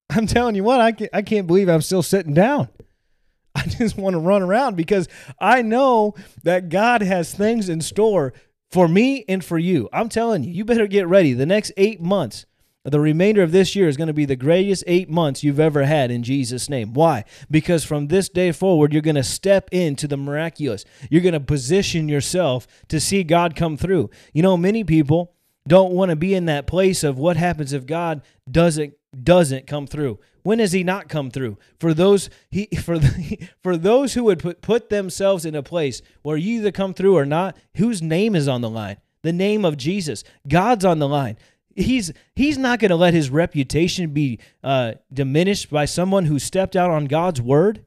I'm 0.10 0.28
telling 0.28 0.56
you 0.56 0.64
what, 0.64 0.82
I 0.82 0.92
can't, 0.92 1.10
I 1.14 1.22
can't 1.22 1.48
believe 1.48 1.70
I'm 1.70 1.82
still 1.82 2.04
sitting 2.04 2.34
down. 2.34 2.70
I 3.56 3.64
just 3.64 3.98
want 3.98 4.14
to 4.14 4.20
run 4.20 4.42
around 4.42 4.76
because 4.76 5.08
I 5.40 5.62
know 5.62 6.16
that 6.44 6.70
God 6.70 7.02
has 7.02 7.34
things 7.34 7.70
in 7.70 7.82
store 7.82 8.34
for 8.70 8.88
me 8.88 9.26
and 9.28 9.44
for 9.44 9.58
you. 9.58 9.90
I'm 9.92 10.10
telling 10.10 10.44
you, 10.44 10.52
you 10.52 10.66
better 10.66 10.88
get 10.88 11.08
ready. 11.08 11.34
The 11.34 11.46
next 11.46 11.72
eight 11.76 12.02
months, 12.02 12.46
the 12.84 13.00
remainder 13.00 13.44
of 13.44 13.52
this 13.52 13.76
year 13.76 13.88
is 13.88 13.98
going 13.98 14.08
to 14.08 14.14
be 14.14 14.26
the 14.26 14.36
greatest 14.36 14.84
eight 14.88 15.10
months 15.10 15.44
you've 15.44 15.60
ever 15.60 15.84
had 15.84 16.12
in 16.12 16.24
Jesus' 16.24 16.70
name. 16.70 16.94
Why? 16.94 17.26
Because 17.50 17.84
from 17.84 18.08
this 18.08 18.30
day 18.30 18.52
forward, 18.52 18.94
you're 18.94 19.02
going 19.02 19.16
to 19.16 19.24
step 19.24 19.70
into 19.72 20.08
the 20.08 20.18
miraculous. 20.18 20.86
You're 21.10 21.22
going 21.22 21.34
to 21.34 21.40
position 21.40 22.10
yourself 22.10 22.68
to 22.88 23.00
see 23.00 23.24
God 23.24 23.56
come 23.56 23.78
through. 23.78 24.10
You 24.34 24.42
know, 24.42 24.58
many 24.58 24.84
people 24.84 25.34
don't 25.68 25.94
want 25.94 26.10
to 26.10 26.16
be 26.16 26.34
in 26.34 26.46
that 26.46 26.68
place 26.68 27.04
of 27.04 27.18
what 27.18 27.38
happens 27.38 27.74
if 27.74 27.86
God 27.86 28.22
doesn't 28.50 28.94
doesn't 29.24 29.68
come 29.68 29.88
through. 29.88 30.20
When 30.44 30.60
has 30.60 30.72
he 30.72 30.84
not 30.84 31.10
come 31.10 31.30
through? 31.30 31.58
For 31.80 31.94
those 31.94 32.30
he 32.50 32.66
for 32.82 32.98
the, 32.98 33.50
for 33.62 33.78
those 33.78 34.14
who 34.14 34.24
would 34.26 34.40
put 34.40 34.62
put 34.62 34.90
themselves 34.90 35.46
in 35.46 35.56
a 35.56 35.64
place 35.64 36.02
where 36.22 36.38
you 36.38 36.60
either 36.60 36.72
come 36.72 36.94
through 36.94 37.18
or 37.18 37.26
not, 37.26 37.58
whose 37.78 38.02
name 38.02 38.36
is 38.36 38.48
on 38.48 38.62
the 38.62 38.70
line? 38.70 38.98
The 39.24 39.34
name 39.34 39.66
of 39.66 39.78
Jesus. 39.78 40.24
God's 40.48 40.86
on 40.86 41.00
the 41.00 41.08
line. 41.08 41.38
He's 41.76 42.12
he's 42.36 42.58
not 42.58 42.80
going 42.80 42.90
to 42.90 42.96
let 42.96 43.14
his 43.14 43.30
reputation 43.30 44.12
be 44.12 44.40
uh, 44.64 44.94
diminished 45.14 45.70
by 45.70 45.86
someone 45.86 46.26
who 46.26 46.40
stepped 46.40 46.76
out 46.76 46.90
on 46.90 47.06
God's 47.06 47.42
word. 47.42 47.86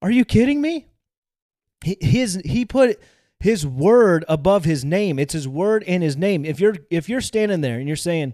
Are 0.00 0.10
you 0.10 0.24
kidding 0.24 0.60
me? 0.60 0.86
His 1.82 2.40
he 2.44 2.64
put 2.64 2.98
his 3.44 3.66
word 3.66 4.24
above 4.26 4.64
his 4.64 4.86
name. 4.86 5.18
It's 5.18 5.34
his 5.34 5.46
word 5.46 5.84
and 5.86 6.02
his 6.02 6.16
name. 6.16 6.46
If 6.46 6.60
you're 6.60 6.76
if 6.88 7.10
you're 7.10 7.20
standing 7.20 7.60
there 7.60 7.78
and 7.78 7.86
you're 7.86 7.94
saying 7.94 8.32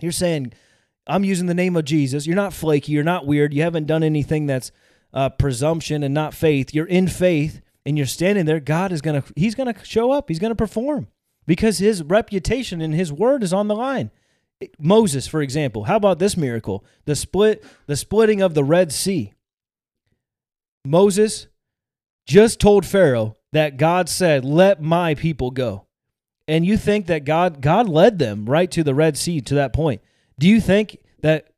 you're 0.00 0.12
saying 0.12 0.52
I'm 1.06 1.24
using 1.24 1.46
the 1.46 1.54
name 1.54 1.76
of 1.76 1.86
Jesus, 1.86 2.26
you're 2.26 2.36
not 2.36 2.52
flaky, 2.52 2.92
you're 2.92 3.04
not 3.04 3.26
weird, 3.26 3.54
you 3.54 3.62
haven't 3.62 3.86
done 3.86 4.02
anything 4.02 4.44
that's 4.44 4.70
uh, 5.14 5.30
presumption 5.30 6.02
and 6.02 6.12
not 6.12 6.34
faith. 6.34 6.74
You're 6.74 6.84
in 6.84 7.08
faith 7.08 7.62
and 7.86 7.96
you're 7.96 8.06
standing 8.06 8.44
there. 8.44 8.60
God 8.60 8.92
is 8.92 9.00
gonna 9.00 9.24
he's 9.34 9.54
gonna 9.54 9.74
show 9.82 10.10
up. 10.12 10.28
He's 10.28 10.38
gonna 10.38 10.54
perform 10.54 11.08
because 11.46 11.78
his 11.78 12.02
reputation 12.02 12.82
and 12.82 12.92
his 12.92 13.10
word 13.10 13.42
is 13.42 13.54
on 13.54 13.68
the 13.68 13.74
line. 13.74 14.10
Moses, 14.78 15.26
for 15.26 15.40
example, 15.40 15.84
how 15.84 15.96
about 15.96 16.18
this 16.18 16.36
miracle? 16.36 16.84
The 17.06 17.16
split, 17.16 17.64
the 17.86 17.96
splitting 17.96 18.42
of 18.42 18.52
the 18.52 18.62
Red 18.62 18.92
Sea. 18.92 19.32
Moses 20.84 21.46
just 22.26 22.60
told 22.60 22.84
Pharaoh 22.84 23.38
that 23.52 23.76
God 23.76 24.08
said, 24.08 24.44
"Let 24.44 24.82
my 24.82 25.14
people 25.14 25.50
go." 25.50 25.86
And 26.48 26.66
you 26.66 26.76
think 26.76 27.06
that 27.06 27.24
God 27.24 27.60
God 27.60 27.88
led 27.88 28.18
them 28.18 28.46
right 28.46 28.70
to 28.70 28.82
the 28.82 28.94
Red 28.94 29.16
Sea 29.16 29.40
to 29.42 29.54
that 29.54 29.72
point. 29.72 30.00
Do 30.38 30.48
you 30.48 30.60
think 30.60 30.98
that 31.20 31.48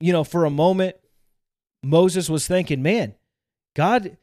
you 0.00 0.12
know, 0.12 0.24
for 0.24 0.44
a 0.44 0.50
moment 0.50 0.96
Moses 1.82 2.28
was 2.28 2.46
thinking, 2.46 2.82
"Man, 2.82 3.14
God 3.74 4.16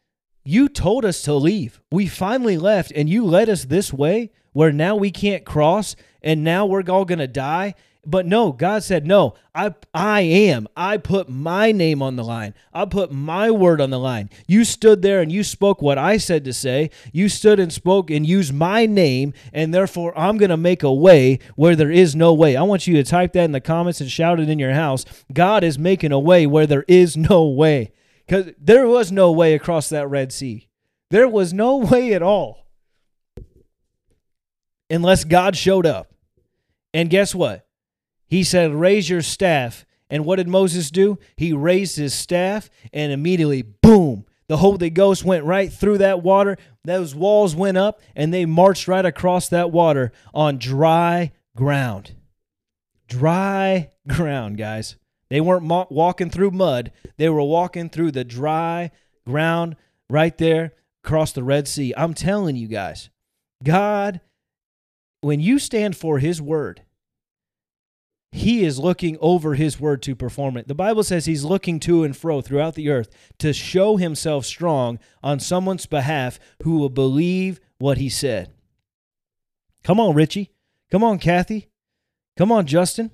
you 0.43 0.67
told 0.67 1.05
us 1.05 1.21
to 1.23 1.33
leave. 1.33 1.79
We 1.91 2.07
finally 2.07 2.57
left 2.57 2.91
and 2.95 3.09
you 3.09 3.25
led 3.25 3.49
us 3.49 3.65
this 3.65 3.93
way 3.93 4.31
where 4.51 4.71
now 4.71 4.95
we 4.95 5.11
can't 5.11 5.45
cross 5.45 5.95
and 6.23 6.43
now 6.43 6.65
we're 6.65 6.83
all 6.89 7.05
going 7.05 7.19
to 7.19 7.27
die. 7.27 7.75
But 8.05 8.25
no, 8.25 8.53
God 8.53 8.83
said, 8.83 9.05
"No, 9.05 9.35
I 9.53 9.75
I 9.93 10.21
am. 10.21 10.67
I 10.75 10.97
put 10.97 11.27
my 11.27 11.71
name 11.73 12.01
on 12.01 12.15
the 12.15 12.23
line. 12.23 12.53
I 12.73 12.85
put 12.85 13.11
my 13.11 13.51
word 13.51 13.81
on 13.81 13.89
the 13.89 13.99
line. 13.99 14.29
You 14.47 14.63
stood 14.63 15.01
there 15.01 15.21
and 15.21 15.31
you 15.31 15.43
spoke 15.43 15.81
what 15.81 15.97
I 15.97 16.17
said 16.17 16.45
to 16.45 16.53
say. 16.53 16.91
You 17.11 17.27
stood 17.27 17.59
and 17.59 17.71
spoke 17.71 18.09
and 18.09 18.25
used 18.25 18.53
my 18.53 18.85
name, 18.85 19.33
and 19.51 19.73
therefore 19.73 20.17
I'm 20.17 20.37
going 20.37 20.49
to 20.49 20.57
make 20.57 20.81
a 20.81 20.93
way 20.93 21.39
where 21.55 21.75
there 21.75 21.91
is 21.91 22.15
no 22.15 22.33
way." 22.33 22.55
I 22.55 22.63
want 22.63 22.87
you 22.87 22.95
to 22.95 23.03
type 23.03 23.33
that 23.33 23.43
in 23.43 23.51
the 23.51 23.59
comments 23.59 23.99
and 23.99 24.09
shout 24.09 24.39
it 24.39 24.49
in 24.49 24.59
your 24.59 24.73
house. 24.73 25.03
God 25.33 25.63
is 25.63 25.77
making 25.77 26.13
a 26.13 26.19
way 26.19 26.47
where 26.47 26.67
there 26.67 26.85
is 26.87 27.17
no 27.17 27.47
way. 27.47 27.91
Cuz 28.29 28.53
there 28.57 28.87
was 28.87 29.11
no 29.11 29.31
way 29.31 29.53
across 29.55 29.89
that 29.89 30.09
Red 30.09 30.31
Sea. 30.31 30.69
There 31.11 31.27
was 31.27 31.53
no 31.53 31.75
way 31.91 32.13
at 32.13 32.21
all 32.21 32.65
unless 34.89 35.25
God 35.25 35.57
showed 35.57 35.85
up. 35.85 36.13
And 36.93 37.09
guess 37.09 37.35
what? 37.35 37.67
He 38.29 38.43
said, 38.43 38.73
Raise 38.73 39.09
your 39.09 39.21
staff. 39.21 39.85
And 40.09 40.25
what 40.25 40.37
did 40.37 40.47
Moses 40.47 40.89
do? 40.89 41.19
He 41.35 41.53
raised 41.53 41.97
his 41.97 42.13
staff, 42.13 42.69
and 42.91 43.11
immediately, 43.11 43.61
boom, 43.61 44.25
the 44.47 44.57
Holy 44.57 44.89
Ghost 44.89 45.23
went 45.23 45.45
right 45.45 45.71
through 45.71 45.99
that 45.99 46.23
water. 46.23 46.57
Those 46.83 47.13
walls 47.13 47.55
went 47.55 47.77
up, 47.77 48.01
and 48.15 48.33
they 48.33 48.45
marched 48.45 48.87
right 48.87 49.05
across 49.05 49.49
that 49.49 49.71
water 49.71 50.11
on 50.33 50.57
dry 50.57 51.31
ground. 51.55 52.15
Dry 53.07 53.91
ground, 54.07 54.57
guys. 54.57 54.95
They 55.29 55.41
weren't 55.41 55.91
walking 55.91 56.31
through 56.31 56.51
mud, 56.51 56.91
they 57.17 57.29
were 57.29 57.43
walking 57.43 57.89
through 57.89 58.11
the 58.11 58.23
dry 58.23 58.89
ground 59.27 59.75
right 60.09 60.35
there 60.39 60.73
across 61.03 61.31
the 61.33 61.43
Red 61.43 61.67
Sea. 61.67 61.93
I'm 61.95 62.15
telling 62.15 62.55
you 62.55 62.67
guys, 62.67 63.11
God 63.63 64.21
when 65.21 65.39
you 65.39 65.59
stand 65.59 65.97
for 65.97 66.19
his 66.19 66.41
word, 66.41 66.81
he 68.31 68.63
is 68.63 68.77
looking 68.77 69.17
over 69.19 69.55
his 69.55 69.79
word 69.79 70.01
to 70.03 70.15
perform 70.15 70.55
it. 70.57 70.67
The 70.67 70.75
Bible 70.75 71.03
says 71.03 71.25
he's 71.25 71.43
looking 71.43 71.79
to 71.81 72.03
and 72.03 72.15
fro 72.15 72.41
throughout 72.41 72.75
the 72.75 72.89
earth 72.89 73.09
to 73.39 73.53
show 73.53 73.97
himself 73.97 74.45
strong 74.45 74.99
on 75.23 75.39
someone's 75.39 75.87
behalf 75.87 76.39
who 76.63 76.77
will 76.77 76.89
believe 76.89 77.59
what 77.79 77.97
he 77.97 78.09
said. 78.09 78.53
Come 79.83 79.99
on, 79.99 80.13
Richie. 80.15 80.51
Come 80.91 81.03
on, 81.03 81.17
Kathy. 81.17 81.69
Come 82.37 82.51
on, 82.51 82.67
Justin. 82.67 83.11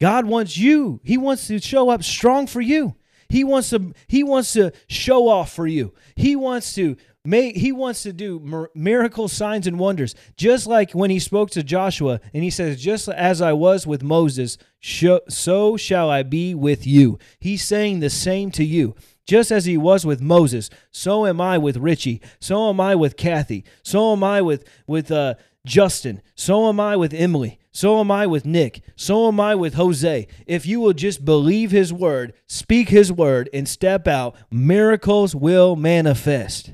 God 0.00 0.26
wants 0.26 0.56
you. 0.56 1.00
He 1.04 1.16
wants 1.16 1.46
to 1.46 1.60
show 1.60 1.88
up 1.88 2.02
strong 2.02 2.48
for 2.48 2.60
you. 2.60 2.96
He 3.28 3.44
wants 3.44 3.70
to 3.70 3.94
he 4.08 4.22
wants 4.22 4.52
to 4.54 4.72
show 4.88 5.28
off 5.28 5.52
for 5.52 5.66
you. 5.66 5.94
He 6.16 6.36
wants 6.36 6.74
to 6.74 6.96
make 7.24 7.56
he 7.56 7.72
wants 7.72 8.02
to 8.02 8.12
do 8.12 8.68
miracles, 8.74 9.32
signs 9.32 9.66
and 9.66 9.78
wonders. 9.78 10.14
Just 10.36 10.66
like 10.66 10.92
when 10.92 11.10
he 11.10 11.18
spoke 11.18 11.50
to 11.50 11.62
Joshua 11.62 12.20
and 12.34 12.42
he 12.42 12.50
says 12.50 12.80
just 12.80 13.08
as 13.08 13.40
I 13.40 13.52
was 13.52 13.86
with 13.86 14.02
Moses, 14.02 14.58
so 14.80 15.76
shall 15.76 16.10
I 16.10 16.22
be 16.22 16.54
with 16.54 16.86
you. 16.86 17.18
He's 17.38 17.62
saying 17.62 18.00
the 18.00 18.10
same 18.10 18.50
to 18.52 18.64
you. 18.64 18.94
Just 19.24 19.52
as 19.52 19.66
he 19.66 19.76
was 19.76 20.04
with 20.04 20.20
Moses, 20.20 20.68
so 20.90 21.26
am 21.26 21.40
I 21.40 21.56
with 21.56 21.76
Richie. 21.76 22.20
So 22.40 22.68
am 22.68 22.80
I 22.80 22.96
with 22.96 23.16
Kathy. 23.16 23.64
So 23.84 24.12
am 24.12 24.24
I 24.24 24.42
with 24.42 24.64
with 24.88 25.12
uh, 25.12 25.34
Justin. 25.64 26.22
So 26.34 26.68
am 26.68 26.80
I 26.80 26.96
with 26.96 27.14
Emily. 27.14 27.60
So 27.70 28.00
am 28.00 28.10
I 28.10 28.26
with 28.26 28.44
Nick. 28.44 28.82
So 28.96 29.28
am 29.28 29.38
I 29.38 29.54
with 29.54 29.74
Jose. 29.74 30.26
If 30.46 30.66
you 30.66 30.80
will 30.80 30.92
just 30.92 31.24
believe 31.24 31.70
his 31.70 31.92
word, 31.92 32.34
speak 32.46 32.88
his 32.88 33.12
word, 33.12 33.48
and 33.54 33.68
step 33.68 34.08
out, 34.08 34.36
miracles 34.50 35.34
will 35.34 35.76
manifest. 35.76 36.72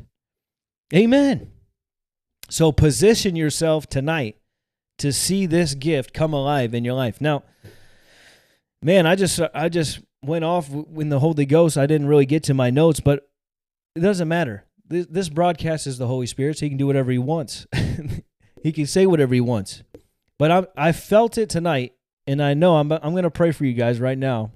Amen. 0.94 1.50
So 2.48 2.72
position 2.72 3.36
yourself 3.36 3.88
tonight 3.88 4.36
to 4.98 5.12
see 5.12 5.46
this 5.46 5.74
gift 5.74 6.12
come 6.12 6.32
alive 6.32 6.74
in 6.74 6.84
your 6.84 6.94
life. 6.94 7.20
Now, 7.20 7.44
man, 8.82 9.06
I 9.06 9.14
just 9.14 9.40
I 9.54 9.68
just 9.68 10.00
went 10.22 10.44
off 10.44 10.70
in 10.70 11.08
the 11.08 11.20
Holy 11.20 11.46
Ghost. 11.46 11.76
I 11.76 11.86
didn't 11.86 12.08
really 12.08 12.26
get 12.26 12.42
to 12.44 12.54
my 12.54 12.70
notes, 12.70 13.00
but 13.00 13.28
it 13.94 14.00
doesn't 14.00 14.28
matter. 14.28 14.64
This, 14.86 15.06
this 15.06 15.28
broadcast 15.28 15.86
is 15.86 15.98
the 15.98 16.06
Holy 16.06 16.26
Spirit, 16.26 16.58
so 16.58 16.66
he 16.66 16.70
can 16.70 16.78
do 16.78 16.86
whatever 16.86 17.10
he 17.10 17.18
wants. 17.18 17.66
he 18.62 18.72
can 18.72 18.86
say 18.86 19.06
whatever 19.06 19.34
he 19.34 19.40
wants. 19.40 19.82
But 20.38 20.50
I 20.50 20.88
I 20.88 20.92
felt 20.92 21.36
it 21.36 21.50
tonight, 21.50 21.94
and 22.26 22.42
I 22.42 22.54
know 22.54 22.76
I'm 22.76 22.90
I'm 22.90 23.12
going 23.12 23.24
to 23.24 23.30
pray 23.30 23.52
for 23.52 23.66
you 23.66 23.74
guys 23.74 24.00
right 24.00 24.18
now. 24.18 24.52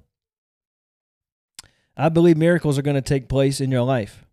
I 1.95 2.09
believe 2.09 2.37
miracles 2.37 2.79
are 2.79 2.81
going 2.83 2.95
to 2.95 3.01
take 3.01 3.29
place 3.29 3.61
in 3.61 3.69
your 3.69 3.83
life. 3.83 4.25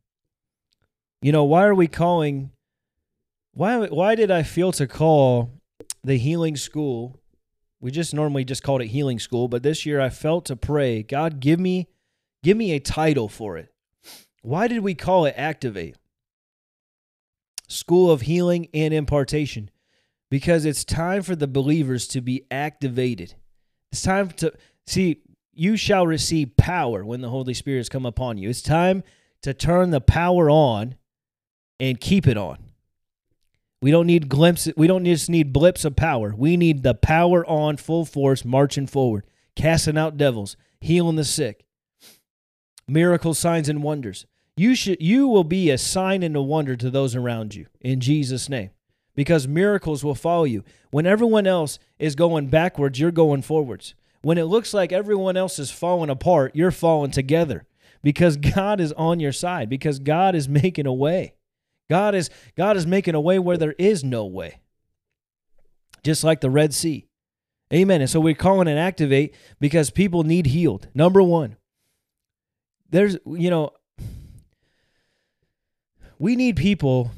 You 1.23 1.33
know, 1.33 1.45
why 1.45 1.65
are 1.65 1.75
we 1.75 1.87
calling 1.87 2.51
why 3.53 3.87
why 3.87 4.15
did 4.15 4.31
I 4.31 4.43
feel 4.43 4.73
to 4.73 4.87
call 4.87 5.51
the 6.03 6.17
healing 6.17 6.57
school? 6.57 7.21
We 7.81 7.91
just 7.91 8.15
normally 8.15 8.45
just 8.45 8.63
called 8.63 8.83
it 8.83 8.89
healing 8.89 9.19
school, 9.19 9.49
but 9.49 9.63
this 9.63 9.85
year 9.85 10.01
I 10.01 10.11
felt 10.11 10.45
to 10.47 10.57
pray, 10.57 11.03
God, 11.03 11.41
give 11.41 11.61
me 11.61 11.89
give 12.43 12.57
me 12.57 12.73
a 12.73 12.81
title 12.81 13.29
for 13.29 13.59
it. 13.59 13.73
Why 14.43 14.69
did 14.69 14.83
we 14.83 14.95
call 14.95 15.27
it 15.27 15.35
Activate? 15.37 15.97
School 17.69 18.11
of 18.11 18.23
Healing 18.23 18.69
and 18.75 18.93
Impartation 18.93 19.71
because 20.31 20.65
it's 20.65 20.85
time 20.85 21.23
for 21.23 21.37
the 21.37 21.47
believers 21.47 22.09
to 22.09 22.21
be 22.21 22.47
activated. 22.51 23.35
It's 23.93 24.03
time 24.03 24.31
to 24.31 24.53
see, 24.87 25.23
you 25.53 25.77
shall 25.77 26.07
receive 26.07 26.57
power 26.57 27.05
when 27.05 27.21
the 27.21 27.29
Holy 27.29 27.55
Spirit 27.55 27.79
has 27.79 27.89
come 27.89 28.07
upon 28.07 28.39
you. 28.39 28.49
It's 28.49 28.63
time 28.63 29.03
to 29.43 29.53
turn 29.53 29.91
the 29.91 30.01
power 30.01 30.49
on 30.49 30.97
and 31.81 32.01
keep 32.01 32.29
it 32.29 32.37
on. 32.37 32.59
We 33.83 33.91
don't 33.91 34.07
need 34.07 34.29
glimpses, 34.29 34.75
we 34.77 34.87
don't 34.87 35.05
just 35.05 35.31
need 35.31 35.53
blips 35.53 35.85
of 35.85 35.97
power. 35.97 36.35
We 36.37 36.57
need 36.57 36.83
the 36.83 36.95
power 36.95 37.45
on 37.47 37.79
full 37.79 38.05
force 38.05 38.45
marching 38.45 38.87
forward, 38.87 39.25
casting 39.57 39.97
out 39.97 40.19
devils, 40.19 40.57
healing 40.81 41.17
the 41.17 41.25
sick. 41.25 41.65
Miracles, 42.87 43.39
signs 43.39 43.69
and 43.69 43.83
wonders. 43.83 44.27
You 44.57 44.75
should 44.75 45.01
you 45.01 45.27
will 45.29 45.45
be 45.45 45.71
a 45.71 45.79
sign 45.79 46.23
and 46.23 46.37
a 46.37 46.43
wonder 46.43 46.77
to 46.77 46.91
those 46.91 47.17
around 47.17 47.55
you 47.55 47.67
in 47.81 48.01
Jesus 48.01 48.49
name 48.49 48.71
because 49.15 49.49
miracles 49.49 50.05
will 50.05 50.15
follow 50.15 50.45
you. 50.45 50.65
When 50.91 51.07
everyone 51.07 51.47
else 51.47 51.79
is 51.99 52.15
going 52.15 52.49
backwards, 52.49 53.01
you're 53.01 53.11
going 53.11 53.43
forwards. 53.43 53.95
When 54.23 54.37
it 54.37 54.45
looks 54.45 54.75
like 54.75 54.93
everyone 54.93 55.39
else 55.39 55.59
is 55.59 55.71
falling 55.71 56.11
apart, 56.11 56.55
you're 56.55 56.71
falling 56.71 57.11
together 57.11 57.65
because 58.03 58.37
God 58.37 58.81
is 58.81 58.93
on 58.93 59.21
your 59.21 59.33
side, 59.33 59.71
because 59.71 59.99
God 59.99 60.35
is 60.35 60.49
making 60.49 60.87
a 60.87 60.93
way. 60.93 61.35
God 61.91 62.15
is 62.15 62.31
God 62.57 62.77
is 62.77 62.87
making 62.87 63.17
a 63.17 63.21
way 63.21 63.39
where 63.39 63.59
there 63.59 63.75
is 63.79 64.03
no 64.03 64.25
way. 64.25 64.61
Just 66.03 66.25
like 66.25 66.41
the 66.41 66.49
Red 66.49 66.73
Sea. 66.73 67.09
Amen. 67.73 68.01
And 68.01 68.09
so 68.09 68.21
we're 68.21 68.35
calling 68.35 68.69
it 68.69 68.79
activate 68.79 69.35
because 69.59 69.91
people 69.91 70.23
need 70.23 70.47
healed. 70.47 70.89
Number 70.95 71.23
1. 71.23 71.57
There's 72.89 73.19
you 73.27 73.51
know 73.51 73.73
we 76.19 76.37
need 76.37 76.57
people 76.57 77.11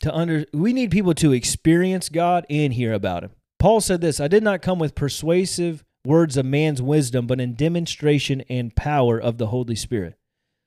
to 0.00 0.14
under 0.14 0.46
we 0.54 0.72
need 0.72 0.92
people 0.92 1.14
to 1.14 1.32
experience 1.32 2.08
God 2.08 2.46
and 2.48 2.72
hear 2.72 2.92
about 2.92 3.24
him. 3.24 3.32
Paul 3.58 3.80
said 3.80 4.00
this, 4.00 4.20
I 4.20 4.28
did 4.28 4.42
not 4.42 4.62
come 4.62 4.78
with 4.78 4.94
persuasive 4.94 5.84
words 6.04 6.36
of 6.36 6.46
man's 6.46 6.82
wisdom, 6.82 7.26
but 7.26 7.40
in 7.40 7.54
demonstration 7.54 8.42
and 8.48 8.74
power 8.74 9.20
of 9.20 9.38
the 9.38 9.48
Holy 9.48 9.76
Spirit. 9.76 10.16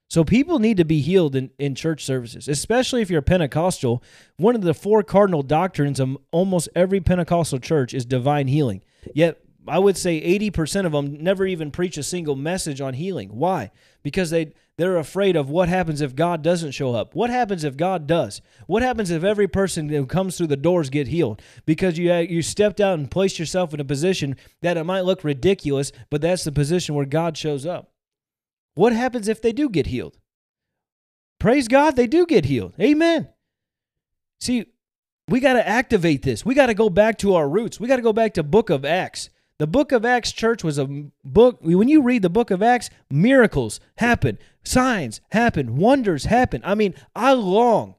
So 0.09 0.23
people 0.23 0.59
need 0.59 0.77
to 0.77 0.85
be 0.85 1.01
healed 1.01 1.35
in, 1.35 1.49
in 1.57 1.75
church 1.75 2.05
services, 2.05 2.47
especially 2.47 3.01
if 3.01 3.09
you're 3.09 3.21
Pentecostal. 3.21 4.03
One 4.37 4.55
of 4.55 4.61
the 4.61 4.73
four 4.73 5.03
cardinal 5.03 5.41
doctrines 5.41 5.99
of 5.99 6.17
almost 6.31 6.69
every 6.75 7.01
Pentecostal 7.01 7.59
church 7.59 7.93
is 7.93 8.05
divine 8.05 8.47
healing. 8.47 8.81
Yet 9.13 9.41
I 9.67 9.79
would 9.79 9.97
say 9.97 10.21
80% 10.39 10.85
of 10.85 10.91
them 10.91 11.23
never 11.23 11.45
even 11.45 11.71
preach 11.71 11.97
a 11.97 12.03
single 12.03 12.35
message 12.35 12.81
on 12.81 12.93
healing. 12.93 13.29
Why? 13.29 13.71
Because 14.03 14.29
they 14.29 14.53
they're 14.77 14.97
afraid 14.97 15.37
of 15.37 15.49
what 15.49 15.69
happens 15.69 16.01
if 16.01 16.15
God 16.15 16.41
doesn't 16.41 16.71
show 16.71 16.93
up. 16.93 17.15
What 17.15 17.29
happens 17.29 17.63
if 17.63 17.77
God 17.77 18.07
does? 18.07 18.41
What 18.67 18.83
happens 18.83 19.09
if 19.09 19.23
every 19.23 19.47
person 19.47 19.87
who 19.87 20.05
comes 20.05 20.37
through 20.37 20.47
the 20.47 20.57
doors 20.57 20.89
get 20.89 21.07
healed? 21.07 21.41
Because 21.65 21.97
you 21.97 22.13
you 22.13 22.41
stepped 22.41 22.81
out 22.81 22.99
and 22.99 23.09
placed 23.09 23.39
yourself 23.39 23.73
in 23.73 23.79
a 23.79 23.85
position 23.85 24.35
that 24.61 24.77
it 24.77 24.83
might 24.83 25.05
look 25.05 25.23
ridiculous, 25.23 25.91
but 26.09 26.21
that's 26.21 26.43
the 26.43 26.51
position 26.51 26.93
where 26.93 27.05
God 27.05 27.37
shows 27.37 27.65
up. 27.65 27.91
What 28.75 28.93
happens 28.93 29.27
if 29.27 29.41
they 29.41 29.51
do 29.51 29.69
get 29.69 29.87
healed? 29.87 30.17
Praise 31.39 31.67
God, 31.67 31.95
they 31.95 32.07
do 32.07 32.25
get 32.25 32.45
healed. 32.45 32.73
Amen. 32.79 33.29
See, 34.39 34.67
we 35.27 35.39
got 35.39 35.53
to 35.53 35.67
activate 35.67 36.21
this. 36.21 36.45
We 36.45 36.53
got 36.53 36.67
to 36.67 36.73
go 36.73 36.89
back 36.89 37.17
to 37.19 37.33
our 37.35 37.49
roots. 37.49 37.79
We 37.79 37.87
got 37.87 37.95
to 37.95 38.01
go 38.01 38.13
back 38.13 38.33
to 38.35 38.43
book 38.43 38.69
of 38.69 38.85
Acts. 38.85 39.29
The 39.57 39.67
book 39.67 39.91
of 39.91 40.05
Acts 40.05 40.33
church 40.33 40.63
was 40.63 40.77
a 40.77 41.05
book 41.23 41.59
when 41.61 41.87
you 41.87 42.01
read 42.01 42.21
the 42.21 42.29
book 42.29 42.51
of 42.51 42.61
Acts, 42.61 42.89
miracles 43.09 43.79
happen, 43.97 44.37
signs 44.65 45.21
happen, 45.31 45.77
wonders 45.77 46.25
happen. 46.25 46.61
I 46.65 46.75
mean, 46.75 46.93
I 47.15 47.33
long 47.33 47.95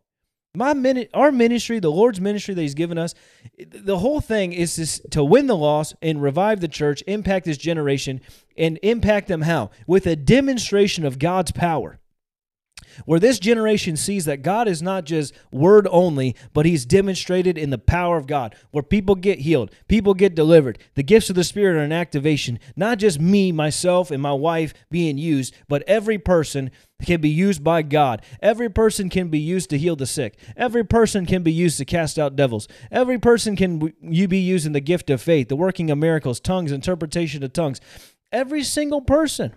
my 0.56 0.72
minute 0.74 1.10
our 1.14 1.30
ministry, 1.30 1.78
the 1.78 1.90
Lord's 1.90 2.20
ministry 2.20 2.54
that 2.54 2.62
he's 2.62 2.74
given 2.74 2.98
us, 2.98 3.14
the 3.58 3.98
whole 3.98 4.20
thing 4.20 4.52
is 4.52 4.74
to, 4.74 5.08
to 5.10 5.24
win 5.24 5.46
the 5.46 5.56
lost 5.56 5.94
and 6.00 6.22
revive 6.22 6.60
the 6.60 6.68
church, 6.68 7.02
impact 7.06 7.44
this 7.44 7.58
generation 7.58 8.20
and 8.56 8.78
impact 8.82 9.28
them 9.28 9.42
how? 9.42 9.70
With 9.86 10.06
a 10.06 10.16
demonstration 10.16 11.04
of 11.04 11.18
God's 11.18 11.52
power 11.52 11.98
where 13.04 13.20
this 13.20 13.38
generation 13.38 13.96
sees 13.96 14.24
that 14.24 14.42
God 14.42 14.68
is 14.68 14.82
not 14.82 15.04
just 15.04 15.34
word 15.52 15.86
only, 15.90 16.34
but 16.52 16.66
He's 16.66 16.86
demonstrated 16.86 17.58
in 17.58 17.70
the 17.70 17.78
power 17.78 18.16
of 18.16 18.26
God, 18.26 18.54
where 18.70 18.82
people 18.82 19.14
get 19.14 19.40
healed, 19.40 19.70
people 19.88 20.14
get 20.14 20.34
delivered. 20.34 20.78
The 20.94 21.02
gifts 21.02 21.30
of 21.30 21.36
the 21.36 21.44
Spirit 21.44 21.76
are 21.76 21.84
an 21.84 21.92
activation, 21.92 22.58
not 22.74 22.98
just 22.98 23.20
me, 23.20 23.52
myself, 23.52 24.10
and 24.10 24.22
my 24.22 24.32
wife 24.32 24.72
being 24.90 25.18
used, 25.18 25.54
but 25.68 25.82
every 25.86 26.18
person 26.18 26.70
can 27.04 27.20
be 27.20 27.28
used 27.28 27.62
by 27.62 27.82
God. 27.82 28.22
Every 28.40 28.70
person 28.70 29.10
can 29.10 29.28
be 29.28 29.38
used 29.38 29.68
to 29.70 29.78
heal 29.78 29.96
the 29.96 30.06
sick. 30.06 30.38
Every 30.56 30.84
person 30.84 31.26
can 31.26 31.42
be 31.42 31.52
used 31.52 31.76
to 31.78 31.84
cast 31.84 32.18
out 32.18 32.36
devils. 32.36 32.68
Every 32.90 33.18
person 33.18 33.54
can 33.54 33.92
you 34.00 34.28
be 34.28 34.38
using 34.38 34.72
the 34.72 34.80
gift 34.80 35.10
of 35.10 35.20
faith, 35.20 35.48
the 35.48 35.56
working 35.56 35.90
of 35.90 35.98
miracles, 35.98 36.40
tongues, 36.40 36.72
interpretation 36.72 37.42
of 37.42 37.52
tongues. 37.52 37.80
Every 38.32 38.62
single 38.62 39.02
person 39.02 39.54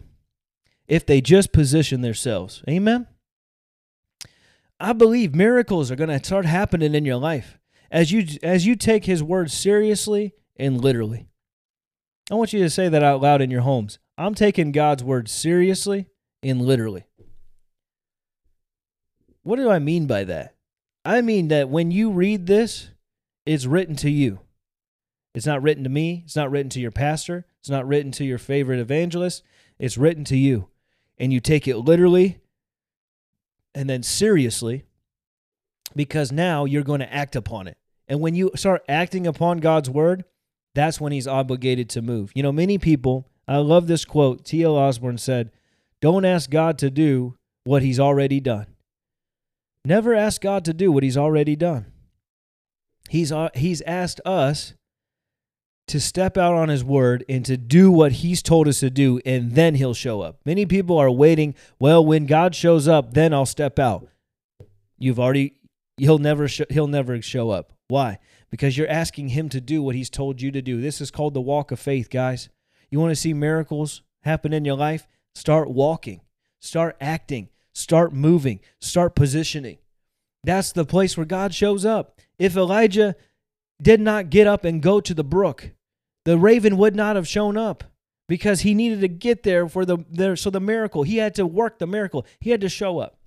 if 0.89 1.05
they 1.05 1.21
just 1.21 1.53
position 1.53 2.01
themselves. 2.01 2.63
Amen. 2.67 3.07
I 4.79 4.93
believe 4.93 5.35
miracles 5.35 5.91
are 5.91 5.95
going 5.95 6.09
to 6.09 6.23
start 6.23 6.45
happening 6.45 6.95
in 6.95 7.05
your 7.05 7.17
life 7.17 7.59
as 7.91 8.11
you 8.11 8.25
as 8.43 8.65
you 8.65 8.75
take 8.75 9.05
his 9.05 9.21
word 9.21 9.51
seriously 9.51 10.33
and 10.55 10.79
literally. 10.79 11.27
I 12.31 12.35
want 12.35 12.53
you 12.53 12.59
to 12.59 12.69
say 12.69 12.89
that 12.89 13.03
out 13.03 13.21
loud 13.21 13.41
in 13.41 13.51
your 13.51 13.61
homes. 13.61 13.99
I'm 14.17 14.35
taking 14.35 14.71
God's 14.71 15.03
word 15.03 15.27
seriously 15.27 16.07
and 16.43 16.61
literally. 16.61 17.05
What 19.43 19.55
do 19.55 19.69
I 19.69 19.79
mean 19.79 20.05
by 20.05 20.25
that? 20.25 20.55
I 21.03 21.21
mean 21.21 21.47
that 21.47 21.69
when 21.69 21.91
you 21.91 22.11
read 22.11 22.45
this, 22.45 22.89
it's 23.45 23.65
written 23.65 23.95
to 23.97 24.09
you. 24.09 24.41
It's 25.33 25.45
not 25.45 25.61
written 25.61 25.83
to 25.83 25.89
me, 25.89 26.23
it's 26.25 26.35
not 26.35 26.51
written 26.51 26.69
to 26.71 26.79
your 26.79 26.91
pastor, 26.91 27.45
it's 27.59 27.69
not 27.69 27.87
written 27.87 28.11
to 28.13 28.25
your 28.25 28.37
favorite 28.37 28.79
evangelist, 28.79 29.43
it's 29.77 29.97
written 29.97 30.23
to 30.25 30.37
you. 30.37 30.69
And 31.17 31.31
you 31.33 31.39
take 31.39 31.67
it 31.67 31.77
literally 31.77 32.39
and 33.73 33.89
then 33.89 34.03
seriously 34.03 34.85
because 35.95 36.31
now 36.31 36.65
you're 36.65 36.83
going 36.83 36.99
to 36.99 37.13
act 37.13 37.35
upon 37.35 37.67
it. 37.67 37.77
And 38.07 38.19
when 38.19 38.35
you 38.35 38.51
start 38.55 38.83
acting 38.89 39.27
upon 39.27 39.59
God's 39.59 39.89
word, 39.89 40.25
that's 40.75 41.01
when 41.01 41.11
he's 41.11 41.27
obligated 41.27 41.89
to 41.89 42.01
move. 42.01 42.31
You 42.35 42.43
know, 42.43 42.51
many 42.51 42.77
people, 42.77 43.27
I 43.47 43.57
love 43.57 43.87
this 43.87 44.05
quote. 44.05 44.45
T.L. 44.45 44.75
Osborn 44.75 45.17
said, 45.17 45.51
Don't 46.01 46.25
ask 46.25 46.49
God 46.49 46.77
to 46.79 46.89
do 46.89 47.35
what 47.63 47.81
he's 47.81 47.99
already 47.99 48.39
done. 48.39 48.67
Never 49.85 50.13
ask 50.13 50.41
God 50.41 50.65
to 50.65 50.73
do 50.73 50.91
what 50.91 51.03
he's 51.03 51.17
already 51.17 51.55
done. 51.55 51.87
He's, 53.09 53.31
uh, 53.31 53.49
he's 53.55 53.81
asked 53.81 54.21
us 54.25 54.73
to 55.89 55.99
step 55.99 56.37
out 56.37 56.53
on 56.53 56.69
his 56.69 56.83
word 56.83 57.25
and 57.27 57.45
to 57.45 57.57
do 57.57 57.91
what 57.91 58.13
he's 58.13 58.41
told 58.41 58.67
us 58.67 58.79
to 58.79 58.89
do, 58.89 59.19
and 59.25 59.53
then 59.53 59.75
he'll 59.75 59.93
show 59.93 60.21
up. 60.21 60.39
Many 60.45 60.65
people 60.65 60.97
are 60.97 61.11
waiting, 61.11 61.55
well, 61.79 62.03
when 62.05 62.25
God 62.25 62.55
shows 62.55 62.87
up, 62.87 63.13
then 63.13 63.33
I'll 63.33 63.45
step 63.45 63.79
out. 63.79 64.07
You've 64.97 65.19
already 65.19 65.55
he'll 65.97 66.17
never 66.17 66.47
sh- 66.47 66.61
he'll 66.69 66.87
never 66.87 67.21
show 67.21 67.49
up. 67.49 67.73
Why? 67.87 68.19
Because 68.49 68.77
you're 68.77 68.89
asking 68.89 69.29
him 69.29 69.49
to 69.49 69.61
do 69.61 69.81
what 69.81 69.95
he's 69.95 70.09
told 70.09 70.41
you 70.41 70.51
to 70.51 70.61
do. 70.61 70.81
This 70.81 71.01
is 71.01 71.11
called 71.11 71.33
the 71.33 71.41
walk 71.41 71.71
of 71.71 71.79
faith, 71.79 72.09
guys. 72.09 72.49
You 72.89 72.99
want 72.99 73.11
to 73.11 73.15
see 73.15 73.33
miracles 73.33 74.01
happen 74.23 74.53
in 74.53 74.65
your 74.65 74.75
life? 74.75 75.07
Start 75.35 75.69
walking. 75.69 76.21
Start 76.59 76.95
acting. 76.99 77.49
Start 77.73 78.13
moving. 78.13 78.59
Start 78.79 79.15
positioning. 79.15 79.77
That's 80.43 80.71
the 80.71 80.85
place 80.85 81.17
where 81.17 81.25
God 81.25 81.53
shows 81.53 81.85
up. 81.85 82.19
If 82.37 82.55
Elijah 82.55 83.15
did 83.81 84.01
not 84.01 84.29
get 84.29 84.47
up 84.47 84.65
and 84.65 84.81
go 84.81 84.99
to 84.99 85.13
the 85.13 85.23
brook, 85.23 85.71
the 86.29 86.37
raven 86.37 86.77
would 86.77 86.95
not 86.95 87.15
have 87.15 87.27
shown 87.27 87.57
up 87.57 87.83
because 88.27 88.61
he 88.61 88.75
needed 88.75 89.01
to 89.01 89.07
get 89.07 89.41
there 89.41 89.67
for 89.67 89.83
the 89.83 89.97
there 90.11 90.35
so 90.35 90.51
the 90.51 90.59
miracle. 90.59 91.01
He 91.01 91.17
had 91.17 91.33
to 91.33 91.45
work 91.47 91.79
the 91.79 91.87
miracle. 91.87 92.23
He 92.39 92.51
had 92.51 92.61
to 92.61 92.69
show 92.69 92.99
up. 92.99 93.17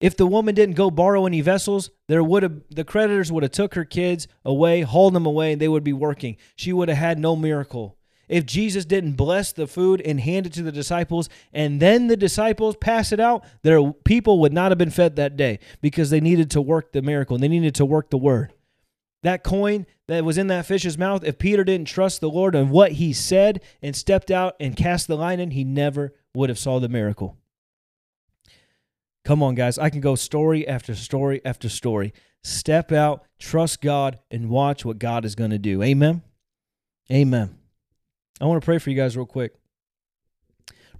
If 0.00 0.16
the 0.16 0.26
woman 0.26 0.56
didn't 0.56 0.74
go 0.74 0.90
borrow 0.90 1.26
any 1.26 1.42
vessels, 1.42 1.90
there 2.08 2.24
would 2.24 2.42
have 2.42 2.62
the 2.70 2.82
creditors 2.82 3.30
would 3.30 3.44
have 3.44 3.52
took 3.52 3.74
her 3.76 3.84
kids 3.84 4.26
away, 4.44 4.80
hauled 4.80 5.14
them 5.14 5.26
away, 5.26 5.52
and 5.52 5.62
they 5.62 5.68
would 5.68 5.84
be 5.84 5.92
working. 5.92 6.38
She 6.56 6.72
would 6.72 6.88
have 6.88 6.98
had 6.98 7.20
no 7.20 7.36
miracle. 7.36 7.98
If 8.26 8.46
Jesus 8.46 8.84
didn't 8.84 9.12
bless 9.12 9.52
the 9.52 9.68
food 9.68 10.00
and 10.00 10.18
hand 10.18 10.46
it 10.46 10.54
to 10.54 10.62
the 10.64 10.72
disciples, 10.72 11.28
and 11.52 11.78
then 11.78 12.08
the 12.08 12.16
disciples 12.16 12.74
pass 12.74 13.12
it 13.12 13.20
out, 13.20 13.44
their 13.62 13.92
people 13.92 14.40
would 14.40 14.52
not 14.52 14.72
have 14.72 14.78
been 14.78 14.90
fed 14.90 15.14
that 15.14 15.36
day 15.36 15.60
because 15.80 16.10
they 16.10 16.20
needed 16.20 16.50
to 16.50 16.60
work 16.60 16.90
the 16.90 17.00
miracle. 17.00 17.36
And 17.36 17.44
they 17.44 17.48
needed 17.48 17.76
to 17.76 17.84
work 17.84 18.10
the 18.10 18.18
word. 18.18 18.52
That 19.22 19.44
coin 19.44 19.86
that 20.08 20.24
was 20.24 20.38
in 20.38 20.48
that 20.48 20.66
fish's 20.66 20.98
mouth, 20.98 21.24
if 21.24 21.38
Peter 21.38 21.64
didn't 21.64 21.88
trust 21.88 22.20
the 22.20 22.30
Lord 22.30 22.54
and 22.54 22.70
what 22.70 22.92
he 22.92 23.12
said 23.12 23.62
and 23.82 23.96
stepped 23.96 24.30
out 24.30 24.54
and 24.60 24.76
cast 24.76 25.08
the 25.08 25.16
line 25.16 25.40
in, 25.40 25.52
he 25.52 25.64
never 25.64 26.12
would 26.34 26.48
have 26.48 26.58
saw 26.58 26.78
the 26.78 26.88
miracle. 26.88 27.36
Come 29.24 29.42
on, 29.42 29.54
guys. 29.54 29.78
I 29.78 29.88
can 29.88 30.00
go 30.00 30.14
story 30.14 30.68
after 30.68 30.94
story 30.94 31.40
after 31.44 31.68
story. 31.68 32.12
Step 32.42 32.92
out, 32.92 33.24
trust 33.38 33.80
God, 33.80 34.18
and 34.30 34.50
watch 34.50 34.84
what 34.84 34.98
God 34.98 35.24
is 35.24 35.34
going 35.34 35.50
to 35.50 35.58
do. 35.58 35.82
Amen. 35.82 36.22
Amen. 37.10 37.58
I 38.40 38.44
want 38.44 38.60
to 38.60 38.64
pray 38.64 38.78
for 38.78 38.90
you 38.90 38.96
guys 38.96 39.16
real 39.16 39.24
quick. 39.24 39.54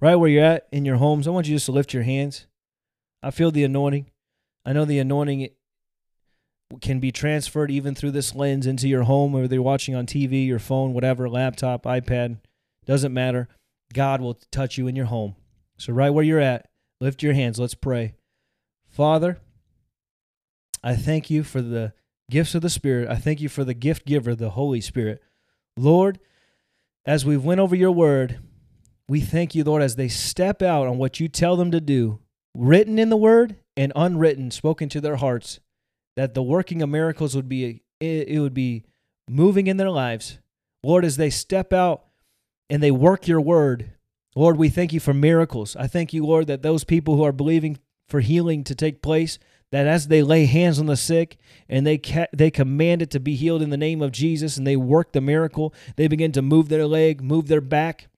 Right 0.01 0.17
where 0.17 0.31
you're 0.31 0.45
at 0.45 0.67
in 0.73 0.87
your 0.87 0.97
homes, 0.97 1.29
I 1.29 1.31
want 1.31 1.47
you 1.47 1.57
just 1.57 1.67
to 1.67 1.73
lift 1.73 1.93
your 1.93 2.03
hands. 2.03 2.47
I 3.23 3.31
feel 3.31 3.51
the 3.51 3.65
anointing. 3.65 4.11
I 4.65 4.73
know 4.73 4.87
the 4.87 4.99
anointing 4.99 5.49
can 6.81 7.01
be 7.01 7.13
transferred 7.13 7.71
even 7.71 7.95
through 7.95 8.13
this 8.13 8.35
lens 8.35 8.67
into 8.67 8.89
your 8.89 9.05
home, 9.05 9.33
whether 9.33 9.55
you're 9.55 9.63
watching 9.63 9.95
on 9.95 10.07
TV, 10.07 10.47
your 10.47 10.59
phone, 10.59 10.93
whatever, 10.93 11.29
laptop, 11.29 11.85
iPad, 11.85 12.39
doesn't 12.87 13.13
matter. 13.13 13.49
God 13.93 14.21
will 14.21 14.39
touch 14.51 14.79
you 14.79 14.87
in 14.87 14.97
your 14.97 15.07
home. 15.07 15.37
So, 15.77 15.93
right 15.93 16.11
where 16.11 16.25
you're 16.25 16.41
at, 16.41 16.69
lift 17.01 17.23
your 17.23 17.35
hands. 17.35 17.59
Let's 17.59 17.75
pray. 17.75 18.15
Father, 18.89 19.39
I 20.83 20.95
thank 20.95 21.31
you 21.31 21.43
for 21.43 21.63
the 21.63 21.95
gifts 22.31 22.55
of 22.55 22.63
the 22.63 22.71
Spirit. 22.71 23.09
I 23.09 23.17
thank 23.17 23.41
you 23.41 23.49
for 23.49 23.65
the 23.65 23.75
gift 23.75 24.07
giver, 24.07 24.35
the 24.35 24.51
Holy 24.51 24.81
Spirit. 24.81 25.23
Lord, 25.77 26.21
as 27.05 27.25
we've 27.25 27.45
went 27.45 27.61
over 27.61 27.75
your 27.75 27.91
word, 27.91 28.39
we 29.09 29.21
thank 29.21 29.55
you, 29.55 29.65
Lord, 29.65 29.83
as 29.83 29.97
they 29.97 30.09
step 30.09 30.63
out 30.63 30.87
on 30.87 30.99
what 30.99 31.21
you 31.21 31.29
tell 31.29 31.57
them 31.57 31.71
to 31.73 31.81
do, 31.81 32.21
written 32.55 32.99
in 32.99 33.11
the 33.11 33.17
word 33.17 33.57
and 33.77 33.93
unwritten, 33.95 34.51
spoken 34.51 34.89
to 34.91 35.01
their 35.01 35.17
hearts, 35.17 35.61
that 36.17 36.35
the 36.35 36.43
working 36.43 36.83
of 36.83 36.89
miracles 36.89 37.35
would 37.35 37.49
be 37.49 37.83
it 38.01 38.41
would 38.41 38.55
be 38.55 38.85
moving 39.29 39.67
in 39.67 39.77
their 39.77 39.91
lives. 39.91 40.39
Lord, 40.83 41.05
as 41.05 41.17
they 41.17 41.31
step 41.31 41.73
out 41.73 42.05
and 42.69 42.83
they 42.83 42.91
work 42.91 43.27
your 43.27 43.41
word, 43.41 43.93
Lord, 44.35 44.59
we 44.59 44.69
thank 44.69 44.93
you 44.93 45.01
for 45.01 45.15
miracles. 45.15 45.77
I 45.77 45.87
thank 45.87 46.13
you, 46.13 46.27
Lord, 46.27 46.47
that 46.49 46.63
those 46.63 46.85
people 46.85 47.17
who 47.17 47.23
are 47.23 47.33
believing 47.33 47.79
for 48.09 48.21
healing 48.21 48.65
to 48.65 48.75
take 48.75 49.01
place, 49.01 49.39
that 49.71 49.87
as 49.87 50.09
they 50.09 50.23
lay 50.23 50.45
hands 50.45 50.79
on 50.79 50.87
the 50.87 50.97
sick 50.97 51.39
and 51.69 51.87
they 51.87 51.99
ca- 51.99 52.27
they 52.33 52.51
command 52.51 53.01
it 53.01 53.11
to 53.13 53.21
be 53.21 53.35
healed 53.35 53.63
in 53.63 53.71
the 53.71 53.77
name 53.77 54.03
of 54.03 54.13
Jesus 54.13 54.57
and 54.57 54.67
they 54.67 54.77
work 54.77 55.13
the 55.13 55.21
miracle, 55.21 55.73
they 55.97 56.09
begin 56.09 56.33
to 56.33 56.43
move 56.43 56.69
their 56.69 56.87
leg, 56.87 57.23
move 57.23 57.49
their 57.49 57.61
back, 57.61 58.09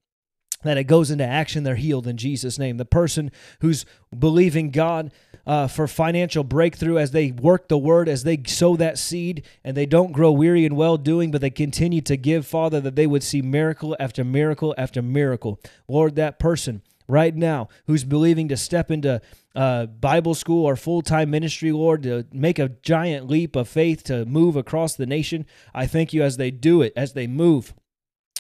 that 0.63 0.79
it 0.79 0.85
goes 0.85 1.11
into 1.11 1.25
action, 1.25 1.65
they're 1.65 1.77
healed 1.77 2.07
in 2.07 2.17
Jesus' 2.17 2.59
name. 2.59 2.77
The 2.77 2.85
person 2.85 3.31
who's 3.61 3.85
believing 4.17 4.71
God 4.71 5.13
uh, 5.47 5.69
for 5.69 5.87
financial 5.87 6.43
breakthrough 6.43 6.99
as 6.99 7.13
they 7.13 7.31
work 7.31 7.69
the 7.69 7.79
word, 7.79 8.09
as 8.09 8.25
they 8.25 8.43
sow 8.47 8.77
that 8.77 8.99
seed, 8.99 9.45
and 9.63 9.77
they 9.77 9.87
don't 9.87 10.13
grow 10.13 10.33
weary 10.33 10.65
in 10.65 10.75
well 10.75 10.97
doing, 10.97 11.31
but 11.31 11.41
they 11.41 11.51
continue 11.51 12.01
to 12.03 12.17
give, 12.17 12.47
Father, 12.47 12.81
that 12.81 12.97
they 12.97 13.07
would 13.07 13.23
see 13.23 13.43
miracle 13.43 13.97
after 14.01 14.25
miracle 14.25 14.75
after 14.77 15.03
miracle. 15.03 15.61
Lord, 15.87 16.17
that 16.17 16.39
person 16.39 16.83
right 17.09 17.35
now 17.35 17.69
who's 17.87 18.05
believing 18.05 18.49
to 18.49 18.57
step 18.57 18.91
into 18.91 19.21
uh, 19.55 19.87
Bible 19.87 20.35
school 20.35 20.67
or 20.67 20.77
full 20.77 21.03
time 21.03 21.31
ministry, 21.31 21.73
Lord, 21.73 22.03
to 22.03 22.27
make 22.33 22.59
a 22.59 22.71
giant 22.83 23.29
leap 23.29 23.57
of 23.57 23.69
faith 23.69 24.03
to 24.05 24.25
move 24.27 24.57
across 24.57 24.95
the 24.95 25.07
nation. 25.07 25.47
I 25.75 25.87
thank 25.87 26.13
you 26.13 26.23
as 26.23 26.37
they 26.37 26.51
do 26.51 26.83
it, 26.83 26.93
as 26.97 27.13
they 27.13 27.27
move. 27.27 27.75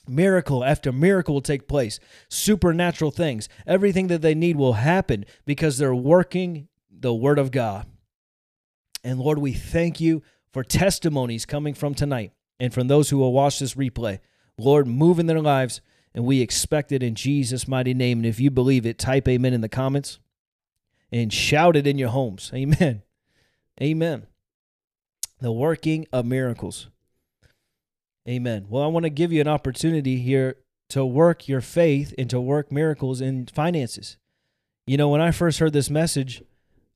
Miracle 0.09 0.64
after 0.64 0.92
miracle 0.92 1.34
will 1.34 1.42
take 1.42 1.68
place. 1.68 1.98
Supernatural 2.28 3.11
things. 3.11 3.48
Everything 3.66 4.07
that 4.09 4.22
they 4.22 4.34
need 4.34 4.57
will 4.57 4.74
happen 4.74 5.24
because 5.44 5.78
they're 5.78 5.94
working 5.94 6.68
the 6.90 7.14
Word 7.14 7.38
of 7.38 7.50
God. 7.50 7.86
And 9.02 9.18
Lord, 9.18 9.38
we 9.38 9.52
thank 9.52 10.00
you 10.00 10.22
for 10.52 10.64
testimonies 10.64 11.46
coming 11.46 11.74
from 11.74 11.94
tonight 11.94 12.32
and 12.59 12.72
from 12.72 12.88
those 12.88 13.11
who 13.11 13.18
will 13.18 13.32
watch 13.32 13.59
this 13.59 13.74
replay. 13.74 14.20
Lord, 14.59 14.86
move 14.86 15.18
in 15.18 15.26
their 15.26 15.40
lives 15.40 15.80
and 16.14 16.24
we 16.24 16.40
expect 16.40 16.92
it 16.92 17.02
in 17.02 17.14
Jesus' 17.14 17.68
mighty 17.68 17.94
name. 17.94 18.18
And 18.18 18.26
if 18.26 18.40
you 18.40 18.50
believe 18.50 18.86
it, 18.86 18.98
type 18.98 19.28
amen 19.28 19.52
in 19.52 19.61
the 19.61 19.68
comments 19.68 20.18
and 21.12 21.32
shout 21.32 21.76
it 21.76 21.86
in 21.86 21.98
your 21.98 22.09
homes. 22.09 22.50
Amen. 22.54 23.02
Amen. 23.80 24.26
The 25.40 25.52
working 25.52 26.07
of 26.12 26.24
miracles. 26.24 26.88
Amen. 28.29 28.66
Well, 28.68 28.83
I 28.83 28.89
want 28.89 29.05
to 29.05 29.11
give 29.11 29.33
you 29.33 29.41
an 29.41 29.49
opportunity 29.49 30.18
here 30.18 30.57
to 30.89 31.05
work 31.05 31.49
your 31.49 31.61
faith 31.61 32.12
and 32.18 32.29
to 32.31 32.41
work 32.41 32.72
miracles 32.72 33.20
in 33.20 33.47
finances. 33.47 34.16
You 34.87 34.97
know, 34.97 35.09
when 35.09 35.20
I 35.20 35.31
first 35.31 35.59
heard 35.59 35.72
this 35.72 35.91
message, 35.91 36.43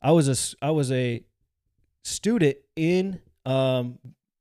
I 0.02 0.12
was 0.12 0.28
a 0.28 0.64
I 0.64 0.70
was 0.70 0.90
a 0.90 1.22
student 2.04 2.56
in 2.76 3.20
um, 3.44 3.98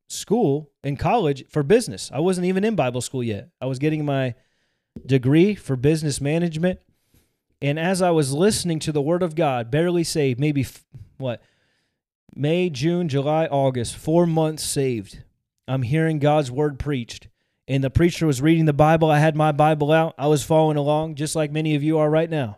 school 0.07 0.71
in 0.83 0.97
college 0.97 1.45
for 1.49 1.63
business. 1.63 2.09
I 2.13 2.19
wasn't 2.19 2.47
even 2.47 2.63
in 2.63 2.75
Bible 2.75 3.01
school 3.01 3.23
yet. 3.23 3.49
I 3.61 3.65
was 3.65 3.79
getting 3.79 4.05
my 4.05 4.35
degree 5.05 5.55
for 5.55 5.75
business 5.75 6.19
management. 6.19 6.79
And 7.61 7.77
as 7.77 8.01
I 8.01 8.11
was 8.11 8.33
listening 8.33 8.79
to 8.79 8.91
the 8.91 9.01
word 9.01 9.21
of 9.21 9.35
God, 9.35 9.69
barely 9.69 10.03
saved, 10.03 10.39
maybe 10.39 10.65
what, 11.17 11.41
May, 12.33 12.69
June, 12.69 13.09
July, 13.09 13.47
August, 13.47 13.97
four 13.97 14.25
months 14.25 14.63
saved, 14.63 15.23
I'm 15.69 15.83
hearing 15.83 16.19
God's 16.19 16.51
word 16.51 16.79
preached. 16.79 17.27
And 17.67 17.83
the 17.83 17.91
preacher 17.91 18.25
was 18.25 18.41
reading 18.41 18.65
the 18.65 18.73
Bible. 18.73 19.11
I 19.11 19.19
had 19.19 19.35
my 19.35 19.51
Bible 19.51 19.91
out. 19.91 20.15
I 20.17 20.25
was 20.27 20.43
following 20.43 20.75
along, 20.75 21.15
just 21.15 21.35
like 21.35 21.51
many 21.51 21.75
of 21.75 21.83
you 21.83 21.99
are 21.99 22.09
right 22.09 22.29
now. 22.29 22.57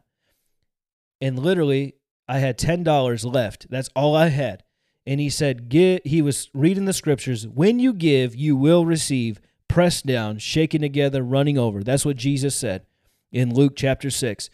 And 1.20 1.38
literally, 1.38 1.96
I 2.28 2.40
had 2.40 2.58
$10 2.58 3.34
left. 3.34 3.70
That's 3.70 3.90
all 3.94 4.16
I 4.16 4.30
had. 4.30 4.64
And 5.06 5.20
he 5.20 5.30
said, 5.30 5.68
he 5.72 6.22
was 6.22 6.50
reading 6.54 6.86
the 6.86 6.94
scriptures. 6.94 7.46
When 7.46 7.78
you 7.78 7.94
give, 7.94 8.36
you 8.36 8.56
will 8.56 8.86
receive 8.86 9.42
pressed 9.68 10.06
down, 10.06 10.38
shaken 10.38 10.82
together, 10.82 11.24
running 11.24 11.58
over. 11.58 11.84
That's 11.84 12.06
what 12.06 12.16
Jesus 12.16 12.56
said 12.56 12.86
in 13.32 13.54
Luke 13.54 13.74
chapter 13.76 14.10
6. 14.10 14.50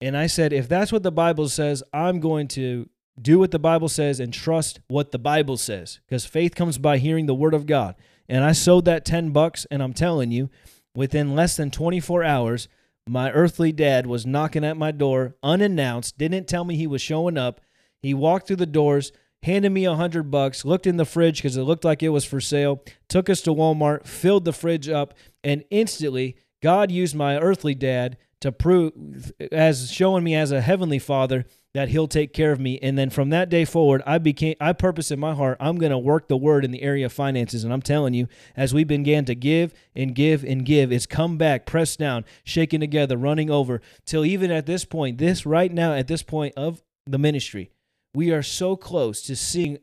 And 0.00 0.16
I 0.16 0.28
said, 0.28 0.52
if 0.52 0.68
that's 0.68 0.92
what 0.92 1.02
the 1.02 1.10
Bible 1.10 1.48
says, 1.48 1.82
I'm 1.92 2.20
going 2.20 2.46
to 2.48 2.88
do 3.20 3.38
what 3.38 3.50
the 3.50 3.58
Bible 3.58 3.88
says 3.88 4.20
and 4.20 4.32
trust 4.32 4.80
what 4.88 5.12
the 5.12 5.18
Bible 5.18 5.56
says 5.56 6.00
because 6.06 6.24
faith 6.24 6.54
comes 6.54 6.78
by 6.78 6.98
hearing 6.98 7.26
the 7.26 7.34
word 7.34 7.54
of 7.54 7.66
God. 7.66 7.94
And 8.28 8.44
I 8.44 8.52
sold 8.52 8.84
that 8.84 9.04
10 9.04 9.30
bucks 9.30 9.66
and 9.70 9.82
I'm 9.82 9.94
telling 9.94 10.30
you, 10.30 10.50
within 10.94 11.34
less 11.34 11.56
than 11.56 11.70
24 11.70 12.24
hours, 12.24 12.68
my 13.08 13.30
earthly 13.32 13.72
dad 13.72 14.06
was 14.06 14.26
knocking 14.26 14.64
at 14.64 14.76
my 14.76 14.90
door 14.90 15.34
unannounced, 15.42 16.18
didn't 16.18 16.46
tell 16.46 16.64
me 16.64 16.76
he 16.76 16.86
was 16.86 17.00
showing 17.00 17.38
up. 17.38 17.60
He 18.00 18.12
walked 18.12 18.46
through 18.46 18.56
the 18.56 18.66
doors, 18.66 19.12
handed 19.42 19.70
me 19.70 19.86
a 19.86 19.94
hundred 19.94 20.30
bucks, 20.30 20.64
looked 20.64 20.86
in 20.86 20.98
the 20.98 21.04
fridge 21.04 21.38
because 21.38 21.56
it 21.56 21.62
looked 21.62 21.84
like 21.84 22.02
it 22.02 22.10
was 22.10 22.24
for 22.24 22.40
sale, 22.40 22.82
took 23.08 23.30
us 23.30 23.40
to 23.42 23.50
Walmart, 23.50 24.06
filled 24.06 24.44
the 24.44 24.52
fridge 24.52 24.88
up, 24.88 25.14
and 25.42 25.64
instantly 25.70 26.36
God 26.62 26.90
used 26.90 27.14
my 27.14 27.38
earthly 27.38 27.74
dad 27.74 28.18
to 28.40 28.52
prove 28.52 29.32
as 29.50 29.90
showing 29.90 30.24
me 30.24 30.34
as 30.34 30.52
a 30.52 30.60
heavenly 30.60 30.98
father 30.98 31.46
that 31.74 31.88
he'll 31.90 32.08
take 32.08 32.32
care 32.32 32.50
of 32.50 32.58
me 32.58 32.78
and 32.80 32.96
then 32.96 33.10
from 33.10 33.30
that 33.30 33.48
day 33.48 33.64
forward 33.64 34.02
i 34.06 34.18
became 34.18 34.54
i 34.60 34.72
purpose 34.72 35.10
in 35.10 35.18
my 35.18 35.34
heart 35.34 35.56
i'm 35.60 35.76
going 35.76 35.92
to 35.92 35.98
work 35.98 36.28
the 36.28 36.36
word 36.36 36.64
in 36.64 36.70
the 36.70 36.82
area 36.82 37.06
of 37.06 37.12
finances 37.12 37.64
and 37.64 37.72
i'm 37.72 37.82
telling 37.82 38.14
you 38.14 38.26
as 38.56 38.72
we 38.72 38.84
began 38.84 39.24
to 39.24 39.34
give 39.34 39.74
and 39.94 40.14
give 40.14 40.42
and 40.44 40.64
give 40.64 40.90
it's 40.90 41.06
come 41.06 41.36
back 41.36 41.66
pressed 41.66 41.98
down 41.98 42.24
shaken 42.44 42.80
together 42.80 43.16
running 43.16 43.50
over 43.50 43.80
till 44.04 44.24
even 44.24 44.50
at 44.50 44.66
this 44.66 44.84
point 44.84 45.18
this 45.18 45.44
right 45.44 45.72
now 45.72 45.92
at 45.92 46.08
this 46.08 46.22
point 46.22 46.54
of 46.56 46.82
the 47.06 47.18
ministry 47.18 47.70
we 48.14 48.30
are 48.30 48.42
so 48.42 48.74
close 48.76 49.22
to 49.22 49.36
seeing 49.36 49.78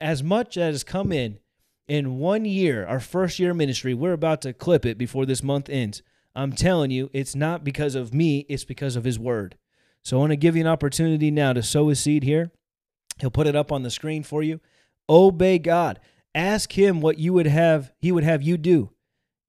as 0.00 0.22
much 0.22 0.56
as 0.56 0.84
come 0.84 1.12
in 1.12 1.38
in 1.90 2.18
one 2.18 2.44
year, 2.44 2.86
our 2.86 3.00
first 3.00 3.40
year 3.40 3.52
ministry, 3.52 3.94
we're 3.94 4.12
about 4.12 4.40
to 4.42 4.52
clip 4.52 4.86
it 4.86 4.96
before 4.96 5.26
this 5.26 5.42
month 5.42 5.68
ends. 5.68 6.02
I'm 6.36 6.52
telling 6.52 6.92
you, 6.92 7.10
it's 7.12 7.34
not 7.34 7.64
because 7.64 7.96
of 7.96 8.14
me, 8.14 8.46
it's 8.48 8.62
because 8.62 8.94
of 8.94 9.02
his 9.02 9.18
word. 9.18 9.56
So 10.02 10.16
I 10.16 10.20
want 10.20 10.30
to 10.30 10.36
give 10.36 10.56
you 10.56 10.62
an 10.62 10.68
opportunity 10.68 11.30
now 11.30 11.52
to 11.52 11.62
sow 11.62 11.90
a 11.90 11.94
seed 11.94 12.22
here. 12.22 12.50
He'll 13.18 13.30
put 13.30 13.46
it 13.46 13.56
up 13.56 13.70
on 13.70 13.82
the 13.82 13.90
screen 13.90 14.22
for 14.22 14.42
you. 14.42 14.60
Obey 15.08 15.58
God. 15.58 16.00
Ask 16.34 16.72
him 16.72 17.00
what 17.00 17.18
you 17.18 17.32
would 17.32 17.46
have 17.46 17.92
he 17.98 18.12
would 18.12 18.24
have 18.24 18.42
you 18.42 18.56
do. 18.56 18.90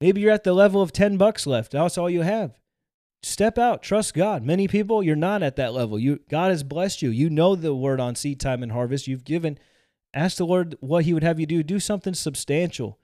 Maybe 0.00 0.20
you're 0.20 0.32
at 0.32 0.44
the 0.44 0.52
level 0.52 0.82
of 0.82 0.92
10 0.92 1.16
bucks 1.16 1.46
left. 1.46 1.72
That's 1.72 1.96
all 1.96 2.10
you 2.10 2.22
have. 2.22 2.58
Step 3.22 3.56
out, 3.56 3.82
trust 3.82 4.14
God. 4.14 4.42
Many 4.42 4.66
people 4.66 5.02
you're 5.02 5.14
not 5.14 5.44
at 5.44 5.56
that 5.56 5.72
level. 5.72 5.98
You 5.98 6.20
God 6.28 6.50
has 6.50 6.64
blessed 6.64 7.02
you. 7.02 7.10
You 7.10 7.30
know 7.30 7.54
the 7.54 7.74
word 7.74 8.00
on 8.00 8.16
seed 8.16 8.40
time 8.40 8.62
and 8.62 8.72
harvest. 8.72 9.06
You've 9.06 9.24
given 9.24 9.58
ask 10.12 10.38
the 10.38 10.46
Lord 10.46 10.76
what 10.80 11.04
he 11.04 11.14
would 11.14 11.22
have 11.22 11.38
you 11.38 11.46
do. 11.46 11.62
Do 11.62 11.78
something 11.78 12.14
substantial. 12.14 12.98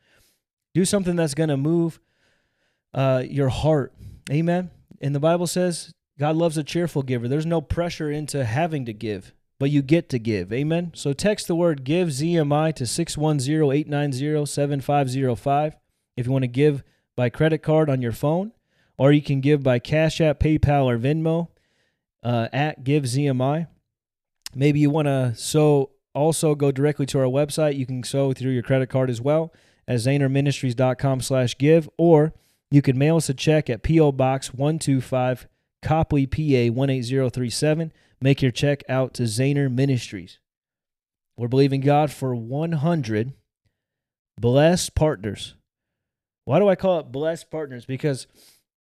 Do 0.75 0.85
something 0.85 1.17
that's 1.17 1.35
going 1.35 1.49
to 1.49 1.57
move 1.57 2.01
uh, 2.93 3.23
your 3.29 3.49
heart. 3.49 3.95
Amen. 4.31 4.71
And 5.01 5.15
the 5.15 5.21
Bible 5.21 5.47
says 5.47 5.95
God 6.19 6.37
loves 6.37 6.59
a 6.59 6.65
cheerful 6.65 7.03
giver. 7.03 7.29
There's 7.29 7.47
no 7.47 7.61
pressure 7.61 8.11
into 8.11 8.45
having 8.45 8.85
to 8.87 8.93
give, 8.93 9.33
but 9.59 9.71
you 9.71 9.83
get 9.83 10.09
to 10.11 10.19
give. 10.19 10.53
Amen. 10.53 10.91
So 10.95 11.13
text 11.13 11.47
the 11.47 11.55
word 11.55 11.85
give 11.85 12.09
ZMI 12.09 12.75
to 12.75 12.83
610-890-7505 12.85 15.75
if 16.17 16.27
you 16.27 16.33
want 16.33 16.43
to 16.43 16.49
give 16.49 16.83
by 17.15 17.31
credit 17.31 17.63
card 17.63 17.89
on 17.89 18.03
your 18.03 18.11
phone, 18.13 18.51
or 18.97 19.13
you 19.13 19.23
can 19.23 19.41
give 19.41 19.63
by 19.63 19.79
Cash 19.79 20.21
App, 20.21 20.41
PayPal, 20.41 20.87
or 20.87 20.99
Venmo 20.99 21.47
uh, 22.23 22.49
at 22.53 22.83
Give 22.83 23.05
ZMI. 23.05 23.69
Maybe 24.55 24.81
you 24.81 24.91
want 24.91 25.07
to 25.07 25.35
sow 25.37 25.91
also 26.15 26.57
go 26.57 26.73
directly 26.73 27.05
to 27.07 27.21
our 27.21 27.27
website. 27.27 27.77
You 27.77 27.87
can 27.87 28.03
sow 28.03 28.33
through 28.33 28.53
your 28.53 28.63
credit 28.63 28.89
card 28.89 29.11
as 29.11 29.21
well 29.21 29.53
at 29.87 29.99
zehnerministries.com 29.99 31.21
slash 31.21 31.59
give, 31.59 31.89
or 31.97 32.33
you 32.71 32.83
can 32.83 32.99
mail 32.99 33.17
us 33.17 33.29
a 33.29 33.35
check 33.35 33.71
at 33.71 33.83
P.O. 33.83 34.13
Box 34.13 34.53
125 34.53 35.47
Coplay, 35.83 36.27
PA 36.27 36.73
18037. 36.75 37.93
Make 38.21 38.43
your 38.43 38.51
check 38.51 38.83
out 38.89 39.15
to 39.15 39.25
Zehner 39.25 39.73
Ministries. 39.73 40.39
We're 41.37 41.49
believing 41.49 41.81
God 41.81 42.11
for 42.11 42.35
100 42.35 43.33
blessed 44.39 44.95
partners. 44.95 45.55
Why 46.45 46.59
do 46.59 46.69
I 46.69 46.75
call 46.75 46.99
it 46.99 47.13
blessed 47.13 47.51
partners? 47.51 47.85
Because 47.85 48.27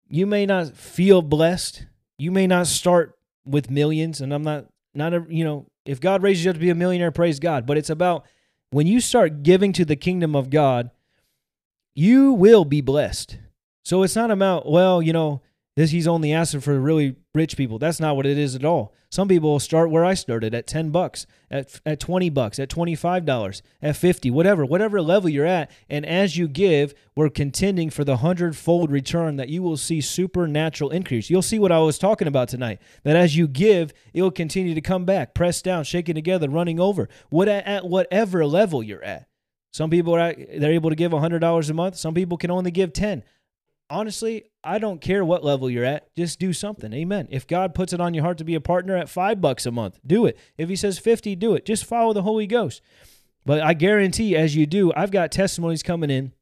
you 0.09 0.26
may 0.26 0.47
not 0.47 0.76
feel 0.76 1.20
blessed. 1.20 1.86
You 2.18 2.30
may 2.30 2.47
not 2.47 2.66
start 2.66 3.18
with 3.44 3.70
millions, 3.70 4.20
and 4.20 4.32
I'm 4.32 4.42
not 4.42 4.66
not 4.94 5.12
a 5.12 5.26
you 5.28 5.44
know 5.44 5.66
if 5.84 6.01
God 6.01 6.22
raises 6.22 6.44
you 6.44 6.51
up 6.51 6.57
to 6.57 6.61
be 6.61 6.70
a 6.70 6.74
millionaire, 6.74 7.11
praise 7.11 7.38
God. 7.38 7.66
But 7.66 7.76
it's 7.76 7.90
about 7.90 8.24
when 8.70 8.86
you 8.86 9.01
start 9.01 9.42
giving 9.42 9.72
to 9.74 9.84
the 9.84 9.97
kingdom 9.97 10.34
of 10.34 10.51
God, 10.51 10.90
you 11.94 12.32
will 12.32 12.64
be 12.64 12.80
blessed. 12.80 13.38
So 13.84 14.03
it's 14.03 14.16
not 14.16 14.30
about 14.30 14.70
well, 14.70 15.03
you 15.03 15.12
know, 15.12 15.42
this 15.77 15.91
he's 15.91 16.09
only 16.09 16.33
asking 16.33 16.61
for 16.61 16.81
really 16.81 17.16
rich 17.35 17.55
people. 17.57 17.79
That's 17.79 18.01
not 18.01 18.16
what 18.16 18.24
it 18.24 18.39
is 18.39 18.55
at 18.55 18.64
all. 18.64 18.95
Some 19.11 19.29
people 19.29 19.53
will 19.53 19.61
start 19.61 19.91
where 19.91 20.07
I 20.07 20.14
started 20.14 20.55
at 20.55 20.66
10 20.66 20.91
bucks, 20.91 21.27
at 21.51 21.81
at 21.85 22.01
20 22.01 22.31
bucks, 22.31 22.59
at 22.59 22.70
$25, 22.70 23.62
at 23.83 23.95
50, 23.97 24.31
whatever, 24.31 24.64
whatever 24.64 25.01
level 25.03 25.29
you're 25.29 25.47
at. 25.47 25.70
And 25.89 26.05
as 26.07 26.37
you 26.37 26.49
give, 26.49 26.95
we're 27.14 27.29
contending 27.29 27.91
for 27.91 28.05
the 28.05 28.16
hundredfold 28.18 28.91
return 28.91 29.37
that 29.37 29.51
you 29.51 29.62
will 29.62 29.77
see 29.77 30.01
supernatural 30.01 30.91
increase. 30.91 31.29
You'll 31.29 31.43
see 31.43 31.59
what 31.59 31.72
I 31.72 31.79
was 31.79 31.99
talking 31.99 32.27
about 32.27 32.49
tonight. 32.49 32.81
That 33.05 33.16
as 33.16 33.37
you 33.37 33.47
give, 33.47 33.93
it 34.14 34.22
will 34.22 34.31
continue 34.31 34.74
to 34.74 34.81
come 34.81 35.05
back, 35.05 35.35
pressed 35.35 35.64
down, 35.64 35.85
shaking 35.85 36.14
together, 36.14 36.49
running 36.49 36.81
over. 36.81 37.09
What 37.29 37.49
at, 37.49 37.66
at 37.66 37.87
whatever 37.87 38.47
level 38.47 38.83
you're 38.83 39.05
at. 39.05 39.29
Some 39.72 39.91
people 39.91 40.14
are 40.14 40.33
they're 40.33 40.72
able 40.72 40.89
to 40.89 40.97
give 40.97 41.12
$100 41.12 41.70
a 41.70 41.74
month. 41.74 41.97
Some 41.97 42.14
people 42.14 42.39
can 42.39 42.51
only 42.51 42.70
give 42.70 42.95
10 42.95 43.22
honestly, 43.91 44.45
I 44.64 44.78
don't 44.78 45.01
care 45.01 45.24
what 45.24 45.45
level 45.45 45.70
you're 45.70 45.84
at. 45.84 46.14
Just 46.16 46.39
do 46.39 46.53
something. 46.53 46.93
Amen. 46.93 47.28
If 47.30 47.47
God 47.47 47.74
puts 47.74 47.93
it 47.93 48.01
on 48.01 48.14
your 48.14 48.24
heart 48.24 48.39
to 48.39 48.45
be 48.45 48.55
a 48.55 48.61
partner 48.61 48.97
at 48.97 49.09
five 49.09 49.41
bucks 49.41 49.66
a 49.66 49.70
month, 49.70 50.01
do 50.07 50.26
it. 50.26 50.39
If 50.59 50.68
He 50.68 50.76
says 50.76 50.99
50, 50.99 51.37
do 51.37 51.55
it. 51.55 51.64
Just 51.64 51.84
follow 51.84 52.12
the 52.12 52.22
Holy 52.22 52.47
Ghost. 52.47 52.80
But 53.45 53.61
I 53.61 53.74
guarantee 53.74 54.37
as 54.37 54.57
you 54.57 54.66
do, 54.66 54.93
I've 54.95 55.12
got 55.12 55.30
testimonies 55.30 55.82
coming 55.82 56.11
in. 56.11 56.32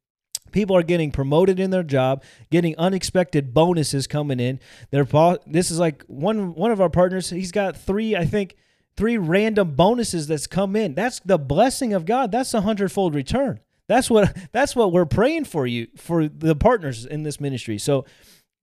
People 0.51 0.75
are 0.75 0.83
getting 0.83 1.11
promoted 1.11 1.59
in 1.59 1.69
their 1.69 1.83
job, 1.83 2.23
getting 2.49 2.77
unexpected 2.77 3.53
bonuses 3.53 4.07
coming 4.07 4.39
in. 4.39 4.59
Their 4.89 5.05
this 5.45 5.69
is 5.69 5.79
like 5.79 6.03
one 6.07 6.53
one 6.55 6.71
of 6.71 6.79
our 6.79 6.89
partners. 6.89 7.29
He's 7.29 7.51
got 7.51 7.75
three, 7.75 8.15
I 8.15 8.25
think, 8.25 8.55
three 8.95 9.17
random 9.17 9.75
bonuses 9.75 10.27
that's 10.27 10.47
come 10.47 10.75
in. 10.75 10.95
That's 10.95 11.19
the 11.19 11.37
blessing 11.37 11.93
of 11.93 12.05
God. 12.05 12.31
That's 12.31 12.53
a 12.53 12.61
hundredfold 12.61 13.13
return. 13.13 13.59
That's 13.87 14.09
what 14.09 14.35
that's 14.51 14.75
what 14.75 14.91
we're 14.91 15.05
praying 15.05 15.45
for 15.45 15.65
you 15.67 15.87
for 15.95 16.27
the 16.27 16.55
partners 16.55 17.05
in 17.05 17.23
this 17.23 17.39
ministry. 17.39 17.77
So 17.77 18.05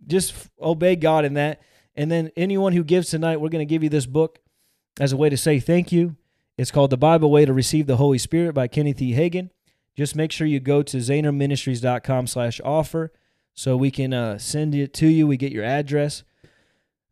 just 0.06 0.34
obey 0.60 0.96
God 0.96 1.24
in 1.24 1.34
that. 1.34 1.60
And 1.94 2.10
then 2.10 2.30
anyone 2.36 2.72
who 2.72 2.84
gives 2.84 3.10
tonight, 3.10 3.38
we're 3.40 3.50
going 3.50 3.66
to 3.66 3.70
give 3.70 3.82
you 3.82 3.90
this 3.90 4.06
book 4.06 4.38
as 4.98 5.12
a 5.12 5.16
way 5.16 5.28
to 5.28 5.36
say 5.36 5.60
thank 5.60 5.92
you. 5.92 6.16
It's 6.56 6.70
called 6.70 6.90
The 6.90 6.96
Bible 6.96 7.30
Way 7.30 7.44
to 7.44 7.52
Receive 7.52 7.86
the 7.86 7.96
Holy 7.96 8.18
Spirit 8.18 8.54
by 8.54 8.68
Kenneth 8.68 9.00
E. 9.00 9.14
Hagin. 9.14 9.50
Just 9.96 10.16
make 10.16 10.32
sure 10.32 10.46
you 10.46 10.60
go 10.60 10.82
to 10.82 10.96
zehnerministries.com 10.98 12.26
slash 12.26 12.60
offer 12.64 13.12
so 13.54 13.76
we 13.76 13.90
can 13.90 14.14
uh, 14.14 14.38
send 14.38 14.74
it 14.74 14.94
to 14.94 15.06
you. 15.06 15.26
We 15.26 15.36
get 15.36 15.52
your 15.52 15.64
address 15.64 16.24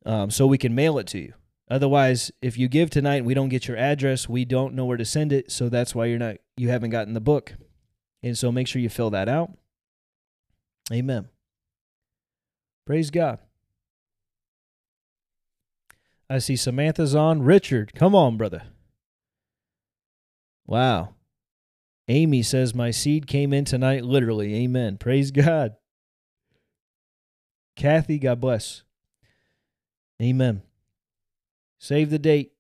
um, 0.06 0.30
so 0.30 0.46
we 0.46 0.58
can 0.58 0.74
mail 0.74 0.98
it 0.98 1.06
to 1.08 1.18
you. 1.18 1.34
Otherwise, 1.70 2.32
if 2.42 2.58
you 2.58 2.68
give 2.68 2.90
tonight 2.90 3.16
and 3.16 3.26
we 3.26 3.34
don't 3.34 3.48
get 3.48 3.68
your 3.68 3.76
address, 3.76 4.28
we 4.28 4.44
don't 4.44 4.74
know 4.74 4.84
where 4.84 4.96
to 4.96 5.04
send 5.04 5.32
it. 5.32 5.52
So 5.52 5.68
that's 5.68 5.94
why 5.94 6.06
you're 6.06 6.18
not 6.18 6.36
you 6.56 6.68
haven't 6.68 6.90
gotten 6.90 7.14
the 7.14 7.20
book. 7.20 7.54
And 8.22 8.36
so 8.36 8.52
make 8.52 8.66
sure 8.66 8.82
you 8.82 8.88
fill 8.88 9.10
that 9.10 9.28
out. 9.28 9.52
Amen. 10.92 11.28
Praise 12.86 13.10
God. 13.10 13.38
I 16.28 16.38
see 16.38 16.56
Samantha's 16.56 17.14
on. 17.14 17.42
Richard, 17.42 17.94
come 17.94 18.14
on, 18.14 18.36
brother. 18.36 18.62
Wow. 20.66 21.14
Amy 22.08 22.42
says, 22.42 22.74
My 22.74 22.90
seed 22.90 23.26
came 23.26 23.52
in 23.52 23.64
tonight, 23.64 24.04
literally. 24.04 24.54
Amen. 24.54 24.96
Praise 24.96 25.30
God. 25.30 25.74
Kathy, 27.76 28.18
God 28.18 28.40
bless. 28.40 28.82
Amen. 30.20 30.62
Save 31.78 32.10
the 32.10 32.18
date 32.18 32.52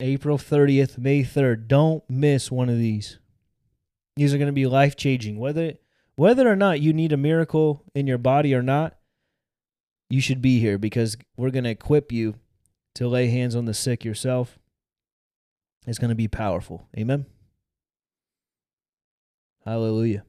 April 0.00 0.38
30th, 0.38 0.96
May 0.96 1.24
3rd. 1.24 1.66
Don't 1.66 2.08
miss 2.08 2.50
one 2.50 2.68
of 2.68 2.78
these. 2.78 3.18
These 4.18 4.34
are 4.34 4.38
going 4.38 4.48
to 4.48 4.52
be 4.52 4.66
life 4.66 4.96
changing. 4.96 5.38
Whether 5.38 5.74
whether 6.16 6.50
or 6.50 6.56
not 6.56 6.80
you 6.80 6.92
need 6.92 7.12
a 7.12 7.16
miracle 7.16 7.84
in 7.94 8.08
your 8.08 8.18
body 8.18 8.52
or 8.52 8.62
not, 8.62 8.96
you 10.10 10.20
should 10.20 10.42
be 10.42 10.58
here 10.58 10.76
because 10.76 11.16
we're 11.36 11.52
going 11.52 11.62
to 11.62 11.70
equip 11.70 12.10
you 12.10 12.34
to 12.96 13.06
lay 13.06 13.28
hands 13.28 13.54
on 13.54 13.66
the 13.66 13.74
sick 13.74 14.04
yourself. 14.04 14.58
It's 15.86 16.00
going 16.00 16.08
to 16.08 16.16
be 16.16 16.26
powerful. 16.26 16.88
Amen. 16.98 17.26
Hallelujah. 19.64 20.24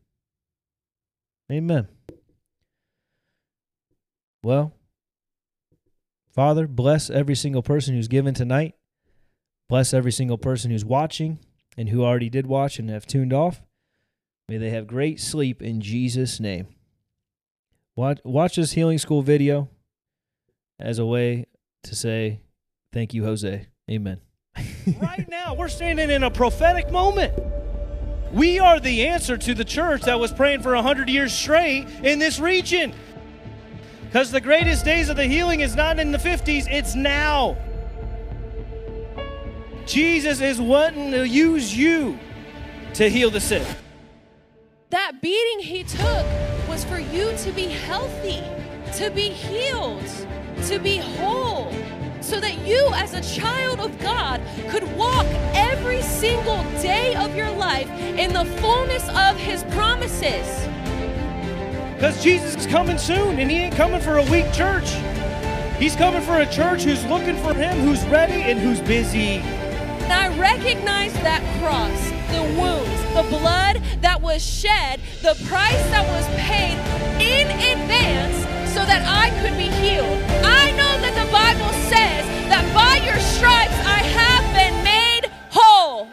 Amen. 1.52 1.88
Well, 4.44 4.72
Father, 6.32 6.68
bless 6.68 7.10
every 7.10 7.36
single 7.36 7.64
person 7.64 7.96
who's 7.96 8.08
given 8.08 8.36
tonight. 8.36 8.76
Bless 9.68 9.96
every 9.96 10.12
single 10.12 10.38
person 10.38 10.70
who's 10.70 10.86
watching 10.86 11.40
and 11.76 11.90
who 11.90 12.04
already 12.04 12.30
did 12.30 12.46
watch 12.46 12.78
and 12.78 12.92
have 12.92 13.08
tuned 13.08 13.34
off. 13.34 13.64
May 14.50 14.58
they 14.58 14.72
have 14.72 14.88
great 14.88 15.20
sleep 15.20 15.62
in 15.62 15.80
Jesus' 15.80 16.40
name. 16.40 16.70
Watch, 17.96 18.20
watch 18.24 18.56
this 18.56 18.72
healing 18.72 18.98
school 18.98 19.22
video 19.22 19.70
as 20.80 20.98
a 20.98 21.06
way 21.06 21.46
to 21.84 21.96
say, 21.96 22.42
Thank 22.92 23.14
you, 23.14 23.26
Jose. 23.26 23.68
Amen. 23.92 24.22
right 25.00 25.30
now, 25.30 25.54
we're 25.54 25.68
standing 25.68 26.10
in 26.10 26.24
a 26.24 26.32
prophetic 26.32 26.92
moment. 26.92 27.38
We 28.34 28.58
are 28.58 28.80
the 28.80 29.06
answer 29.06 29.38
to 29.38 29.54
the 29.54 29.64
church 29.64 30.02
that 30.04 30.20
was 30.20 30.34
praying 30.34 30.64
for 30.64 30.74
100 30.74 31.10
years 31.10 31.32
straight 31.32 31.86
in 32.04 32.18
this 32.18 32.40
region. 32.40 32.92
Because 34.06 34.32
the 34.32 34.42
greatest 34.42 34.84
days 34.84 35.10
of 35.10 35.16
the 35.16 35.26
healing 35.26 35.60
is 35.60 35.76
not 35.76 36.00
in 36.00 36.12
the 36.12 36.18
50s, 36.18 36.66
it's 36.68 36.96
now. 36.96 37.56
Jesus 39.86 40.42
is 40.42 40.60
wanting 40.60 41.12
to 41.12 41.28
use 41.28 41.78
you 41.78 42.18
to 42.96 43.08
heal 43.12 43.30
the 43.30 43.40
sick. 43.40 43.68
That 44.92 45.22
beating 45.22 45.60
he 45.60 45.84
took 45.84 46.26
was 46.68 46.84
for 46.84 46.98
you 46.98 47.38
to 47.38 47.52
be 47.52 47.66
healthy, 47.66 48.42
to 48.94 49.12
be 49.12 49.30
healed, 49.30 50.02
to 50.64 50.80
be 50.80 50.98
whole, 50.98 51.72
so 52.22 52.40
that 52.40 52.66
you, 52.66 52.90
as 52.96 53.14
a 53.14 53.22
child 53.22 53.82
of 53.82 54.00
God, 54.00 54.42
could 54.70 54.82
walk 54.98 55.28
every 55.54 56.02
single 56.02 56.64
day 56.82 57.14
of 57.18 57.36
your 57.36 57.52
life 57.52 57.88
in 58.18 58.34
the 58.34 58.46
fullness 58.60 59.08
of 59.10 59.38
his 59.38 59.62
promises. 59.66 60.68
Because 61.94 62.24
Jesus 62.24 62.56
is 62.56 62.66
coming 62.66 62.98
soon, 62.98 63.38
and 63.38 63.52
he 63.52 63.58
ain't 63.58 63.76
coming 63.76 64.02
for 64.02 64.18
a 64.18 64.24
weak 64.32 64.52
church. 64.52 64.90
He's 65.78 65.96
coming 65.96 66.24
for 66.24 66.40
a 66.40 66.52
church 66.52 66.82
who's 66.82 67.06
looking 67.06 67.38
for 67.38 67.54
him, 67.54 67.78
who's 67.82 68.04
ready, 68.08 68.42
and 68.42 68.58
who's 68.58 68.82
busy. 68.82 69.38
And 69.38 70.14
I 70.14 70.36
recognize 70.40 71.14
that 71.14 71.44
cross. 71.62 72.19
The 72.32 72.44
wounds, 72.60 73.02
the 73.14 73.38
blood 73.38 73.82
that 74.02 74.22
was 74.22 74.44
shed, 74.44 75.00
the 75.22 75.36
price 75.48 75.84
that 75.90 76.06
was 76.08 76.26
paid 76.40 76.78
in 77.20 77.48
advance 77.50 78.38
so 78.74 78.86
that 78.86 79.02
I 79.06 79.30
could 79.42 79.58
be 79.58 79.70
healed. 79.82 80.22
I 80.46 80.72
know 80.72 80.94
that 81.02 81.16
the 81.18 81.32
Bible 81.32 81.74
says 81.90 82.26
that 82.50 82.64
by 82.74 83.04
your 83.04 83.20
stripes 83.20 83.74
I 83.86 84.00
have 84.18 84.46
been 84.54 84.84
made 84.84 85.32
whole. 85.50 86.08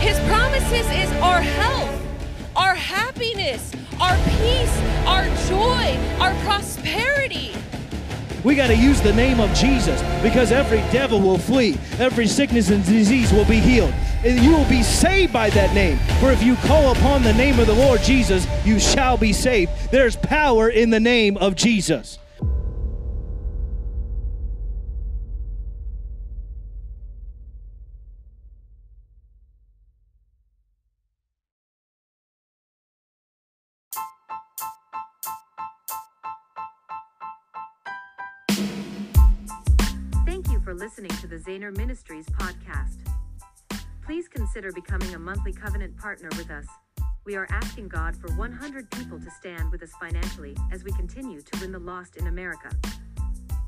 His 0.00 0.18
promises 0.28 0.86
is 0.90 1.10
our 1.22 1.40
health, 1.40 2.00
our 2.54 2.74
happiness, 2.74 3.72
our 4.00 4.16
peace, 4.38 4.74
our 5.06 5.24
joy, 5.48 5.98
our 6.20 6.34
prosperity. 6.44 7.54
We 8.44 8.54
got 8.54 8.68
to 8.68 8.76
use 8.76 9.00
the 9.00 9.12
name 9.12 9.40
of 9.40 9.52
Jesus 9.54 10.00
because 10.22 10.52
every 10.52 10.78
devil 10.92 11.20
will 11.20 11.38
flee, 11.38 11.76
every 11.98 12.26
sickness 12.26 12.70
and 12.70 12.84
disease 12.84 13.32
will 13.32 13.44
be 13.46 13.58
healed. 13.58 13.92
And 14.24 14.40
you 14.40 14.50
will 14.50 14.68
be 14.68 14.82
saved 14.82 15.32
by 15.32 15.50
that 15.50 15.74
name. 15.74 15.98
For 16.20 16.32
if 16.32 16.42
you 16.42 16.56
call 16.56 16.92
upon 16.92 17.22
the 17.22 17.32
name 17.32 17.60
of 17.60 17.66
the 17.66 17.74
Lord 17.74 18.02
Jesus, 18.02 18.46
you 18.64 18.80
shall 18.80 19.16
be 19.16 19.32
saved. 19.32 19.70
There's 19.92 20.16
power 20.16 20.68
in 20.68 20.90
the 20.90 21.00
name 21.00 21.36
of 21.36 21.54
Jesus. 21.54 22.18
Thank 40.26 40.50
you 40.50 40.60
for 40.60 40.74
listening 40.74 41.10
to 41.20 41.26
the 41.26 41.36
Zehner 41.36 41.74
Ministries 41.76 42.26
podcast. 42.26 42.96
Please 44.08 44.26
consider 44.26 44.72
becoming 44.72 45.14
a 45.14 45.18
monthly 45.18 45.52
covenant 45.52 45.94
partner 45.98 46.30
with 46.38 46.50
us. 46.50 46.64
We 47.26 47.36
are 47.36 47.46
asking 47.50 47.88
God 47.88 48.16
for 48.16 48.32
100 48.36 48.90
people 48.92 49.20
to 49.20 49.30
stand 49.30 49.70
with 49.70 49.82
us 49.82 49.92
financially 50.00 50.56
as 50.72 50.82
we 50.82 50.92
continue 50.92 51.42
to 51.42 51.60
win 51.60 51.72
the 51.72 51.78
lost 51.78 52.16
in 52.16 52.26
America. 52.26 52.70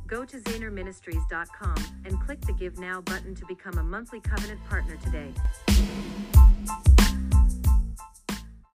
Go 0.07 0.24
to 0.24 0.38
zehnerministries.com 0.38 1.74
and 2.07 2.18
click 2.22 2.41
the 2.41 2.55
Give 2.55 2.78
Now 2.78 3.03
button 3.03 3.34
to 3.34 3.45
become 3.45 3.76
a 3.76 3.82
monthly 3.82 4.20
covenant 4.20 4.64
partner 4.66 4.97
today. 5.05 5.34